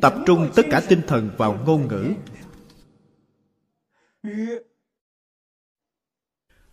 Tập 0.00 0.14
trung 0.26 0.48
tất 0.54 0.66
cả 0.70 0.82
tinh 0.88 1.00
thần 1.06 1.30
vào 1.36 1.58
ngôn 1.66 1.88
ngữ 1.88 2.12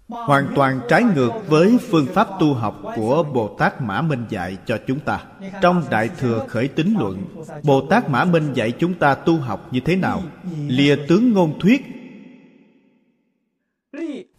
hoàn 0.09 0.51
toàn 0.55 0.81
trái 0.89 1.03
ngược 1.03 1.31
với 1.47 1.77
phương 1.89 2.05
pháp 2.05 2.27
tu 2.39 2.53
học 2.53 2.81
của 2.95 3.23
bồ 3.23 3.55
tát 3.59 3.81
mã 3.81 4.01
minh 4.01 4.25
dạy 4.29 4.57
cho 4.65 4.79
chúng 4.87 4.99
ta. 4.99 5.25
Trong 5.61 5.83
đại 5.89 6.09
thừa 6.17 6.45
khởi 6.49 6.67
tín 6.67 6.93
luận, 6.99 7.23
bồ 7.63 7.87
tát 7.89 8.09
mã 8.09 8.25
minh 8.25 8.53
dạy 8.53 8.73
chúng 8.79 8.93
ta 8.93 9.15
tu 9.15 9.37
học 9.37 9.73
như 9.73 9.79
thế 9.85 9.95
nào? 9.95 10.23
Lìa 10.67 10.95
tướng 11.07 11.33
ngôn 11.33 11.59
thuyết. 11.59 11.81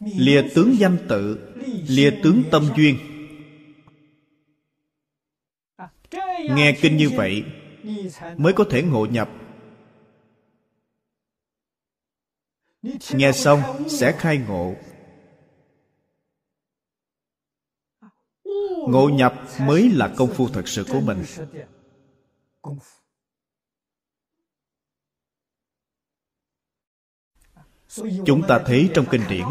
Lìa 0.00 0.42
tướng 0.54 0.78
danh 0.78 0.96
tự. 1.08 1.38
Lìa 1.88 2.10
tướng 2.22 2.42
tâm 2.50 2.64
duyên. 2.76 2.96
Nghe 6.50 6.72
kinh 6.80 6.96
như 6.96 7.10
vậy, 7.10 7.44
mới 8.36 8.52
có 8.52 8.64
thể 8.70 8.82
ngộ 8.82 9.06
nhập. 9.06 9.30
Nghe 13.12 13.32
xong, 13.32 13.60
sẽ 13.88 14.12
khai 14.12 14.38
ngộ. 14.48 14.74
Ngộ 18.90 19.08
nhập 19.08 19.34
mới 19.60 19.90
là 19.90 20.14
công 20.16 20.34
phu 20.34 20.48
thật 20.48 20.68
sự 20.68 20.84
của 20.84 21.00
mình. 21.00 21.24
Chúng 28.26 28.42
ta 28.48 28.58
thấy 28.66 28.90
trong 28.94 29.06
kinh 29.10 29.22
điển, 29.28 29.46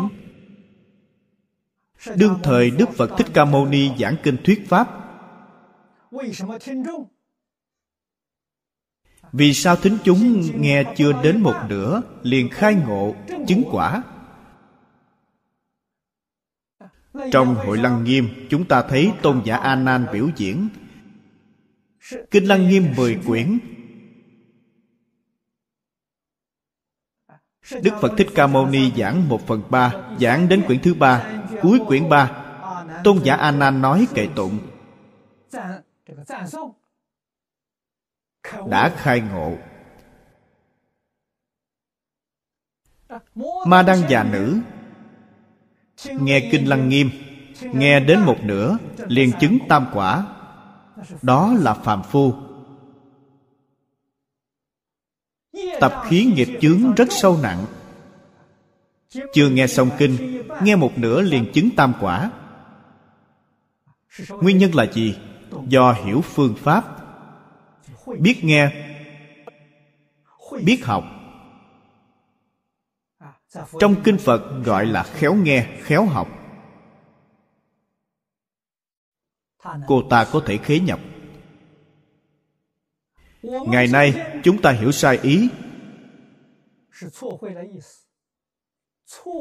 đương 2.15 2.39
thời 2.43 2.71
đức 2.71 2.89
phật 2.89 3.11
thích 3.17 3.27
ca 3.33 3.45
mâu 3.45 3.65
ni 3.65 3.91
giảng 3.99 4.15
kinh 4.23 4.37
thuyết 4.43 4.69
pháp. 4.69 4.87
Vì 9.33 9.53
sao 9.53 9.75
thính 9.75 9.97
chúng 10.03 10.41
nghe 10.61 10.93
chưa 10.97 11.21
đến 11.23 11.41
một 11.41 11.55
nửa 11.69 12.01
liền 12.21 12.49
khai 12.49 12.75
ngộ, 12.75 13.15
chứng 13.47 13.63
quả? 13.71 14.03
Trong 17.32 17.55
hội 17.55 17.78
lăng 17.78 18.03
nghiêm, 18.03 18.47
chúng 18.49 18.66
ta 18.66 18.82
thấy 18.82 19.12
tôn 19.22 19.41
giả 19.45 19.55
a 19.57 19.76
nan 19.76 20.05
biểu 20.14 20.30
diễn. 20.36 20.70
Kinh 22.32 22.45
lăng 22.45 22.70
nghiêm 22.70 22.86
mười 22.97 23.20
quyển. 23.28 23.60
Đức 27.84 27.91
phật 28.01 28.12
thích 28.18 28.28
ca 28.36 28.47
mâu 28.47 28.68
ni 28.68 28.91
giảng 28.97 29.30
một 29.30 29.47
phần 29.47 29.62
ba, 29.70 29.93
giảng 30.20 30.49
đến 30.49 30.64
quyển 30.68 30.80
thứ 30.82 30.93
ba, 30.93 31.43
cuối 31.62 31.80
quyển 31.88 32.10
ba. 32.10 32.45
Tôn 33.03 33.20
giả 33.24 33.36
a 33.36 33.51
nan 33.51 33.82
nói 33.82 34.07
kệ 34.14 34.28
tụng. 34.36 34.60
Đã 38.70 38.93
khai 38.95 39.22
ngộ. 39.22 39.57
Ma 43.66 43.84
đăng 43.84 44.10
già 44.10 44.24
nữ 44.24 44.57
nghe 46.05 46.49
kinh 46.51 46.69
lăng 46.69 46.89
nghiêm, 46.89 47.09
nghe 47.61 47.99
đến 47.99 48.19
một 48.19 48.37
nửa 48.43 48.77
liền 49.07 49.31
chứng 49.39 49.57
tam 49.69 49.85
quả. 49.93 50.27
Đó 51.21 51.53
là 51.59 51.73
phàm 51.73 52.03
phu. 52.03 52.33
Tập 55.79 56.03
khí 56.07 56.31
nghiệp 56.35 56.47
chướng 56.61 56.93
rất 56.95 57.07
sâu 57.11 57.39
nặng. 57.41 57.65
Chưa 59.33 59.49
nghe 59.49 59.67
xong 59.67 59.89
kinh, 59.97 60.43
nghe 60.63 60.75
một 60.75 60.97
nửa 60.97 61.21
liền 61.21 61.51
chứng 61.53 61.69
tam 61.75 61.93
quả. 62.01 62.31
Nguyên 64.29 64.57
nhân 64.57 64.75
là 64.75 64.85
gì? 64.93 65.15
Do 65.67 65.91
hiểu 65.91 66.21
phương 66.21 66.55
pháp. 66.55 66.85
Biết 68.19 68.43
nghe, 68.43 68.71
biết 70.63 70.85
học 70.85 71.03
trong 73.79 73.95
kinh 74.03 74.17
phật 74.17 74.41
gọi 74.65 74.85
là 74.85 75.03
khéo 75.03 75.33
nghe, 75.33 75.77
khéo 75.81 76.05
học. 76.05 76.27
Cô 79.87 80.01
ta 80.09 80.27
có 80.31 80.41
thể 80.45 80.57
khế 80.57 80.79
nhập. 80.79 80.99
Ngày 83.43 83.87
nay, 83.87 84.39
chúng 84.43 84.61
ta 84.61 84.71
hiểu 84.71 84.91
sai 84.91 85.19
ý. 85.21 85.49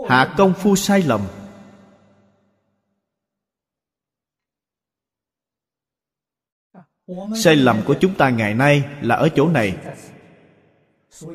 Hạ 0.08 0.34
công 0.38 0.54
phu 0.54 0.76
sai 0.76 1.02
lầm. 1.02 1.20
Sai 7.36 7.56
lầm 7.56 7.82
của 7.86 7.96
chúng 8.00 8.14
ta 8.14 8.30
ngày 8.30 8.54
nay 8.54 8.88
là 9.00 9.14
ở 9.14 9.28
chỗ 9.28 9.48
này. 9.48 9.76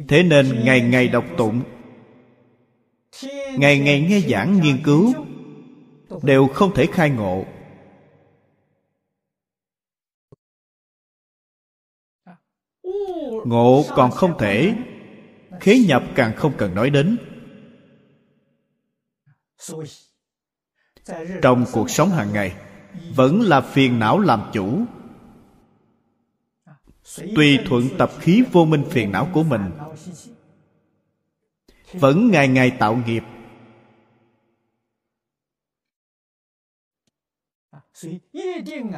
Thế 0.08 0.24
nên 0.24 0.66
ngày 0.66 0.82
ngày 0.82 1.08
đọc 1.08 1.26
tụng 1.38 1.62
ngày 3.58 3.80
ngày 3.80 4.02
nghe 4.02 4.20
giảng 4.20 4.62
nghiên 4.62 4.84
cứu, 4.84 5.14
đều 6.24 6.48
không 6.48 6.76
thể 6.76 6.86
khai 6.86 7.10
ngộ. 7.10 7.46
Ngộ 13.46 13.84
còn 13.96 14.12
không 14.12 14.38
thể, 14.40 14.74
khế 15.60 15.80
nhập 15.88 16.04
càng 16.16 16.36
không 16.36 16.54
cần 16.58 16.76
nói 16.76 16.90
đến. 16.90 17.18
Trong 21.42 21.66
cuộc 21.72 21.90
sống 21.90 22.10
hàng 22.10 22.34
ngày, 22.34 22.56
vẫn 23.16 23.42
là 23.42 23.62
phiền 23.62 24.00
não 24.00 24.20
làm 24.20 24.42
chủ. 24.54 24.86
Tùy 27.36 27.60
thuận 27.66 27.84
tập 27.98 28.12
khí 28.20 28.44
vô 28.52 28.66
minh 28.66 28.84
phiền 28.90 29.12
não 29.12 29.30
của 29.34 29.44
mình, 29.44 29.72
vẫn 31.94 32.32
ngày 32.32 32.48
ngày 32.48 32.72
tạo 32.72 33.00
nghiệp 33.08 33.24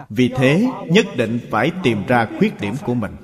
vì 0.09 0.29
thế 0.35 0.67
nhất 0.89 1.05
định 1.17 1.39
phải 1.51 1.71
tìm 1.83 2.05
ra 2.07 2.27
khuyết 2.37 2.59
điểm 2.61 2.73
của 2.85 2.93
mình. 2.93 3.15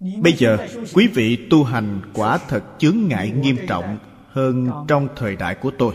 Bây 0.00 0.32
giờ, 0.32 0.68
quý 0.94 1.06
vị 1.06 1.48
tu 1.50 1.64
hành 1.64 2.00
quả 2.14 2.38
thật 2.48 2.64
chướng 2.78 2.96
ngại 3.08 3.30
nghiêm 3.30 3.56
trọng 3.68 3.98
hơn 4.28 4.70
trong 4.88 5.08
thời 5.16 5.36
đại 5.36 5.54
của 5.54 5.72
tôi. 5.78 5.94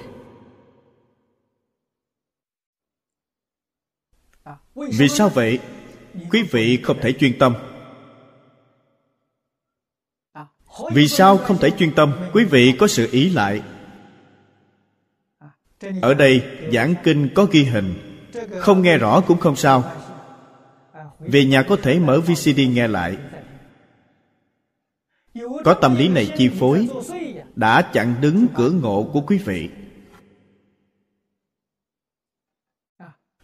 Vì 4.76 5.08
sao 5.08 5.30
vậy? 5.30 5.60
Quý 6.32 6.44
vị 6.44 6.80
không 6.84 6.98
thể 7.02 7.14
chuyên 7.14 7.40
tâm. 7.40 7.56
Vì 10.92 11.08
sao 11.08 11.38
không 11.38 11.58
thể 11.58 11.70
chuyên 11.70 11.96
tâm? 11.96 12.14
Quý 12.34 12.44
vị 12.44 12.76
có 12.80 12.88
sự 12.88 13.10
ý 13.12 13.30
lại 13.30 13.62
ở 16.02 16.14
đây, 16.14 16.44
giảng 16.74 16.94
kinh 17.04 17.30
có 17.36 17.46
ghi 17.52 17.64
hình. 17.64 17.94
Không 18.60 18.82
nghe 18.82 18.98
rõ 18.98 19.22
cũng 19.22 19.38
không 19.38 19.56
sao. 19.56 19.84
Về 21.20 21.46
nhà 21.46 21.64
có 21.64 21.76
thể 21.76 22.00
mở 22.00 22.20
vcd 22.20 22.60
nghe 22.70 22.88
lại. 22.88 23.18
Có 25.64 25.74
tâm 25.74 25.96
lý 25.96 26.08
này 26.08 26.34
chi 26.38 26.50
phối, 26.50 26.88
đã 27.56 27.82
chặn 27.82 28.16
đứng 28.22 28.48
cửa 28.56 28.70
ngộ 28.70 29.10
của 29.14 29.22
quý 29.22 29.38
vị. 29.38 29.70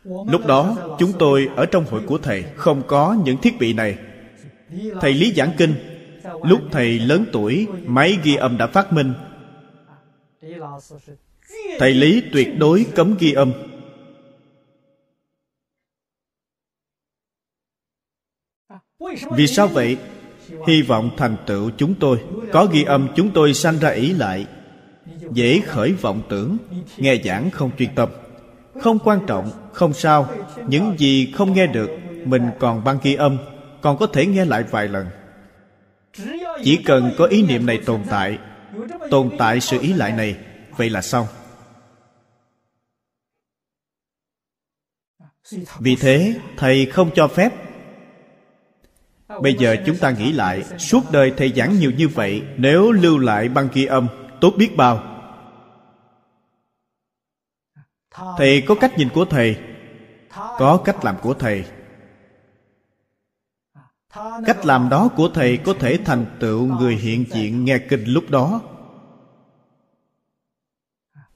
Lúc 0.04 0.46
đó, 0.46 0.96
chúng 1.00 1.12
tôi 1.20 1.50
ở 1.56 1.66
trong 1.66 1.86
hội 1.86 2.02
của 2.08 2.18
thầy, 2.18 2.44
không 2.56 2.84
có 2.88 3.18
những 3.26 3.38
thiết 3.38 3.60
bị 3.60 3.74
này. 3.74 3.98
Thầy 5.02 5.14
lý 5.14 5.34
giảng 5.34 5.52
kinh. 5.58 5.74
Lúc 6.44 6.62
thầy 6.72 7.00
lớn 7.00 7.26
tuổi, 7.32 7.68
máy 7.86 8.18
ghi 8.24 8.36
âm 8.36 8.58
đã 8.58 8.68
phát 8.68 8.94
minh 8.94 9.14
thầy 11.80 11.94
lý 11.94 12.24
tuyệt 12.34 12.50
đối 12.58 12.86
cấm 12.96 13.16
ghi 13.20 13.34
âm. 13.34 13.54
Vì 19.32 19.48
sao 19.48 19.68
vậy? 19.68 19.98
Hy 20.68 20.82
vọng 20.82 21.10
thành 21.18 21.36
tựu 21.48 21.72
chúng 21.78 21.96
tôi. 21.96 22.18
Có 22.52 22.66
ghi 22.66 22.84
âm, 22.84 23.08
chúng 23.16 23.32
tôi 23.32 23.54
sanh 23.54 23.80
ra 23.80 23.90
ý 23.90 24.14
lại. 24.14 24.46
Dễ 25.34 25.62
khởi 25.66 25.92
vọng 25.92 26.22
tưởng, 26.30 26.58
nghe 26.98 27.16
giảng 27.24 27.52
không 27.52 27.72
chuyên 27.78 27.96
tâm. 27.96 28.10
Không 28.82 29.00
quan 29.00 29.20
trọng, 29.28 29.52
không 29.74 29.94
sao. 29.94 30.30
Những 30.68 30.96
gì 30.98 31.32
không 31.36 31.54
nghe 31.54 31.68
được, 31.68 31.90
mình 32.26 32.50
còn 32.60 32.84
băng 32.84 32.98
ghi 33.04 33.16
âm, 33.16 33.38
còn 33.82 33.98
có 33.98 34.08
thể 34.08 34.26
nghe 34.26 34.46
lại 34.46 34.64
vài 34.64 34.88
lần. 34.88 35.08
Chỉ 36.64 36.78
cần 36.86 37.12
có 37.18 37.26
ý 37.26 37.44
niệm 37.44 37.66
này 37.66 37.80
tồn 37.86 38.02
tại 38.10 38.38
tồn 39.10 39.30
tại 39.38 39.60
sự 39.60 39.80
ý 39.82 39.94
lại 39.94 40.12
này, 40.12 40.36
vậy 40.78 40.90
là 40.90 41.02
xong. 41.02 41.28
Vì 45.80 45.96
thế, 45.96 46.36
thầy 46.58 46.86
không 46.86 47.10
cho 47.16 47.28
phép. 47.28 47.54
Bây 49.42 49.56
giờ 49.60 49.76
chúng 49.86 49.98
ta 49.98 50.12
nghĩ 50.12 50.32
lại, 50.32 50.64
suốt 50.78 51.04
đời 51.12 51.34
thầy 51.38 51.52
giảng 51.52 51.80
nhiều 51.80 51.92
như 51.92 52.08
vậy, 52.08 52.42
nếu 52.58 52.92
lưu 52.92 53.18
lại 53.18 53.50
băng 53.50 53.68
ghi 53.74 53.86
âm, 53.86 54.08
tốt 54.42 54.54
biết 54.58 54.78
bao. 54.78 55.04
Thầy 58.38 58.62
có 58.68 58.76
cách 58.76 58.98
nhìn 58.98 59.10
của 59.10 59.26
thầy. 59.26 59.58
Có 60.32 60.82
cách 60.86 61.06
làm 61.06 61.16
của 61.22 61.34
thầy. 61.34 61.66
Cách 64.46 64.66
làm 64.66 64.90
đó 64.90 65.10
của 65.16 65.30
thầy 65.34 65.58
có 65.58 65.74
thể 65.80 66.00
thành 66.06 66.26
tựu 66.40 66.66
người 66.66 66.96
hiện 66.96 67.26
diện 67.34 67.66
nghe 67.66 67.78
kinh 67.78 68.04
lúc 68.06 68.24
đó. 68.30 68.62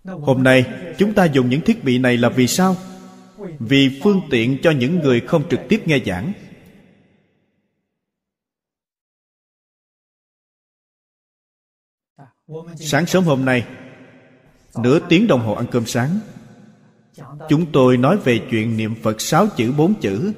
Hôm 0.03 0.43
nay, 0.43 0.66
chúng 0.97 1.13
ta 1.13 1.26
dùng 1.26 1.49
những 1.49 1.61
thiết 1.61 1.84
bị 1.84 1.97
này 1.97 2.18
là 2.18 2.30
vì 2.30 2.47
sao? 2.47 2.76
Vì 3.60 4.00
phương 4.04 4.22
tiện 4.30 4.58
cho 4.64 4.72
những 4.72 5.00
người 5.00 5.22
không 5.22 5.50
trực 5.50 5.60
tiếp 5.70 5.82
nghe 5.86 6.00
giảng. 6.06 6.34
Sáng 12.76 13.06
sớm 13.06 13.24
hôm 13.24 13.46
nay, 13.46 13.66
nửa 14.78 15.00
tiếng 15.10 15.28
đồng 15.28 15.41
hồ 15.41 15.54
ăn 15.54 15.66
cơm 15.72 15.86
sáng, 15.86 16.20
chúng 17.50 17.72
tôi 17.72 17.98
nói 17.98 18.18
về 18.18 18.39
chuyện 18.52 18.78
niệm 18.78 18.96
phật 19.04 19.22
sáu 19.22 19.48
chữ 19.58 19.74
bốn 19.78 19.93
chữ. 20.02 20.34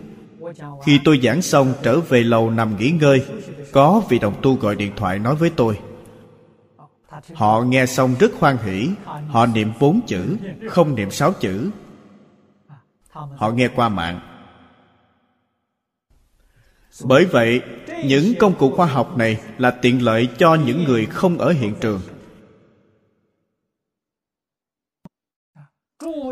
Khi 0.86 1.00
tôi 1.04 1.20
giảng 1.24 1.42
xong 1.42 1.74
trở 1.84 2.00
về 2.00 2.24
lầu 2.24 2.50
nằm 2.50 2.78
nghỉ 2.78 2.92
ngơi, 2.92 3.26
có 3.72 4.04
vị 4.10 4.20
đồng 4.20 4.42
tu 4.42 4.56
gọi 4.56 4.76
điện 4.76 4.92
thoại 4.96 5.20
nói 5.20 5.36
với 5.36 5.50
tôi. 5.56 5.80
Họ 7.34 7.62
nghe 7.62 7.86
xong 7.86 8.16
rất 8.20 8.32
hoan 8.40 8.58
hỷ, 8.58 8.90
họ 9.28 9.46
niệm 9.46 9.72
bốn 9.80 10.00
chữ, 10.08 10.38
không 10.70 10.96
niệm 10.96 11.12
sáu 11.12 11.34
chữ 11.34 11.72
họ 13.38 13.52
nghe 13.52 13.68
qua 13.76 13.90
mạng. 13.90 14.20
Bởi 17.06 17.26
vậy, 17.26 17.62
những 18.06 18.34
công 18.40 18.58
cụ 18.58 18.76
khoa 18.76 18.86
học 18.86 19.18
này 19.18 19.42
là 19.58 19.72
tiện 19.72 20.04
lợi 20.04 20.30
cho 20.38 20.56
những 20.56 20.84
người 20.84 21.06
không 21.06 21.38
ở 21.38 21.52
hiện 21.52 21.76
trường. 21.82 22.02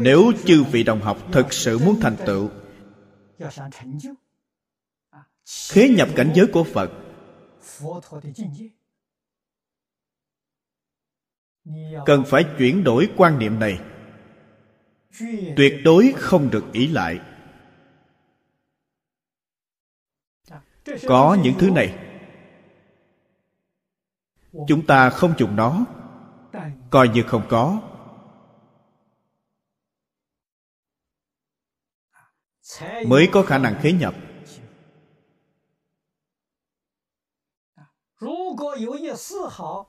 Nếu 0.02 0.32
chư 0.46 0.64
vị 0.64 0.84
đồng 0.84 1.02
học 1.02 1.18
thực 1.32 1.54
sự 1.54 1.80
muốn 1.80 2.00
thành 2.02 2.16
tựu, 2.26 2.50
khế 5.70 5.90
nhập 5.90 6.10
cảnh 6.16 6.32
giới 6.36 6.48
của 6.54 6.64
phật, 6.64 6.92
cần 12.06 12.24
phải 12.28 12.46
chuyển 12.58 12.84
đổi 12.84 13.10
quan 13.18 13.40
niệm 13.40 13.60
này 13.60 13.80
tuyệt 15.58 15.74
đối 15.84 16.14
không 16.18 16.50
được 16.50 16.66
ý 16.74 16.88
lại. 16.88 17.20
Có 21.08 21.38
những 21.44 21.56
thứ 21.60 21.70
này, 21.70 21.98
chúng 24.68 24.86
ta 24.86 25.10
không 25.10 25.34
dùng 25.38 25.56
nó. 25.56 25.86
Coi 26.90 27.10
như 27.10 27.24
không 27.24 27.46
có. 27.50 27.82
Mới 33.08 33.30
có 33.32 33.44
khả 33.44 33.58
năng 33.58 33.80
khế 33.82 33.92
nhập. 33.92 34.16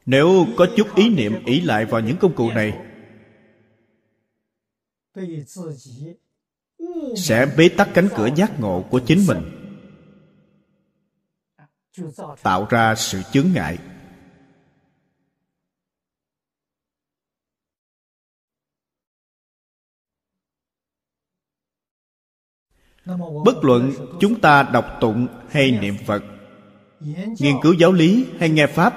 Nếu 0.07 0.47
có 0.57 0.67
chút 0.77 0.95
ý 0.95 1.09
niệm 1.09 1.45
ý 1.45 1.61
lại 1.61 1.85
vào 1.85 2.01
những 2.01 2.17
công 2.21 2.35
cụ 2.35 2.51
này 2.51 2.96
sẽ 7.17 7.47
bế 7.57 7.69
tắc 7.69 7.89
cánh 7.95 8.09
cửa 8.17 8.29
giác 8.37 8.61
ngộ 8.61 8.85
của 8.91 9.01
chính 9.07 9.27
mình. 9.27 9.53
tạo 12.43 12.67
ra 12.71 12.95
sự 12.95 13.23
chướng 13.33 13.47
ngại. 13.55 13.79
Bất 23.45 23.65
luận 23.65 23.93
chúng 24.21 24.41
ta 24.41 24.63
đọc 24.63 24.85
tụng 25.01 25.27
hay 25.49 25.71
niệm 25.71 25.95
phật 26.07 26.23
nghiên 27.39 27.57
cứu 27.63 27.73
giáo 27.73 27.93
lý 27.93 28.27
hay 28.39 28.49
nghe 28.49 28.67
pháp 28.67 28.95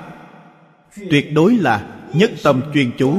tuyệt 1.09 1.25
đối 1.33 1.55
là 1.55 2.05
nhất 2.13 2.31
tâm 2.43 2.61
chuyên 2.73 2.91
chú 2.97 3.17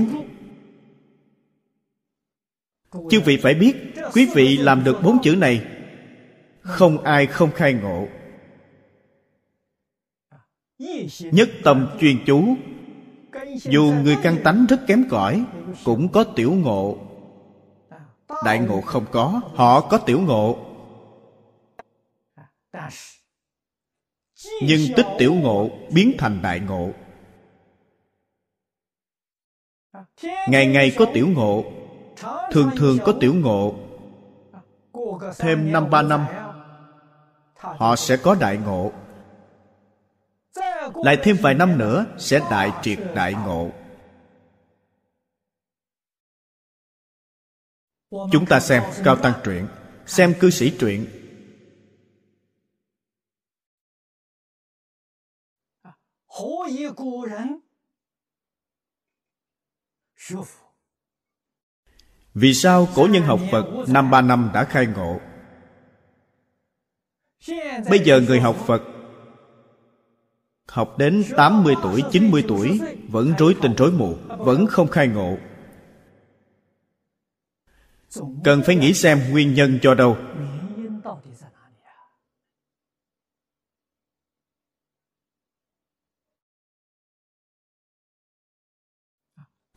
chư 2.93 3.21
vị 3.21 3.37
phải 3.37 3.55
biết, 3.55 3.77
quý 4.13 4.29
vị 4.35 4.57
làm 4.57 4.85
được 4.85 5.03
bốn 5.03 5.23
chữ 5.23 5.37
này, 5.37 5.67
không 6.61 7.03
ai 7.03 7.27
không 7.27 7.51
khai 7.53 7.73
ngộ. 7.73 8.09
Nhất 11.21 11.49
tâm 11.65 11.89
chuyên 12.01 12.25
chú, 12.27 12.57
dù 13.57 13.95
người 14.03 14.17
căn 14.23 14.37
tánh 14.45 14.67
rất 14.69 14.81
kém 14.87 15.09
cỏi, 15.11 15.45
cũng 15.85 16.09
có 16.13 16.25
tiểu 16.25 16.53
ngộ. 16.53 16.99
Đại 18.45 18.59
ngộ 18.59 18.81
không 18.81 19.07
có, 19.13 19.41
họ 19.55 19.81
có 19.81 19.99
tiểu 19.99 20.21
ngộ. 20.21 20.59
Nhưng 24.63 24.81
tích 24.97 25.07
tiểu 25.19 25.35
ngộ 25.35 25.71
biến 25.93 26.13
thành 26.19 26.43
đại 26.43 26.61
ngộ. 26.61 26.91
Ngày 30.49 30.67
ngày 30.67 30.93
có 30.99 31.07
tiểu 31.15 31.29
ngộ 31.29 31.65
thường 32.51 32.71
thường 32.77 32.99
có 33.05 33.15
tiểu 33.21 33.35
ngộ. 33.35 33.75
Thêm 35.39 35.73
năm 35.73 35.91
ba 35.91 36.03
năm, 36.03 36.27
họ 37.55 37.97
sẽ 37.97 38.17
có 38.17 38.37
đại 38.41 38.57
ngộ. 38.57 38.93
Lại 40.95 41.19
thêm 41.23 41.37
vài 41.43 41.55
năm 41.55 41.79
nữa, 41.79 42.07
sẽ 42.19 42.41
đại 42.51 42.73
triệt 42.83 42.99
đại 43.15 43.35
ngộ. 43.35 43.71
Chúng 48.11 48.47
ta 48.49 48.61
xem 48.61 48.83
cao 49.05 49.17
tăng 49.17 49.41
truyện, 49.45 49.67
xem 50.07 50.35
cư 50.41 50.51
sĩ 50.51 50.77
truyện 50.79 51.07
vì 62.35 62.55
sao 62.55 62.89
cổ 62.95 63.09
nhân 63.11 63.23
học 63.23 63.41
Phật 63.51 63.67
năm 63.89 64.11
ba 64.11 64.21
năm 64.21 64.51
đã 64.55 64.65
khai 64.65 64.87
ngộ? 64.87 65.21
Bây 67.91 67.99
giờ 68.05 68.21
người 68.21 68.41
học 68.41 68.57
Phật 68.67 68.83
Học 70.69 70.99
đến 70.99 71.25
80 71.37 71.75
tuổi, 71.83 72.03
90 72.13 72.45
tuổi 72.49 72.81
Vẫn 73.09 73.33
rối 73.39 73.57
tình 73.63 73.75
rối 73.75 73.93
mù 73.93 74.17
Vẫn 74.29 74.67
không 74.67 74.89
khai 74.89 75.09
ngộ. 75.09 75.37
Cần 78.45 78.63
phải 78.67 78.77
nghĩ 78.77 78.95
xem 78.95 79.21
nguyên 79.31 79.55
nhân 79.55 79.79
cho 79.83 79.95
đâu. 79.95 80.17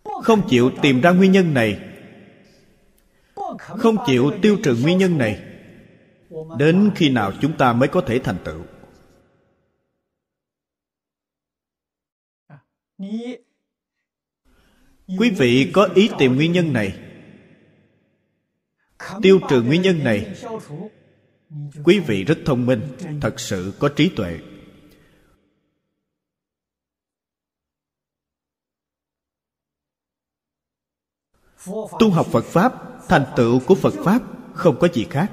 Không 0.03 0.49
chịu 0.49 0.71
tìm 0.81 1.01
ra 1.01 1.11
nguyên 1.11 1.31
nhân 1.31 1.53
này 1.53 1.92
không 3.59 3.95
chịu 4.05 4.31
tiêu 4.41 4.57
trừ 4.63 4.75
nguyên 4.81 4.97
nhân 4.97 5.17
này. 5.17 5.41
Đến 6.57 6.91
khi 6.95 7.09
nào 7.09 7.31
chúng 7.41 7.57
ta 7.57 7.73
mới 7.73 7.87
có 7.87 8.01
thể 8.01 8.19
thành 8.19 8.37
tựu? 8.45 8.61
Quý 15.17 15.29
vị 15.29 15.71
có 15.73 15.89
ý 15.95 16.09
tìm 16.19 16.35
nguyên 16.35 16.51
nhân 16.51 16.73
này. 16.73 16.99
Tiêu 19.21 19.39
trừ 19.49 19.61
nguyên 19.61 19.81
nhân 19.81 20.03
này. 20.03 20.35
Quý 21.83 21.99
vị 21.99 22.23
rất 22.23 22.37
thông 22.45 22.65
minh, 22.65 22.81
thật 23.21 23.39
sự 23.39 23.73
có 23.79 23.89
trí 23.89 24.09
tuệ. 24.09 24.39
Tu 31.99 32.09
học 32.11 32.25
phật 32.31 32.45
pháp, 32.45 32.73
thành 33.09 33.25
tựu 33.35 33.59
của 33.67 33.75
phật 33.75 33.93
pháp 34.05 34.21
không 34.53 34.77
có 34.79 34.87
gì 34.93 35.07
khác. 35.09 35.31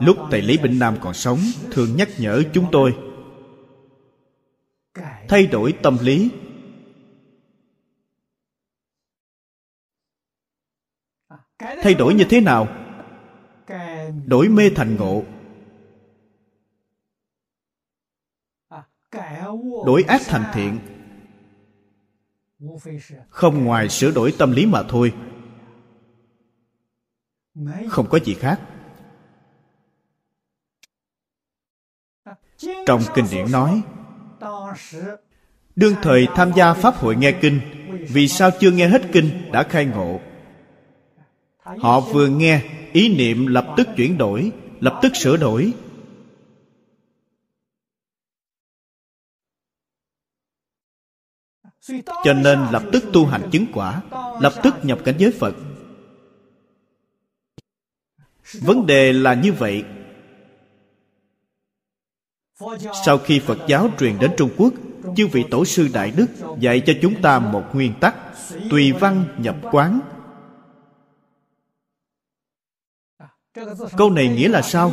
Lúc 0.00 0.16
thầy 0.30 0.42
lý 0.42 0.58
bình 0.58 0.78
nam 0.78 0.96
còn 1.00 1.14
sống, 1.14 1.38
thường 1.70 1.96
nhắc 1.96 2.08
nhở 2.18 2.42
chúng 2.52 2.66
tôi, 2.72 2.96
thay 5.28 5.46
đổi 5.46 5.74
tâm 5.82 5.98
lý. 6.00 6.30
Thay 11.58 11.94
đổi 11.94 12.14
như 12.14 12.24
thế 12.30 12.40
nào? 12.40 12.68
Đổi 14.26 14.48
mê 14.48 14.70
thành 14.76 14.96
ngộ. 14.96 15.22
Đổi 19.86 20.04
ác 20.08 20.20
thành 20.26 20.50
thiện 20.54 20.78
không 23.28 23.64
ngoài 23.64 23.88
sửa 23.88 24.10
đổi 24.10 24.34
tâm 24.38 24.52
lý 24.52 24.66
mà 24.66 24.82
thôi. 24.82 25.12
không 27.88 28.08
có 28.08 28.18
gì 28.18 28.34
khác. 28.34 28.60
trong 32.86 33.02
kinh 33.14 33.24
điển 33.30 33.52
nói 33.52 33.82
đương 35.76 35.94
thời 36.02 36.26
tham 36.34 36.52
gia 36.56 36.74
pháp 36.74 36.94
hội 36.94 37.16
nghe 37.16 37.38
kinh 37.40 37.60
vì 38.08 38.28
sao 38.28 38.50
chưa 38.60 38.70
nghe 38.70 38.88
hết 38.88 39.02
kinh 39.12 39.52
đã 39.52 39.62
khai 39.62 39.84
ngộ？họ 39.84 42.00
vừa 42.00 42.28
nghe 42.28 42.62
ý 42.92 43.16
niệm 43.16 43.46
lập 43.46 43.66
tức 43.76 43.88
chuyển 43.96 44.18
đổi 44.18 44.52
lập 44.80 44.98
tức 45.02 45.16
sửa 45.16 45.36
đổi 45.36 45.72
cho 52.24 52.34
nên 52.34 52.66
lập 52.72 52.82
tức 52.92 53.04
tu 53.12 53.26
hành 53.26 53.48
chứng 53.52 53.66
quả, 53.74 54.02
lập 54.40 54.52
tức 54.62 54.74
nhập 54.82 54.98
cảnh 55.04 55.14
giới 55.18 55.30
phật. 55.30 55.54
Vấn 58.60 58.86
đề 58.86 59.12
là 59.12 59.34
như 59.34 59.52
vậy. 59.52 59.84
Sau 63.04 63.18
khi 63.18 63.38
phật 63.38 63.58
giáo 63.68 63.88
truyền 63.98 64.18
đến 64.18 64.30
trung 64.36 64.50
quốc, 64.56 64.72
chư 65.16 65.26
vị 65.26 65.44
tổ 65.50 65.64
sư 65.64 65.88
đại 65.92 66.10
đức 66.10 66.26
dạy 66.58 66.82
cho 66.86 66.92
chúng 67.02 67.22
ta 67.22 67.38
một 67.38 67.64
nguyên 67.72 67.94
tắc, 68.00 68.14
tùy 68.70 68.92
văn 68.92 69.24
nhập 69.38 69.56
quán. 69.62 70.00
Câu 73.96 74.10
này 74.10 74.28
nghĩa 74.28 74.48
là 74.48 74.62
sao? 74.62 74.92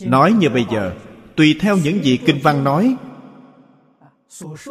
Nói 0.00 0.32
như 0.32 0.48
bây 0.48 0.66
giờ, 0.70 0.92
tùy 1.36 1.56
theo 1.60 1.76
những 1.76 2.04
gì 2.04 2.18
kinh 2.26 2.40
văn 2.42 2.64
nói 2.64 2.96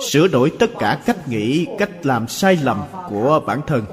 sửa 0.02 0.28
đổi 0.28 0.52
tất 0.60 0.72
cả 0.80 1.02
cách 1.06 1.28
nghĩ, 1.28 1.68
cách 1.80 2.06
làm 2.06 2.28
sai 2.28 2.56
lầm 2.56 2.84
của 3.10 3.42
bản 3.48 3.62
thân. 3.68 3.86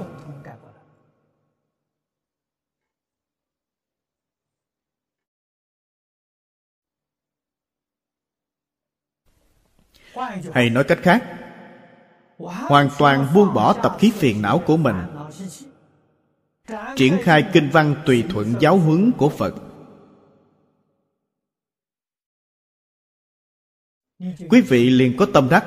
Hay 10.53 10.69
nói 10.69 10.83
cách 10.83 10.99
khác, 11.01 11.23
hoàn 12.39 12.89
toàn 12.97 13.27
buông 13.35 13.53
bỏ 13.53 13.73
tập 13.73 13.95
khí 13.99 14.11
phiền 14.15 14.41
não 14.41 14.61
của 14.65 14.77
mình. 14.77 14.95
Triển 16.95 17.17
khai 17.23 17.49
kinh 17.53 17.69
văn 17.69 17.95
tùy 18.05 18.23
thuận 18.29 18.53
giáo 18.59 18.77
huấn 18.77 19.11
của 19.17 19.29
phật. 19.29 19.64
Quý 24.19 24.61
vị 24.61 24.89
liền 24.89 25.17
có 25.17 25.25
tâm 25.33 25.47
đắc. 25.49 25.65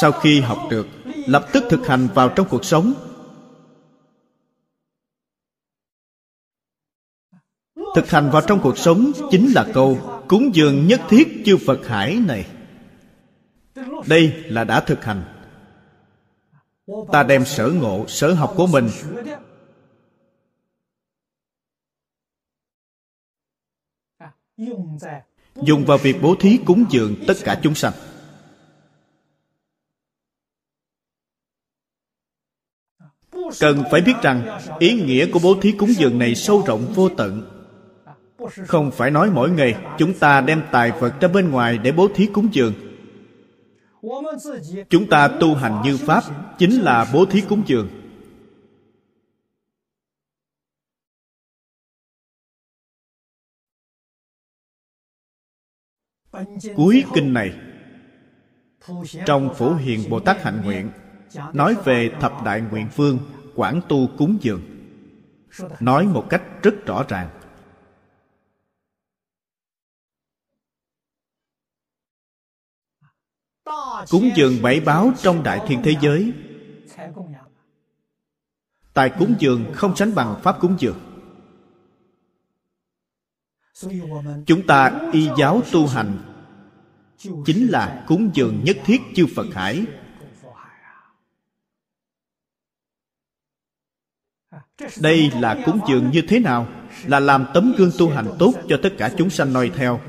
Sau 0.00 0.12
khi 0.12 0.40
học 0.40 0.58
được 0.70 0.86
lập 1.26 1.46
tức 1.52 1.64
thực 1.70 1.86
hành 1.86 2.08
vào 2.14 2.32
trong 2.36 2.48
cuộc 2.50 2.64
sống. 2.64 2.92
Thực 7.94 8.10
hành 8.10 8.30
vào 8.30 8.42
trong 8.46 8.60
cuộc 8.62 8.78
sống 8.78 9.12
chính 9.30 9.52
là 9.54 9.66
câu 9.74 10.22
cúng 10.28 10.50
dường 10.54 10.86
nhất 10.86 11.00
thiết 11.08 11.42
chư 11.46 11.56
phật 11.66 11.86
hải 11.86 12.16
này. 12.26 12.46
Đây 14.06 14.32
là 14.46 14.64
đã 14.64 14.80
thực 14.80 15.04
hành. 15.04 15.22
Ta 17.12 17.22
đem 17.22 17.44
sở 17.44 17.68
ngộ 17.68 18.04
sở 18.08 18.34
học 18.34 18.54
của 18.56 18.66
mình 18.66 18.88
dùng 25.62 25.84
vào 25.84 25.98
việc 25.98 26.16
bố 26.22 26.34
thí 26.40 26.58
cúng 26.66 26.84
dường 26.90 27.14
tất 27.26 27.34
cả 27.44 27.60
chúng 27.62 27.74
sanh. 27.74 27.92
Cần 33.60 33.82
phải 33.90 34.00
biết 34.00 34.12
rằng, 34.22 34.58
ý 34.78 35.02
nghĩa 35.02 35.26
của 35.32 35.38
bố 35.42 35.54
thí 35.60 35.72
cúng 35.72 35.90
dường 35.96 36.18
này 36.18 36.34
sâu 36.34 36.62
rộng 36.66 36.92
vô 36.94 37.08
tận. 37.08 37.42
Không 38.66 38.90
phải 38.90 39.10
nói 39.10 39.30
mỗi 39.30 39.50
ngày 39.50 39.76
chúng 39.98 40.14
ta 40.14 40.40
đem 40.40 40.62
tài 40.72 40.90
vật 40.90 41.20
ra 41.20 41.28
bên 41.28 41.50
ngoài 41.50 41.78
để 41.78 41.92
bố 41.92 42.08
thí 42.14 42.26
cúng 42.26 42.48
dường. 42.52 42.72
Chúng 44.88 45.06
ta 45.06 45.28
tu 45.28 45.54
hành 45.54 45.82
như 45.84 45.96
pháp, 45.96 46.24
chính 46.58 46.80
là 46.80 47.06
bố 47.12 47.24
thí 47.24 47.40
cúng 47.40 47.62
dường. 47.66 47.97
Cuối 56.76 57.04
kinh 57.14 57.32
này 57.32 57.52
trong 59.26 59.54
phổ 59.54 59.74
hiền 59.74 60.10
bồ 60.10 60.20
tát 60.20 60.42
hạnh 60.42 60.60
nguyện 60.64 60.90
nói 61.52 61.76
về 61.84 62.10
thập 62.20 62.32
đại 62.44 62.60
nguyện 62.60 62.88
phương 62.92 63.18
quảng 63.54 63.80
tu 63.88 64.08
cúng 64.18 64.38
dường 64.40 64.60
nói 65.80 66.06
một 66.06 66.26
cách 66.30 66.42
rất 66.62 66.86
rõ 66.86 67.04
ràng. 67.08 67.30
Cúng 74.10 74.30
dường 74.36 74.62
bảy 74.62 74.80
báo 74.80 75.12
trong 75.18 75.42
đại 75.42 75.60
thiên 75.66 75.82
thế 75.84 75.94
giới. 76.00 76.32
Tài 78.94 79.10
cúng 79.18 79.34
dường 79.38 79.64
không 79.74 79.96
sánh 79.96 80.14
bằng 80.14 80.40
pháp 80.42 80.60
cúng 80.60 80.76
dường. 80.78 80.98
Chúng 84.46 84.66
ta 84.66 85.00
y 85.12 85.30
giáo 85.38 85.62
tu 85.72 85.86
hành 85.86 86.27
chính 87.18 87.66
là 87.70 88.04
cúng 88.08 88.30
dường 88.34 88.64
nhất 88.64 88.76
thiết 88.84 89.00
chư 89.16 89.26
phật 89.36 89.46
hải. 89.54 89.86
Đây 95.00 95.30
là 95.40 95.62
cúng 95.66 95.80
dường 95.88 96.10
như 96.10 96.22
thế 96.28 96.38
nào? 96.38 96.68
Là 97.06 97.20
làm 97.20 97.46
tấm 97.54 97.74
gương 97.78 97.90
tu 97.98 98.10
hành 98.10 98.36
tốt 98.38 98.54
cho 98.68 98.80
tất 98.82 98.90
cả 98.98 99.14
chúng 99.18 99.30
sanh 99.30 99.52
noi 99.52 99.70
theo. 99.74 100.00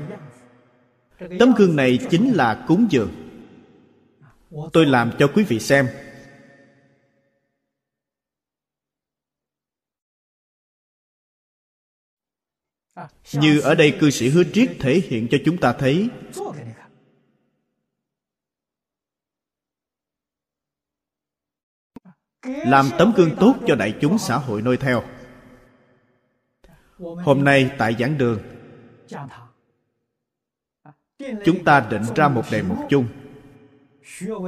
Tấm 1.38 1.52
gương 1.56 1.76
này 1.76 1.98
chính 2.10 2.32
là 2.32 2.64
cúng 2.68 2.86
dường. 2.90 3.10
Tôi 4.72 4.86
làm 4.86 5.12
cho 5.18 5.30
quý 5.34 5.44
vị 5.44 5.58
xem. 5.58 5.88
Như 13.32 13.60
ở 13.60 13.74
đây 13.74 13.96
cư 14.00 14.10
sĩ 14.10 14.28
hứa 14.28 14.44
triết 14.52 14.70
thể 14.78 15.00
hiện 15.08 15.28
cho 15.30 15.38
chúng 15.44 15.56
ta 15.56 15.72
thấy 15.72 16.08
làm 22.42 22.86
tấm 22.98 23.12
gương 23.16 23.36
tốt 23.40 23.54
cho 23.66 23.74
đại 23.74 23.94
chúng 24.00 24.18
xã 24.18 24.36
hội 24.36 24.62
noi 24.62 24.76
theo. 24.76 25.02
Hôm 26.98 27.44
nay 27.44 27.70
tại 27.78 27.96
giảng 27.98 28.18
đường, 28.18 28.40
chúng 31.44 31.64
ta 31.64 31.80
định 31.90 32.02
ra 32.16 32.28
một 32.28 32.44
đề 32.50 32.62
mục 32.62 32.78
chung. 32.90 33.06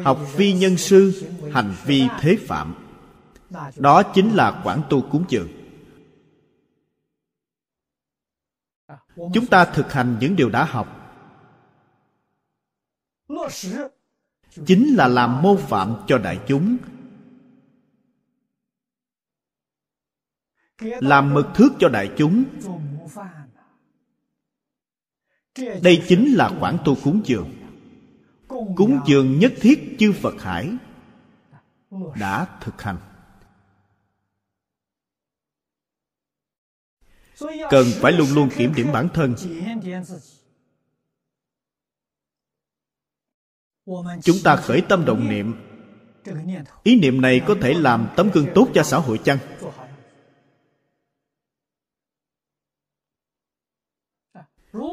Học 0.04 0.18
vi 0.36 0.52
nhân 0.52 0.76
sư, 0.76 1.28
hành 1.52 1.74
vi 1.84 2.08
thế 2.20 2.36
phạm. 2.46 2.74
Đó 3.76 4.02
chính 4.02 4.34
là 4.34 4.62
quản 4.64 4.82
tu 4.90 5.02
cúng 5.10 5.24
dường. 5.28 5.48
Chúng 9.34 9.46
ta 9.50 9.64
thực 9.64 9.92
hành 9.92 10.16
những 10.20 10.36
điều 10.36 10.50
đã 10.50 10.64
học. 10.64 10.98
Chính 14.66 14.94
là 14.94 15.08
làm 15.08 15.42
mô 15.42 15.56
phạm 15.56 15.94
cho 16.06 16.18
đại 16.18 16.40
chúng 16.46 16.76
làm 20.84 21.34
mực 21.34 21.46
thước 21.54 21.68
cho 21.78 21.88
đại 21.88 22.10
chúng. 22.18 22.44
Đây 25.82 26.02
chính 26.08 26.34
là 26.34 26.50
khoản 26.60 26.78
tu 26.84 26.96
cúng 27.04 27.20
dường. 27.24 27.50
Cúng 28.48 29.00
dường 29.06 29.38
nhất 29.38 29.52
thiết 29.60 29.96
chư 29.98 30.12
phật 30.12 30.34
hải 30.40 30.70
đã 32.20 32.46
thực 32.60 32.82
hành. 32.82 32.96
Cần 37.70 37.86
phải 38.00 38.12
luôn 38.12 38.28
luôn 38.34 38.48
kiểm 38.56 38.72
điểm 38.76 38.92
bản 38.92 39.08
thân. 39.14 39.34
Chúng 44.22 44.36
ta 44.44 44.56
khởi 44.56 44.82
tâm 44.88 45.04
động 45.04 45.28
niệm. 45.28 45.54
Ý 46.82 47.00
niệm 47.00 47.20
này 47.20 47.40
có 47.46 47.54
thể 47.60 47.74
làm 47.74 48.08
tấm 48.16 48.30
gương 48.30 48.46
tốt 48.54 48.68
cho 48.74 48.82
xã 48.82 48.98
hội 48.98 49.20
chăng? 49.24 49.38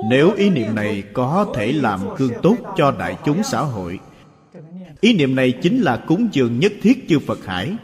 Nếu 0.10 0.32
ý 0.32 0.50
niệm 0.50 0.76
này 0.76 1.04
có 1.14 1.54
thể 1.56 1.72
làm 1.72 2.00
gương 2.18 2.34
tốt 2.44 2.56
cho 2.78 2.92
đại 2.92 3.18
chúng 3.26 3.44
xã 3.44 3.62
hội, 3.62 4.00
ý 5.02 5.14
niệm 5.14 5.36
này 5.36 5.60
chính 5.62 5.82
là 5.82 6.04
cúng 6.08 6.30
dường 6.32 6.60
nhất 6.60 6.74
thiết 6.82 7.06
chư 7.10 7.20
phật 7.20 7.46
hải. 7.46 7.78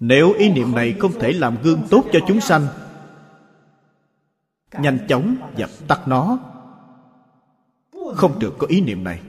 Nếu 0.00 0.32
ý 0.32 0.50
niệm 0.50 0.74
này 0.74 0.94
không 0.98 1.12
thể 1.12 1.32
làm 1.32 1.56
gương 1.62 1.82
tốt 1.90 2.04
cho 2.12 2.18
chúng 2.28 2.40
sanh, 2.40 2.66
nhanh 4.72 4.98
chóng 5.08 5.36
dập 5.56 5.70
tắt 5.88 6.08
nó. 6.08 6.38
Không 8.14 8.38
được 8.38 8.54
có 8.58 8.66
ý 8.66 8.80
niệm 8.80 9.04
này. 9.04 9.20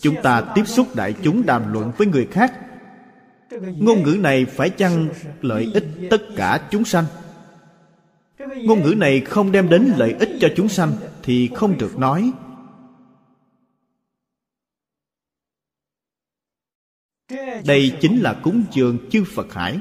Chúng 0.00 0.16
ta 0.22 0.52
tiếp 0.54 0.64
xúc 0.66 0.88
đại 0.94 1.14
chúng 1.22 1.46
đàm 1.46 1.72
luận 1.72 1.92
với 1.96 2.06
người 2.06 2.28
khác. 2.30 2.52
Ngôn 3.50 4.02
ngữ 4.02 4.16
này 4.20 4.44
phải 4.44 4.70
chăng 4.70 5.08
lợi 5.40 5.70
ích 5.74 5.84
tất 6.10 6.22
cả 6.36 6.68
chúng 6.70 6.84
sanh? 6.84 7.04
Ngôn 8.38 8.82
ngữ 8.82 8.94
này 8.96 9.20
không 9.20 9.52
đem 9.52 9.68
đến 9.68 9.92
lợi 9.96 10.12
ích 10.12 10.30
cho 10.40 10.48
chúng 10.56 10.68
sanh 10.68 10.92
thì 11.22 11.50
không 11.54 11.78
được 11.78 11.98
nói. 11.98 12.32
Đây 17.66 17.98
chính 18.00 18.20
là 18.20 18.40
cúng 18.42 18.64
dường 18.72 18.98
chư 19.10 19.24
phật 19.34 19.52
hải. 19.52 19.80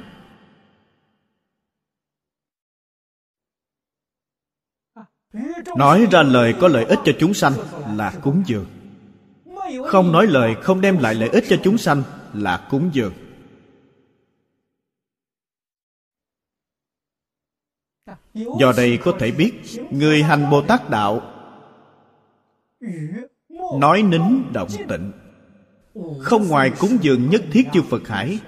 Nói 5.78 6.08
ra 6.12 6.24
lời 6.24 6.56
có 6.60 6.68
lợi 6.68 6.86
ích 6.86 7.00
cho 7.06 7.12
chúng 7.20 7.34
sanh 7.34 7.54
là 7.98 8.14
cúng 8.24 8.44
dường 8.46 8.79
không 9.86 10.12
nói 10.12 10.28
lời, 10.28 10.56
không 10.62 10.82
đem 10.82 10.98
lại 10.98 11.16
lợi 11.16 11.30
ích 11.30 11.44
cho 11.50 11.56
chúng 11.64 11.78
sanh 11.78 12.04
là 12.34 12.68
cúng 12.70 12.90
dường. 12.94 13.14
Do 18.34 18.74
đây 18.78 19.00
có 19.04 19.14
thể 19.20 19.32
biết, 19.32 19.54
người 19.92 20.24
hành 20.24 20.50
bồ 20.50 20.62
tát 20.62 20.90
đạo 20.90 21.22
nói 23.80 24.04
nín 24.04 24.22
động 24.54 24.70
tịnh 24.90 25.12
không 26.22 26.48
ngoài 26.48 26.72
cúng 26.80 26.98
dường 27.02 27.30
nhất 27.30 27.42
thiết 27.52 27.68
chư 27.74 27.82
phật 27.90 28.08
hải. 28.08 28.40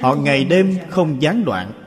Họ 0.00 0.14
ngày 0.14 0.44
đêm 0.44 0.78
không 0.90 1.22
gián 1.22 1.44
đoạn 1.44 1.81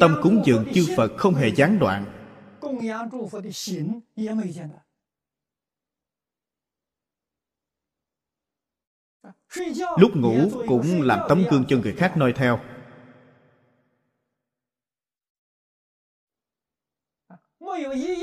tâm 0.00 0.16
cúng 0.22 0.42
dường 0.44 0.66
chư 0.74 0.86
phật 0.96 1.12
không 1.16 1.34
hề 1.34 1.48
gián 1.48 1.78
đoạn. 1.78 2.04
Lúc 9.98 10.16
ngủ 10.16 10.50
cũng 10.68 11.02
làm 11.02 11.20
tấm 11.28 11.44
gương 11.50 11.64
cho 11.68 11.76
người 11.76 11.92
khác 11.92 12.14
noi 12.16 12.32
theo. 12.32 12.60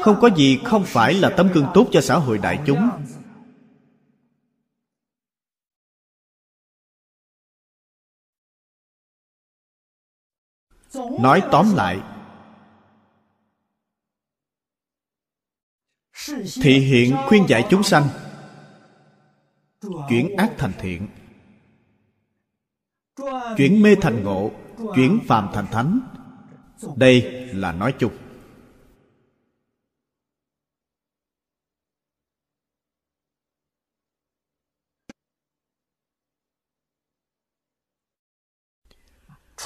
Không 0.02 0.18
có 0.22 0.30
gì 0.38 0.60
không 0.65 0.84
phải 0.86 1.14
là 1.14 1.34
tấm 1.38 1.49
gương 1.53 1.68
tốt 1.73 1.88
cho 1.91 2.02
xã 2.02 2.15
hội 2.15 2.38
đại 2.38 2.60
chúng. 2.65 2.90
Nói 10.95 11.43
tóm 11.51 11.65
lại, 11.76 12.01
thị 16.61 16.80
hiện 16.80 17.15
khuyên 17.27 17.45
dạy 17.47 17.68
chúng 17.69 17.84
sanh, 17.84 18.07
chuyển 20.09 20.35
ác 20.38 20.51
thành 20.57 20.73
thiện, 20.80 21.07
chuyển 23.57 23.81
mê 23.81 23.95
thành 24.01 24.23
ngộ, 24.23 24.51
chuyển 24.95 25.19
phàm 25.27 25.49
thành 25.53 25.68
thánh. 25.72 25.99
Đây 26.95 27.22
là 27.53 27.72
nói 27.72 27.93
chung. 27.99 28.13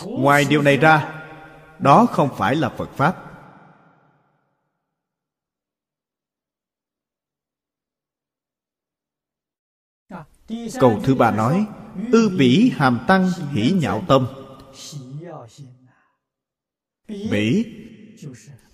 Ngoài 0.04 0.46
điều 0.50 0.62
này 0.62 0.78
ra, 0.78 1.24
đó 1.80 2.06
không 2.12 2.30
phải 2.38 2.56
là 2.56 2.70
phật 2.70 2.90
pháp. 2.96 3.22
Câu 10.80 11.00
thứ 11.04 11.16
ba 11.16 11.32
nói, 11.32 11.68
ư 12.12 12.30
bỉ 12.38 12.72
hàm 12.76 13.00
tăng 13.08 13.30
hỷ 13.52 13.72
nhạo 13.72 14.04
tâm. 14.08 14.28
Bỉ 17.08 17.66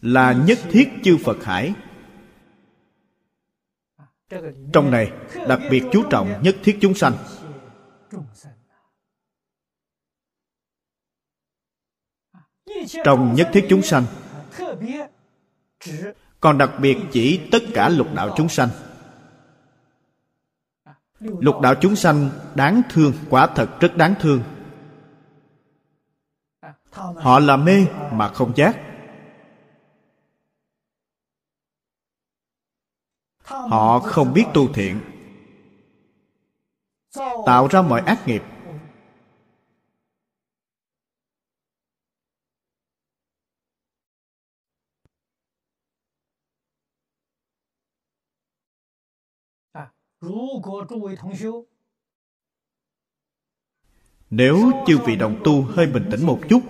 là 0.01 0.33
nhất 0.33 0.59
thiết 0.69 0.89
chư 1.03 1.17
phật 1.23 1.43
hải. 1.43 1.73
Trong 4.73 4.91
này, 4.91 5.11
đặc 5.47 5.59
biệt 5.71 5.83
chú 5.91 6.03
trọng 6.09 6.43
nhất 6.43 6.55
thiết 6.63 6.77
chúng 6.81 6.93
sanh. 6.93 7.13
Trong 13.03 13.33
nhất 13.35 13.49
thiết 13.53 13.65
chúng 13.69 13.81
sanh. 13.81 14.03
Còn 16.39 16.57
đặc 16.57 16.71
biệt 16.79 16.97
chỉ 17.11 17.41
tất 17.51 17.59
cả 17.73 17.89
lục 17.89 18.07
đạo 18.15 18.33
chúng 18.37 18.49
sanh. 18.49 18.69
Lục 21.19 21.61
đạo 21.61 21.75
chúng 21.81 21.95
sanh 21.95 22.29
đáng 22.55 22.81
thương, 22.89 23.13
quả 23.29 23.47
thật 23.47 23.69
rất 23.79 23.97
đáng 23.97 24.15
thương. 24.19 24.43
Họ 26.91 27.39
là 27.39 27.57
mê 27.57 27.85
mà 28.11 28.27
không 28.27 28.53
giác. 28.55 28.77
Họ 33.43 33.99
không 33.99 34.33
biết 34.33 34.45
tu 34.53 34.73
thiện, 34.73 35.01
tạo 37.45 37.67
ra 37.67 37.81
mọi 37.81 38.01
ác 38.01 38.27
nghiệp. 38.27 38.43
Nếu 54.29 54.71
chư 54.87 54.97
vị 55.05 55.15
đồng 55.15 55.41
tu 55.43 55.61
hơi 55.61 55.87
bình 55.87 56.09
tĩnh 56.11 56.25
một 56.25 56.39
chút 56.49 56.61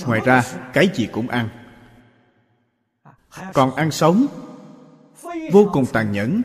Ngoài 0.06 0.20
ra, 0.24 0.43
cái 0.72 0.90
gì 0.94 1.09
cũng 1.12 1.28
ăn. 1.28 1.48
Còn 3.55 3.74
ăn 3.74 3.90
sống, 3.90 4.26
vô 5.52 5.70
cùng 5.72 5.85
tàn 5.93 6.12
nhẫn. 6.12 6.43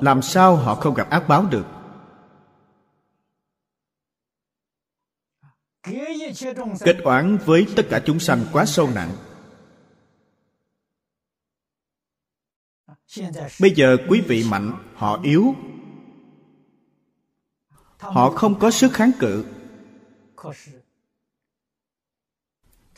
Làm 0.00 0.22
sao 0.22 0.56
họ 0.56 0.74
không 0.74 0.94
gặp 0.94 1.10
ác 1.10 1.28
báo 1.28 1.46
được? 1.50 1.66
Kết 6.84 6.96
oán 7.04 7.38
với 7.44 7.66
tất 7.76 7.82
cả 7.90 8.00
chúng 8.06 8.20
sanh 8.20 8.44
quá 8.52 8.64
sâu 8.64 8.90
nặng. 8.94 9.10
Bây 13.60 13.70
giờ 13.70 13.96
quý 14.08 14.20
vị 14.20 14.44
mạnh, 14.50 14.72
họ 14.94 15.20
yếu. 15.22 15.54
Họ 17.98 18.30
không 18.30 18.58
có 18.58 18.70
sức 18.70 18.92
kháng 18.92 19.10
cự. 19.18 19.44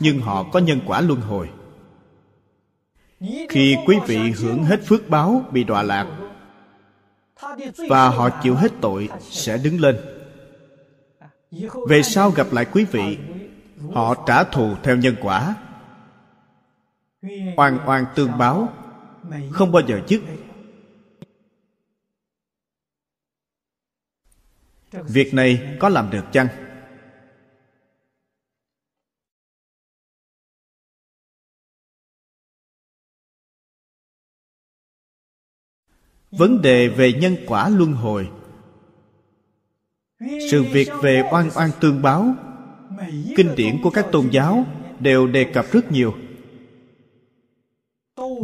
Nhưng 0.01 0.21
họ 0.21 0.45
có 0.53 0.59
nhân 0.59 0.81
quả 0.87 1.01
luân 1.01 1.21
hồi. 1.21 1.51
Khi 3.49 3.77
quý 3.87 3.97
vị 4.07 4.19
hưởng 4.37 4.65
hết 4.65 4.81
phước 4.87 5.09
báo 5.09 5.45
bị 5.53 5.65
đọa 5.65 5.83
lạc, 5.83 6.07
và 7.89 8.09
họ 8.09 8.31
chịu 8.43 8.55
hết 8.55 8.73
tội, 8.81 9.09
sẽ 9.21 9.59
đứng 9.59 9.81
lên. 9.81 9.97
Về 11.89 12.03
sau 12.03 12.31
gặp 12.31 12.47
lại 12.53 12.65
quý 12.73 12.85
vị, 12.85 13.19
họ 13.95 14.15
trả 14.27 14.45
thù 14.45 14.75
theo 14.83 14.97
nhân 14.97 15.15
quả. 15.21 15.55
Oan 17.57 17.79
oan 17.87 18.05
tương 18.15 18.39
báo 18.39 18.73
không 19.53 19.73
bao 19.73 19.83
giờ 19.87 20.01
dứt. 20.09 20.21
Việc 24.93 25.35
này 25.35 25.77
có 25.81 25.89
làm 25.89 26.11
được 26.11 26.25
chăng? 26.33 26.49
Vấn 36.31 36.63
đề 36.63 36.89
về 36.89 37.13
nhân 37.13 37.37
quả 37.47 37.69
luân 37.69 37.93
hồi. 37.93 38.31
Sự 40.51 40.63
việc 40.63 40.89
về 41.03 41.23
oan 41.33 41.51
oan 41.55 41.71
tương 41.81 42.03
báo. 42.03 42.35
Kinh 43.37 43.55
điển 43.57 43.81
của 43.83 43.91
các 43.91 44.07
tôn 44.13 44.29
giáo 44.31 44.67
đều 45.01 45.27
đề 45.27 45.45
cập 45.55 45.67
rất 45.73 45.93
nhiều 45.93 46.28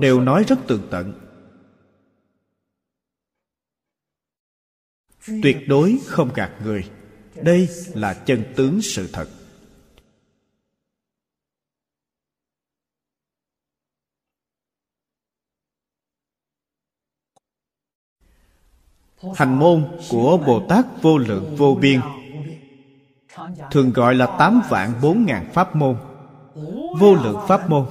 đều 0.01 0.21
nói 0.21 0.45
rất 0.49 0.59
tường 0.67 0.89
tận. 0.91 1.13
Tuyệt 5.43 5.57
đối 5.69 5.99
không 6.07 6.31
gạt 6.35 6.53
người. 6.65 6.91
Đây 7.43 7.69
là 7.95 8.15
chân 8.15 8.45
tướng 8.57 8.83
sự 8.83 9.09
thật. 9.13 9.29
Hành 19.35 19.59
môn 19.59 19.99
của 20.11 20.39
bồ 20.47 20.67
tát 20.69 20.85
vô 21.03 21.19
lượng 21.19 21.57
vô 21.57 21.79
biên, 21.81 22.01
thường 23.71 23.93
gọi 23.93 24.15
là 24.15 24.37
tám 24.39 24.63
vạn 24.69 24.93
bốn 25.03 25.25
ngàn 25.27 25.51
pháp 25.55 25.77
môn. 25.77 25.97
Vô 27.01 27.15
lượng 27.15 27.39
pháp 27.49 27.71
môn 27.71 27.87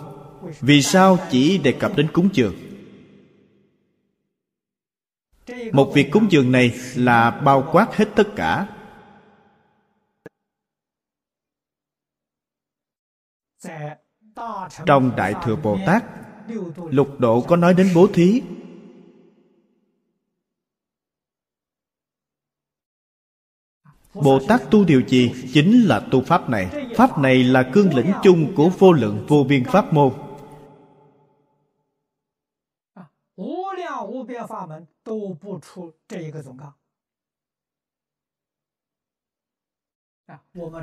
vì 0.61 0.81
sao 0.81 1.17
chỉ 1.31 1.57
đề 1.57 1.71
cập 1.71 1.95
đến 1.95 2.09
cúng 2.13 2.29
dường? 2.33 2.55
Một 5.71 5.91
việc 5.95 6.11
cúng 6.11 6.27
dường 6.29 6.51
này 6.51 6.79
là 6.95 7.31
bao 7.31 7.69
quát 7.71 7.95
hết 7.95 8.09
tất 8.15 8.27
cả. 8.35 8.67
Trong 14.85 15.15
đại 15.15 15.33
thừa 15.43 15.55
bồ 15.55 15.77
tát, 15.85 16.03
lục 16.89 17.19
độ 17.19 17.41
có 17.41 17.55
nói 17.55 17.73
đến 17.73 17.89
bố 17.95 18.07
thí. 18.13 18.41
Bồ 24.13 24.39
Tát 24.47 24.71
tu 24.71 24.85
điều 24.85 25.01
gì? 25.07 25.31
Chính 25.53 25.81
là 25.81 25.99
tu 26.11 26.21
Pháp 26.21 26.49
này. 26.49 26.87
Pháp 26.95 27.19
này 27.19 27.43
là 27.43 27.69
cương 27.73 27.93
lĩnh 27.93 28.11
chung 28.23 28.55
của 28.55 28.69
vô 28.69 28.91
lượng 28.91 29.25
vô 29.27 29.45
biên 29.49 29.63
Pháp 29.63 29.93
môn. 29.93 30.13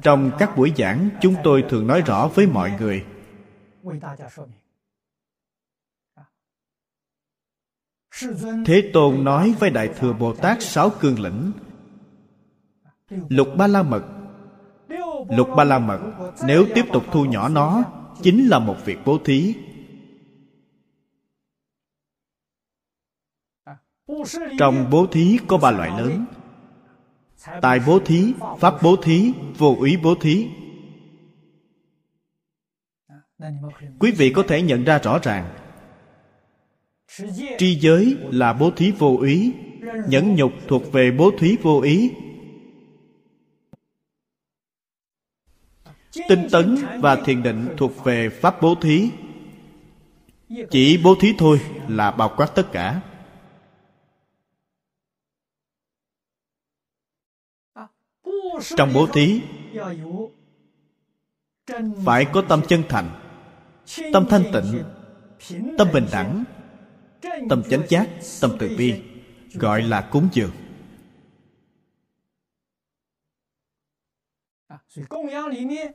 Trong 0.02 0.30
các 0.38 0.56
buổi 0.56 0.72
giảng 0.76 1.10
Chúng 1.20 1.34
tôi 1.44 1.64
thường 1.68 1.86
nói 1.86 2.00
rõ 2.00 2.28
với 2.34 2.46
mọi 2.46 2.70
người. 2.80 3.06
Thế 8.66 8.90
Tôn 8.92 9.24
nói 9.24 9.54
với 9.58 9.70
Đại 9.70 9.88
Thừa 9.98 10.12
Bồ 10.12 10.34
Tát 10.34 10.62
sáu 10.62 10.90
cương 11.00 11.20
lĩnh. 11.20 11.52
Lục 13.08 13.48
ba 13.58 13.66
la 13.66 13.82
mật. 13.82 14.02
Lục 15.28 15.48
ba 15.56 15.64
la 15.64 15.78
mật 15.78 16.00
nếu 16.46 16.66
tiếp 16.74 16.84
tục 16.92 17.04
thu 17.12 17.24
nhỏ 17.24 17.48
nó 17.48 17.84
chính 18.22 18.48
là 18.48 18.58
một 18.58 18.76
việc 18.84 18.98
bố 19.04 19.18
thí 19.24 19.54
trong 24.58 24.90
bố 24.90 25.06
thí 25.06 25.38
có 25.46 25.58
ba 25.58 25.70
loại 25.70 25.90
lớn. 26.00 26.24
Tài 27.62 27.80
bố 27.86 27.98
thí, 27.98 28.32
pháp 28.58 28.82
bố 28.82 28.96
thí, 28.96 29.32
vô 29.58 29.76
úy 29.78 29.96
bố 30.02 30.14
thí. 30.14 30.48
Quý 33.98 34.10
vị 34.10 34.32
có 34.32 34.42
thể 34.48 34.62
nhận 34.62 34.84
ra 34.84 34.98
rõ 34.98 35.18
ràng. 35.22 35.54
Tri 37.58 37.78
giới 37.80 38.16
là 38.30 38.52
bố 38.52 38.70
thí 38.70 38.90
vô 38.90 39.16
úy 39.20 39.52
nhẫn 40.08 40.34
nhục 40.34 40.52
thuộc 40.68 40.92
về 40.92 41.10
bố 41.10 41.30
thí 41.38 41.56
vô 41.62 41.80
ý. 41.80 42.10
Tinh 46.28 46.48
tấn 46.52 46.76
và 47.00 47.16
thiền 47.16 47.42
định 47.42 47.68
thuộc 47.76 48.04
về 48.04 48.28
pháp 48.28 48.62
bố 48.62 48.74
thí. 48.74 49.10
Chỉ 50.70 51.00
bố 51.04 51.14
thí 51.20 51.34
thôi 51.38 51.60
là 51.88 52.10
bao 52.10 52.32
quát 52.36 52.46
tất 52.54 52.72
cả. 52.72 53.00
Trong 58.76 58.92
bố 58.94 59.06
thí, 59.06 59.40
phải 62.04 62.26
có 62.32 62.42
tâm 62.48 62.60
chân 62.68 62.82
thành, 62.88 63.10
tâm 64.12 64.26
thanh 64.30 64.44
tịnh, 64.52 64.82
tâm 65.78 65.88
bình 65.92 66.06
đẳng, 66.12 66.44
tâm 67.48 67.62
chánh 67.70 67.82
giác, 67.88 68.08
tâm 68.40 68.50
từ 68.58 68.76
bi, 68.78 68.94
gọi 69.54 69.82
là 69.82 70.00
cúng 70.00 70.28
dường. 70.32 70.50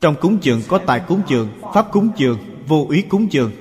Trong 0.02 0.16
cúng 0.22 0.38
dường 0.42 0.62
có 0.68 0.80
tài 0.88 1.04
cúng 1.08 1.22
dường, 1.28 1.50
pháp 1.74 1.92
cúng 1.92 2.10
dường, 2.18 2.38
vô 2.68 2.88
ý 2.90 3.02
cúng 3.02 3.28
dường. 3.32 3.52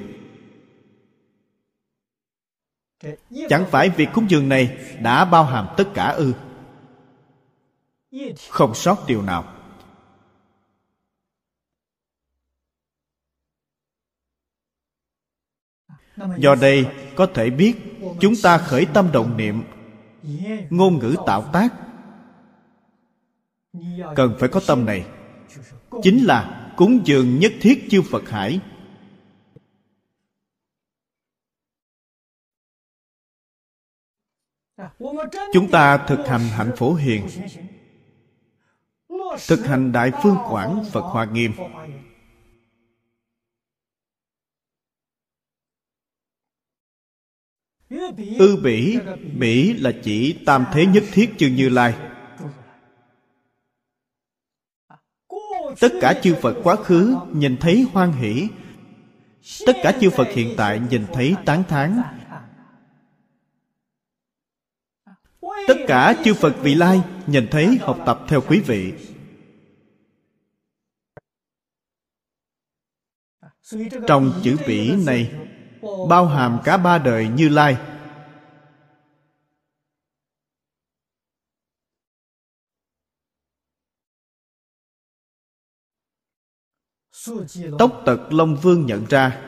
Chẳng 3.48 3.64
phải 3.70 3.88
việc 3.88 4.08
cúng 4.14 4.30
dường 4.30 4.48
này 4.48 4.78
đã 5.02 5.24
bao 5.24 5.44
hàm 5.44 5.66
tất 5.76 5.84
cả 5.94 6.08
ư 6.08 6.32
không 8.50 8.74
sót 8.74 9.04
điều 9.06 9.22
nào. 9.22 9.54
Do 16.38 16.54
đây, 16.54 16.86
có 17.16 17.26
thể 17.34 17.50
biết, 17.50 17.74
chúng 18.20 18.34
ta 18.42 18.58
khởi 18.58 18.86
tâm 18.94 19.12
động 19.12 19.36
niệm, 19.36 19.62
ngôn 20.70 20.98
ngữ 20.98 21.16
tạo 21.26 21.50
tác. 21.52 21.68
Cần 24.16 24.36
phải 24.40 24.48
có 24.48 24.60
tâm 24.66 24.86
này. 24.86 25.06
Chính 26.02 26.24
là 26.24 26.72
cúng 26.76 27.00
dường 27.04 27.38
nhất 27.38 27.52
thiết 27.60 27.86
chư 27.90 28.02
phật 28.02 28.28
hải. 28.28 28.60
Chúng 35.52 35.70
ta 35.70 36.06
thực 36.08 36.26
hành 36.26 36.40
hạnh 36.40 36.72
phổ 36.76 36.94
hiền 36.94 37.26
thực 39.48 39.66
hành 39.66 39.92
đại 39.92 40.12
phương 40.22 40.36
quảng 40.50 40.84
phật 40.92 41.00
hoa 41.00 41.24
nghiêm. 41.24 41.52
Ư 48.38 48.56
bỉ 48.62 48.98
bỉ 49.38 49.72
là 49.72 49.92
chỉ 50.02 50.38
tam 50.46 50.64
thế 50.72 50.86
nhất 50.86 51.04
thiết 51.12 51.30
chư 51.38 51.48
như 51.48 51.68
lai. 51.68 51.94
Tất 55.80 55.92
cả 56.00 56.20
chư 56.22 56.34
phật 56.42 56.54
quá 56.62 56.76
khứ 56.76 57.16
nhìn 57.32 57.56
thấy 57.56 57.86
hoan 57.92 58.12
hỷ. 58.12 58.48
Tất 59.66 59.76
cả 59.82 59.92
chư 60.00 60.10
phật 60.10 60.28
hiện 60.28 60.54
tại 60.56 60.80
nhìn 60.90 61.06
thấy 61.12 61.34
tán 61.44 61.62
thán. 61.68 62.02
Tất 65.66 65.76
cả 65.86 66.14
chư 66.24 66.34
phật 66.34 66.54
vị 66.62 66.74
lai 66.74 67.02
nhìn 67.26 67.48
thấy 67.50 67.78
học 67.80 67.98
tập 68.06 68.20
theo 68.28 68.40
quý 68.40 68.60
vị. 68.60 68.92
trong 74.06 74.40
chữ 74.44 74.56
bỉ 74.66 74.96
này, 75.06 75.32
bao 76.08 76.26
hàm 76.26 76.60
cả 76.64 76.76
ba 76.76 76.98
đời 76.98 77.28
như 77.28 77.48
lai. 77.48 77.76
Tốc 87.78 88.02
tật 88.06 88.18
long 88.30 88.56
vương 88.56 88.86
nhận 88.86 89.06
ra. 89.06 89.40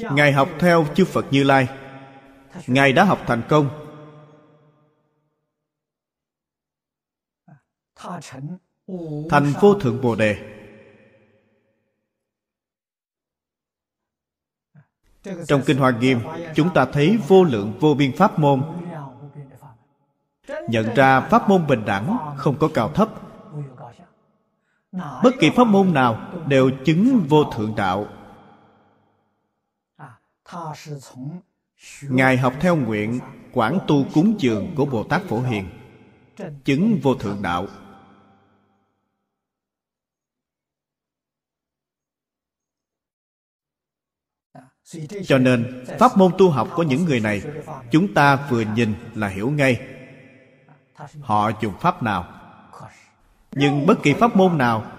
Ngài 0.00 0.32
học 0.32 0.48
theo 0.58 0.86
chư 0.94 1.04
phật 1.04 1.24
như 1.30 1.42
lai. 1.44 1.68
Ngài 2.66 2.92
đã 2.92 3.04
học 3.04 3.18
thành 3.26 3.42
công. 3.48 3.91
Thành 9.30 9.52
vô 9.60 9.74
thượng 9.74 10.00
bồ 10.00 10.14
đề. 10.14 10.36
Trong 15.46 15.62
kinh 15.66 15.78
hoa 15.78 15.90
nghiêm, 15.90 16.20
chúng 16.54 16.74
ta 16.74 16.84
thấy 16.84 17.18
vô 17.28 17.44
lượng 17.44 17.78
vô 17.80 17.94
biên 17.94 18.16
pháp 18.16 18.38
môn. 18.38 18.62
Nhận 20.68 20.94
ra 20.94 21.20
pháp 21.20 21.48
môn 21.48 21.66
bình 21.66 21.84
đẳng 21.84 22.18
không 22.36 22.58
có 22.58 22.68
cao 22.74 22.88
thấp. 22.88 23.08
Bất 25.22 25.30
kỳ 25.40 25.50
pháp 25.56 25.64
môn 25.64 25.94
nào 25.94 26.32
đều 26.48 26.70
chứng 26.84 27.26
vô 27.28 27.44
thượng 27.44 27.74
đạo. 27.76 28.06
Ngài 32.02 32.36
học 32.36 32.54
theo 32.60 32.76
nguyện, 32.76 33.20
quảng 33.52 33.78
tu 33.86 34.04
cúng 34.14 34.34
dường 34.38 34.74
của 34.76 34.84
bồ 34.84 35.04
tát 35.04 35.22
phổ 35.22 35.40
hiền, 35.40 35.68
chứng 36.64 37.00
vô 37.02 37.14
thượng 37.14 37.42
đạo. 37.42 37.66
Cho 45.24 45.38
nên, 45.38 45.84
pháp 45.98 46.16
môn 46.16 46.32
tu 46.38 46.50
học 46.50 46.68
của 46.74 46.82
những 46.82 47.04
người 47.04 47.20
này, 47.20 47.42
chúng 47.90 48.14
ta 48.14 48.46
vừa 48.50 48.60
nhìn 48.60 48.94
là 49.14 49.28
hiểu 49.28 49.50
ngay. 49.50 49.80
Họ 51.20 51.50
dùng 51.60 51.74
pháp 51.80 52.02
nào? 52.02 52.26
Nhưng 53.52 53.86
bất 53.86 54.02
kỳ 54.02 54.12
pháp 54.14 54.36
môn 54.36 54.58
nào 54.58 54.92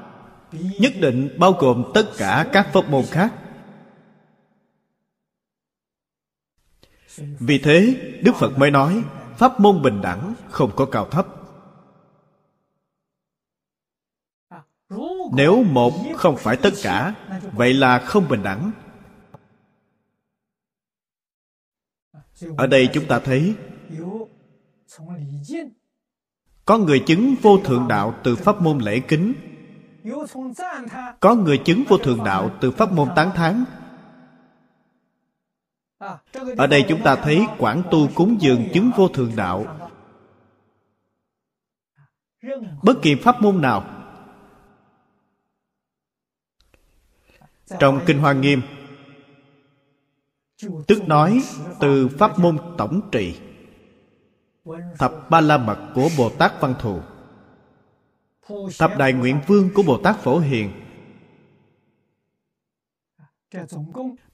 nhất 0.52 0.94
định 1.00 1.36
bao 1.40 1.52
gồm 1.52 1.92
tất 1.94 2.06
cả 2.18 2.46
các 2.52 2.68
pháp 2.74 2.90
môn 2.90 3.04
khác. 3.12 3.34
Vì 7.18 7.58
thế, 7.58 7.96
đức 8.22 8.36
phật 8.36 8.58
mới 8.58 8.72
nói, 8.72 9.04
pháp 9.38 9.60
môn 9.60 9.82
bình 9.82 10.02
đẳng 10.02 10.34
không 10.50 10.72
có 10.76 10.86
cao 10.86 11.06
thấp. 11.06 11.28
Nếu 15.34 15.64
một 15.64 15.94
không 16.18 16.38
phải 16.38 16.58
tất 16.58 16.74
cả, 16.84 17.14
vậy 17.52 17.74
là 17.74 18.00
không 18.00 18.28
bình 18.30 18.44
đẳng. 18.44 18.72
Ở 22.58 22.68
đây 22.68 22.90
chúng 22.94 23.08
ta 23.08 23.20
thấy, 23.20 23.56
có 26.66 26.78
người 26.78 27.00
chứng 27.00 27.36
vô 27.42 27.58
thượng 27.58 27.88
đạo 27.88 28.16
từ 28.24 28.36
pháp 28.36 28.62
môn 28.62 28.80
lễ 28.80 29.00
kính. 29.00 29.34
Có 31.20 31.36
người 31.36 31.58
chứng 31.58 31.84
vô 31.88 31.98
thượng 31.98 32.24
đạo 32.24 32.52
từ 32.62 32.72
pháp 32.72 32.92
môn 32.92 33.10
tán 33.16 33.32
thán. 33.36 33.64
Ở 36.58 36.68
đây 36.68 36.86
chúng 36.90 37.02
ta 37.04 37.16
thấy 37.16 37.46
quảng 37.58 37.84
tu 37.92 38.08
cúng 38.16 38.38
dường 38.40 38.70
chứng 38.74 38.92
vô 38.98 39.08
thượng 39.08 39.32
đạo. 39.36 39.90
Bất 42.84 42.94
kỳ 43.02 43.16
pháp 43.16 43.42
môn 43.42 43.62
nào. 43.62 43.86
Trong 47.80 48.00
kinh 48.06 48.20
hoa 48.20 48.34
nghiêm 48.34 48.62
tức 50.88 51.08
nói 51.08 51.44
từ 51.80 52.08
pháp 52.08 52.40
môn 52.40 52.58
tổng 52.78 53.02
trị 53.12 53.36
thập 55.00 55.30
ba 55.30 55.42
la 55.42 55.58
mật 55.58 55.78
của 55.96 56.10
bồ 56.18 56.30
tát 56.30 56.62
văn 56.62 56.76
thù. 56.80 57.00
Thập 58.80 58.98
đại 58.98 59.14
nguyện 59.14 59.40
vương 59.48 59.70
của 59.74 59.84
bồ 59.84 59.98
tát 59.98 60.16
phổ 60.18 60.40
hiền. 60.40 60.72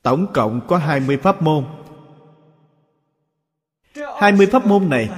Tổng 0.02 0.28
cộng 0.34 0.68
có 0.68 0.78
20 0.78 1.18
pháp 1.18 1.42
môn. 1.42 1.66
20 4.20 4.48
pháp 4.48 4.66
môn 4.66 4.90
này 4.90 5.10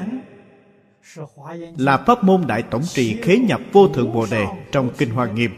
là 1.78 1.98
pháp 1.98 2.24
môn 2.24 2.48
đại 2.48 2.64
tổng 2.72 2.84
trì 2.84 3.22
khế 3.22 3.38
nhập 3.38 3.62
vô 3.72 3.88
thượng 3.88 4.14
bồ 4.14 4.26
đề 4.32 4.46
trong 4.72 4.90
kinh 4.98 5.10
hoa 5.10 5.32
nghiêm 5.32 5.52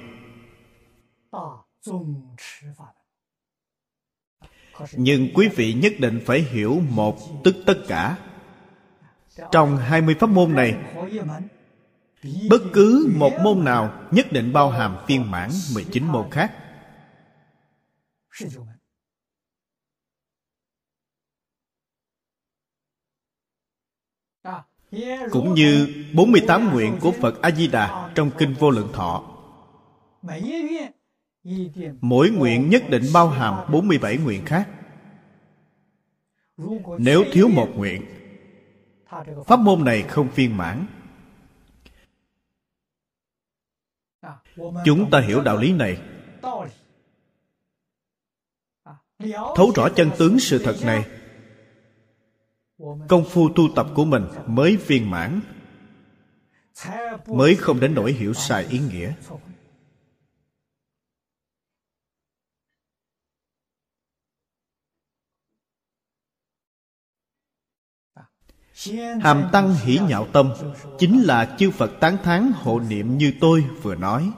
nhưng 4.91 5.34
quý 5.34 5.48
vị 5.48 5.74
nhất 5.74 5.94
định 6.00 6.20
phải 6.26 6.40
hiểu 6.40 6.82
một 6.90 7.44
tức 7.44 7.56
tất 7.66 7.78
cả 7.88 8.18
trong 9.52 9.78
20 9.78 10.16
pháp 10.20 10.30
môn 10.30 10.56
này, 10.56 10.76
bất 12.50 12.62
cứ 12.74 13.14
một 13.16 13.32
môn 13.44 13.64
nào 13.64 14.08
nhất 14.12 14.32
định 14.32 14.54
bao 14.54 14.70
hàm 14.70 14.98
phiên 15.08 15.32
mãn 15.32 15.50
19 15.74 16.04
môn 16.04 16.30
khác 16.32 16.52
cũng 25.32 25.54
như 25.54 25.88
48 26.14 26.74
nguyện 26.74 26.98
của 27.02 27.12
Phật 27.12 27.41
A-di-đà 27.41 28.12
trong 28.16 28.32
Kinh 28.38 28.54
Vô 28.54 28.70
Lượng 28.70 28.90
Thọ. 28.94 29.24
Mỗi 32.02 32.30
nguyện 32.30 32.70
nhất 32.70 32.84
định 32.90 33.03
bao 33.14 33.30
hàm 33.30 33.72
47 33.72 34.18
nguyện 34.18 34.45
khác. 34.45 34.70
Nếu 36.98 37.24
thiếu 37.32 37.48
một 37.48 37.70
nguyện, 37.76 38.06
pháp 39.45 39.60
môn 39.60 39.86
này 39.86 40.02
không 40.02 40.30
phiên 40.30 40.57
mãn. 40.57 40.86
Chúng 44.86 45.10
ta 45.11 45.20
hiểu 45.20 45.41
đạo 45.41 45.57
lý 45.57 45.74
này 45.74 45.98
Thấu 49.56 49.72
rõ 49.76 49.90
chân 49.95 50.11
tướng 50.18 50.40
sự 50.40 50.61
thật 50.64 50.76
này 50.84 51.06
Công 53.10 53.26
phu 53.30 53.49
tu 53.56 53.64
tập 53.76 53.88
của 53.95 54.06
mình 54.06 54.24
mới 54.48 54.78
viên 54.78 55.11
mãn 55.11 55.41
Mới 57.28 57.56
không 57.56 57.80
đến 57.80 57.94
nỗi 57.94 58.11
hiểu 58.11 58.34
sai 58.34 58.65
ý 58.70 58.80
nghĩa 58.80 59.14
Hàm 69.22 69.50
tăng 69.52 69.76
hỷ 69.76 70.00
nhạo 70.08 70.28
tâm, 70.34 70.54
Chính 71.00 71.24
là 71.24 71.56
chư 71.60 71.72
Phật 71.72 71.92
tán 72.00 72.18
thán 72.24 72.52
hộ 72.56 72.80
niệm 72.80 73.18
như 73.18 73.34
tôi 73.42 73.66
vừa 73.82 73.96
nói. 73.96 74.32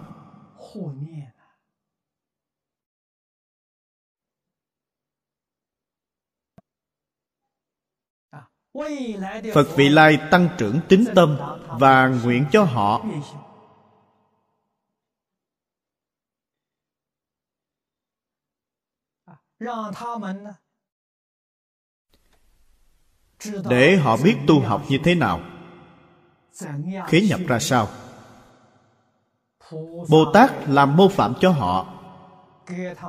Phật 9.54 9.68
vị 9.76 9.90
lai 9.90 10.20
tăng 10.32 10.50
trưởng 10.58 10.80
tín 10.90 11.06
tâm 11.16 11.38
Và 11.68 12.08
nguyện 12.08 12.46
cho 12.52 12.64
họ 12.64 13.06
để 23.70 23.96
họ 23.96 24.18
biết 24.24 24.36
tu 24.48 24.60
học 24.60 24.84
như 24.90 25.00
thế 25.04 25.16
nào. 25.16 25.40
Khế 27.08 27.22
nhập 27.22 27.40
ra 27.48 27.60
sao? 27.60 27.88
Bồ 30.10 30.32
tát 30.34 30.52
làm 30.68 30.98
mô 30.98 31.08
phạm 31.08 31.34
cho 31.40 31.50
họ 31.50 31.96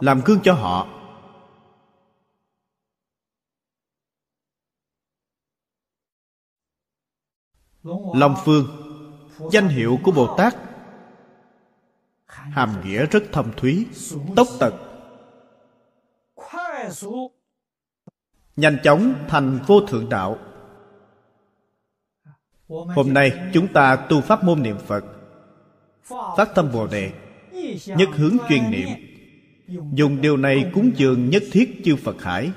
làm 0.01 0.21
gương 0.25 0.41
cho 0.45 0.53
họ. 0.53 0.87
Long 8.15 8.35
phương 8.45 8.67
danh 9.53 9.69
hiệu 9.69 9.99
của 10.05 10.13
bồ 10.13 10.37
tát. 10.37 10.57
Hàm 12.27 12.85
nghĩa 12.85 13.07
rất 13.07 13.23
thâm 13.33 13.53
thúy 13.57 13.87
tốc 14.37 14.49
tật 14.61 14.75
nhanh 18.57 18.79
chóng 18.85 19.15
thành 19.29 19.59
vô 19.67 19.81
thượng 19.81 20.09
đạo. 20.09 20.39
Hôm 22.69 23.15
nay 23.15 23.51
chúng 23.53 23.69
ta 23.73 23.97
tu 23.97 24.21
pháp 24.21 24.45
môn 24.45 24.63
niệm 24.63 24.77
phật, 24.87 25.05
phát 26.37 26.55
tâm 26.55 26.73
bồ 26.73 26.87
đề, 26.87 27.13
nhất 27.87 28.09
hướng 28.13 28.37
chuyên 28.49 28.71
niệm. 28.71 28.89
Dùng 29.93 30.21
điều 30.21 30.37
này 30.37 30.71
cúng 30.75 30.93
dường 30.97 31.31
nhất 31.31 31.43
thiết 31.53 31.81
chư 31.85 31.97
phật 31.97 32.23
hải. 32.23 32.53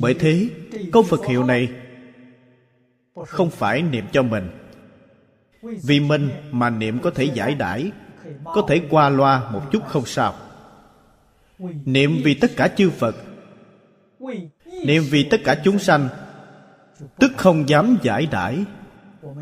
Bởi 0.00 0.14
thế, 0.14 0.48
câu 0.92 1.02
phật 1.02 1.26
hiệu 1.26 1.44
này 1.44 1.68
không 3.26 3.50
phải 3.50 3.82
niệm 3.82 4.04
cho 4.12 4.22
mình. 4.22 4.50
Vì 5.62 6.00
mình 6.00 6.30
mà 6.50 6.70
niệm 6.70 6.98
có 7.02 7.10
thể 7.10 7.24
giải 7.24 7.54
đãi, 7.54 7.90
có 8.44 8.64
thể 8.68 8.82
qua 8.90 9.08
loa 9.08 9.50
một 9.50 9.62
chút 9.72 9.82
không 9.88 10.06
sao 10.06 10.34
niệm 11.84 12.20
vì 12.24 12.34
tất 12.34 12.50
cả 12.56 12.68
chư 12.68 12.90
phật. 12.90 13.16
Niệm 14.84 15.02
vì 15.10 15.28
tất 15.30 15.40
cả 15.44 15.60
chúng 15.64 15.78
sanh. 15.78 16.08
Tức 17.18 17.32
không 17.36 17.68
dám 17.68 17.98
giải 18.02 18.26
đãi. 18.26 18.64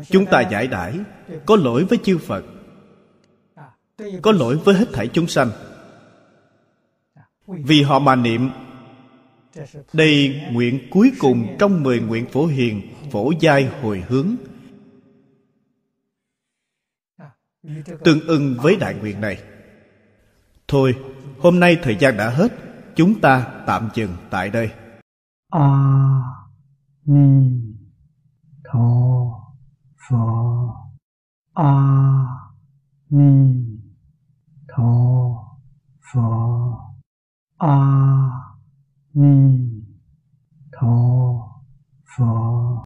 Chúng 0.09 0.25
ta 0.25 0.41
giải 0.41 0.67
đãi, 0.67 0.99
có 1.45 1.55
lỗi 1.55 1.83
với 1.83 1.99
chư 2.03 2.17
phật. 2.17 2.45
Có 4.21 4.31
lỗi 4.31 4.57
với 4.57 4.75
hết 4.75 4.87
thảy 4.93 5.07
chúng 5.07 5.27
sanh. 5.27 5.49
Vì 7.47 7.81
họ 7.81 7.99
mà 7.99 8.15
niệm. 8.15 8.49
Đây 9.93 10.41
nguyện 10.51 10.87
cuối 10.91 11.11
cùng 11.19 11.55
trong 11.59 11.83
mười 11.83 11.99
nguyện 11.99 12.25
phổ 12.25 12.45
hiền, 12.45 12.81
phổ 13.11 13.31
giai 13.39 13.65
hồi 13.65 14.03
hướng. 14.07 14.35
Tương 18.03 18.19
ưng 18.27 18.57
với 18.61 18.75
đại 18.75 18.93
nguyện 18.93 19.21
này. 19.21 19.37
Thôi 20.67 20.95
Hôm 21.41 21.59
nay 21.59 21.77
thời 21.83 21.97
gian 21.99 22.17
đã 22.17 22.29
hết, 22.29 22.51
chúng 22.95 23.21
ta 23.21 23.47
tạm 23.65 23.89
dừng 23.93 24.17
tại 24.29 24.49
đây. 24.49 24.71
A 25.49 26.21
Ni 27.05 27.61
Tho 28.63 28.79
Phở 30.09 30.17
A 31.53 31.73
Ni 33.09 33.53
Tho 34.67 34.93
Phở 36.13 36.21
A 37.57 37.77
Ni 39.13 39.59
Tho 40.71 40.97
Phở 42.17 42.71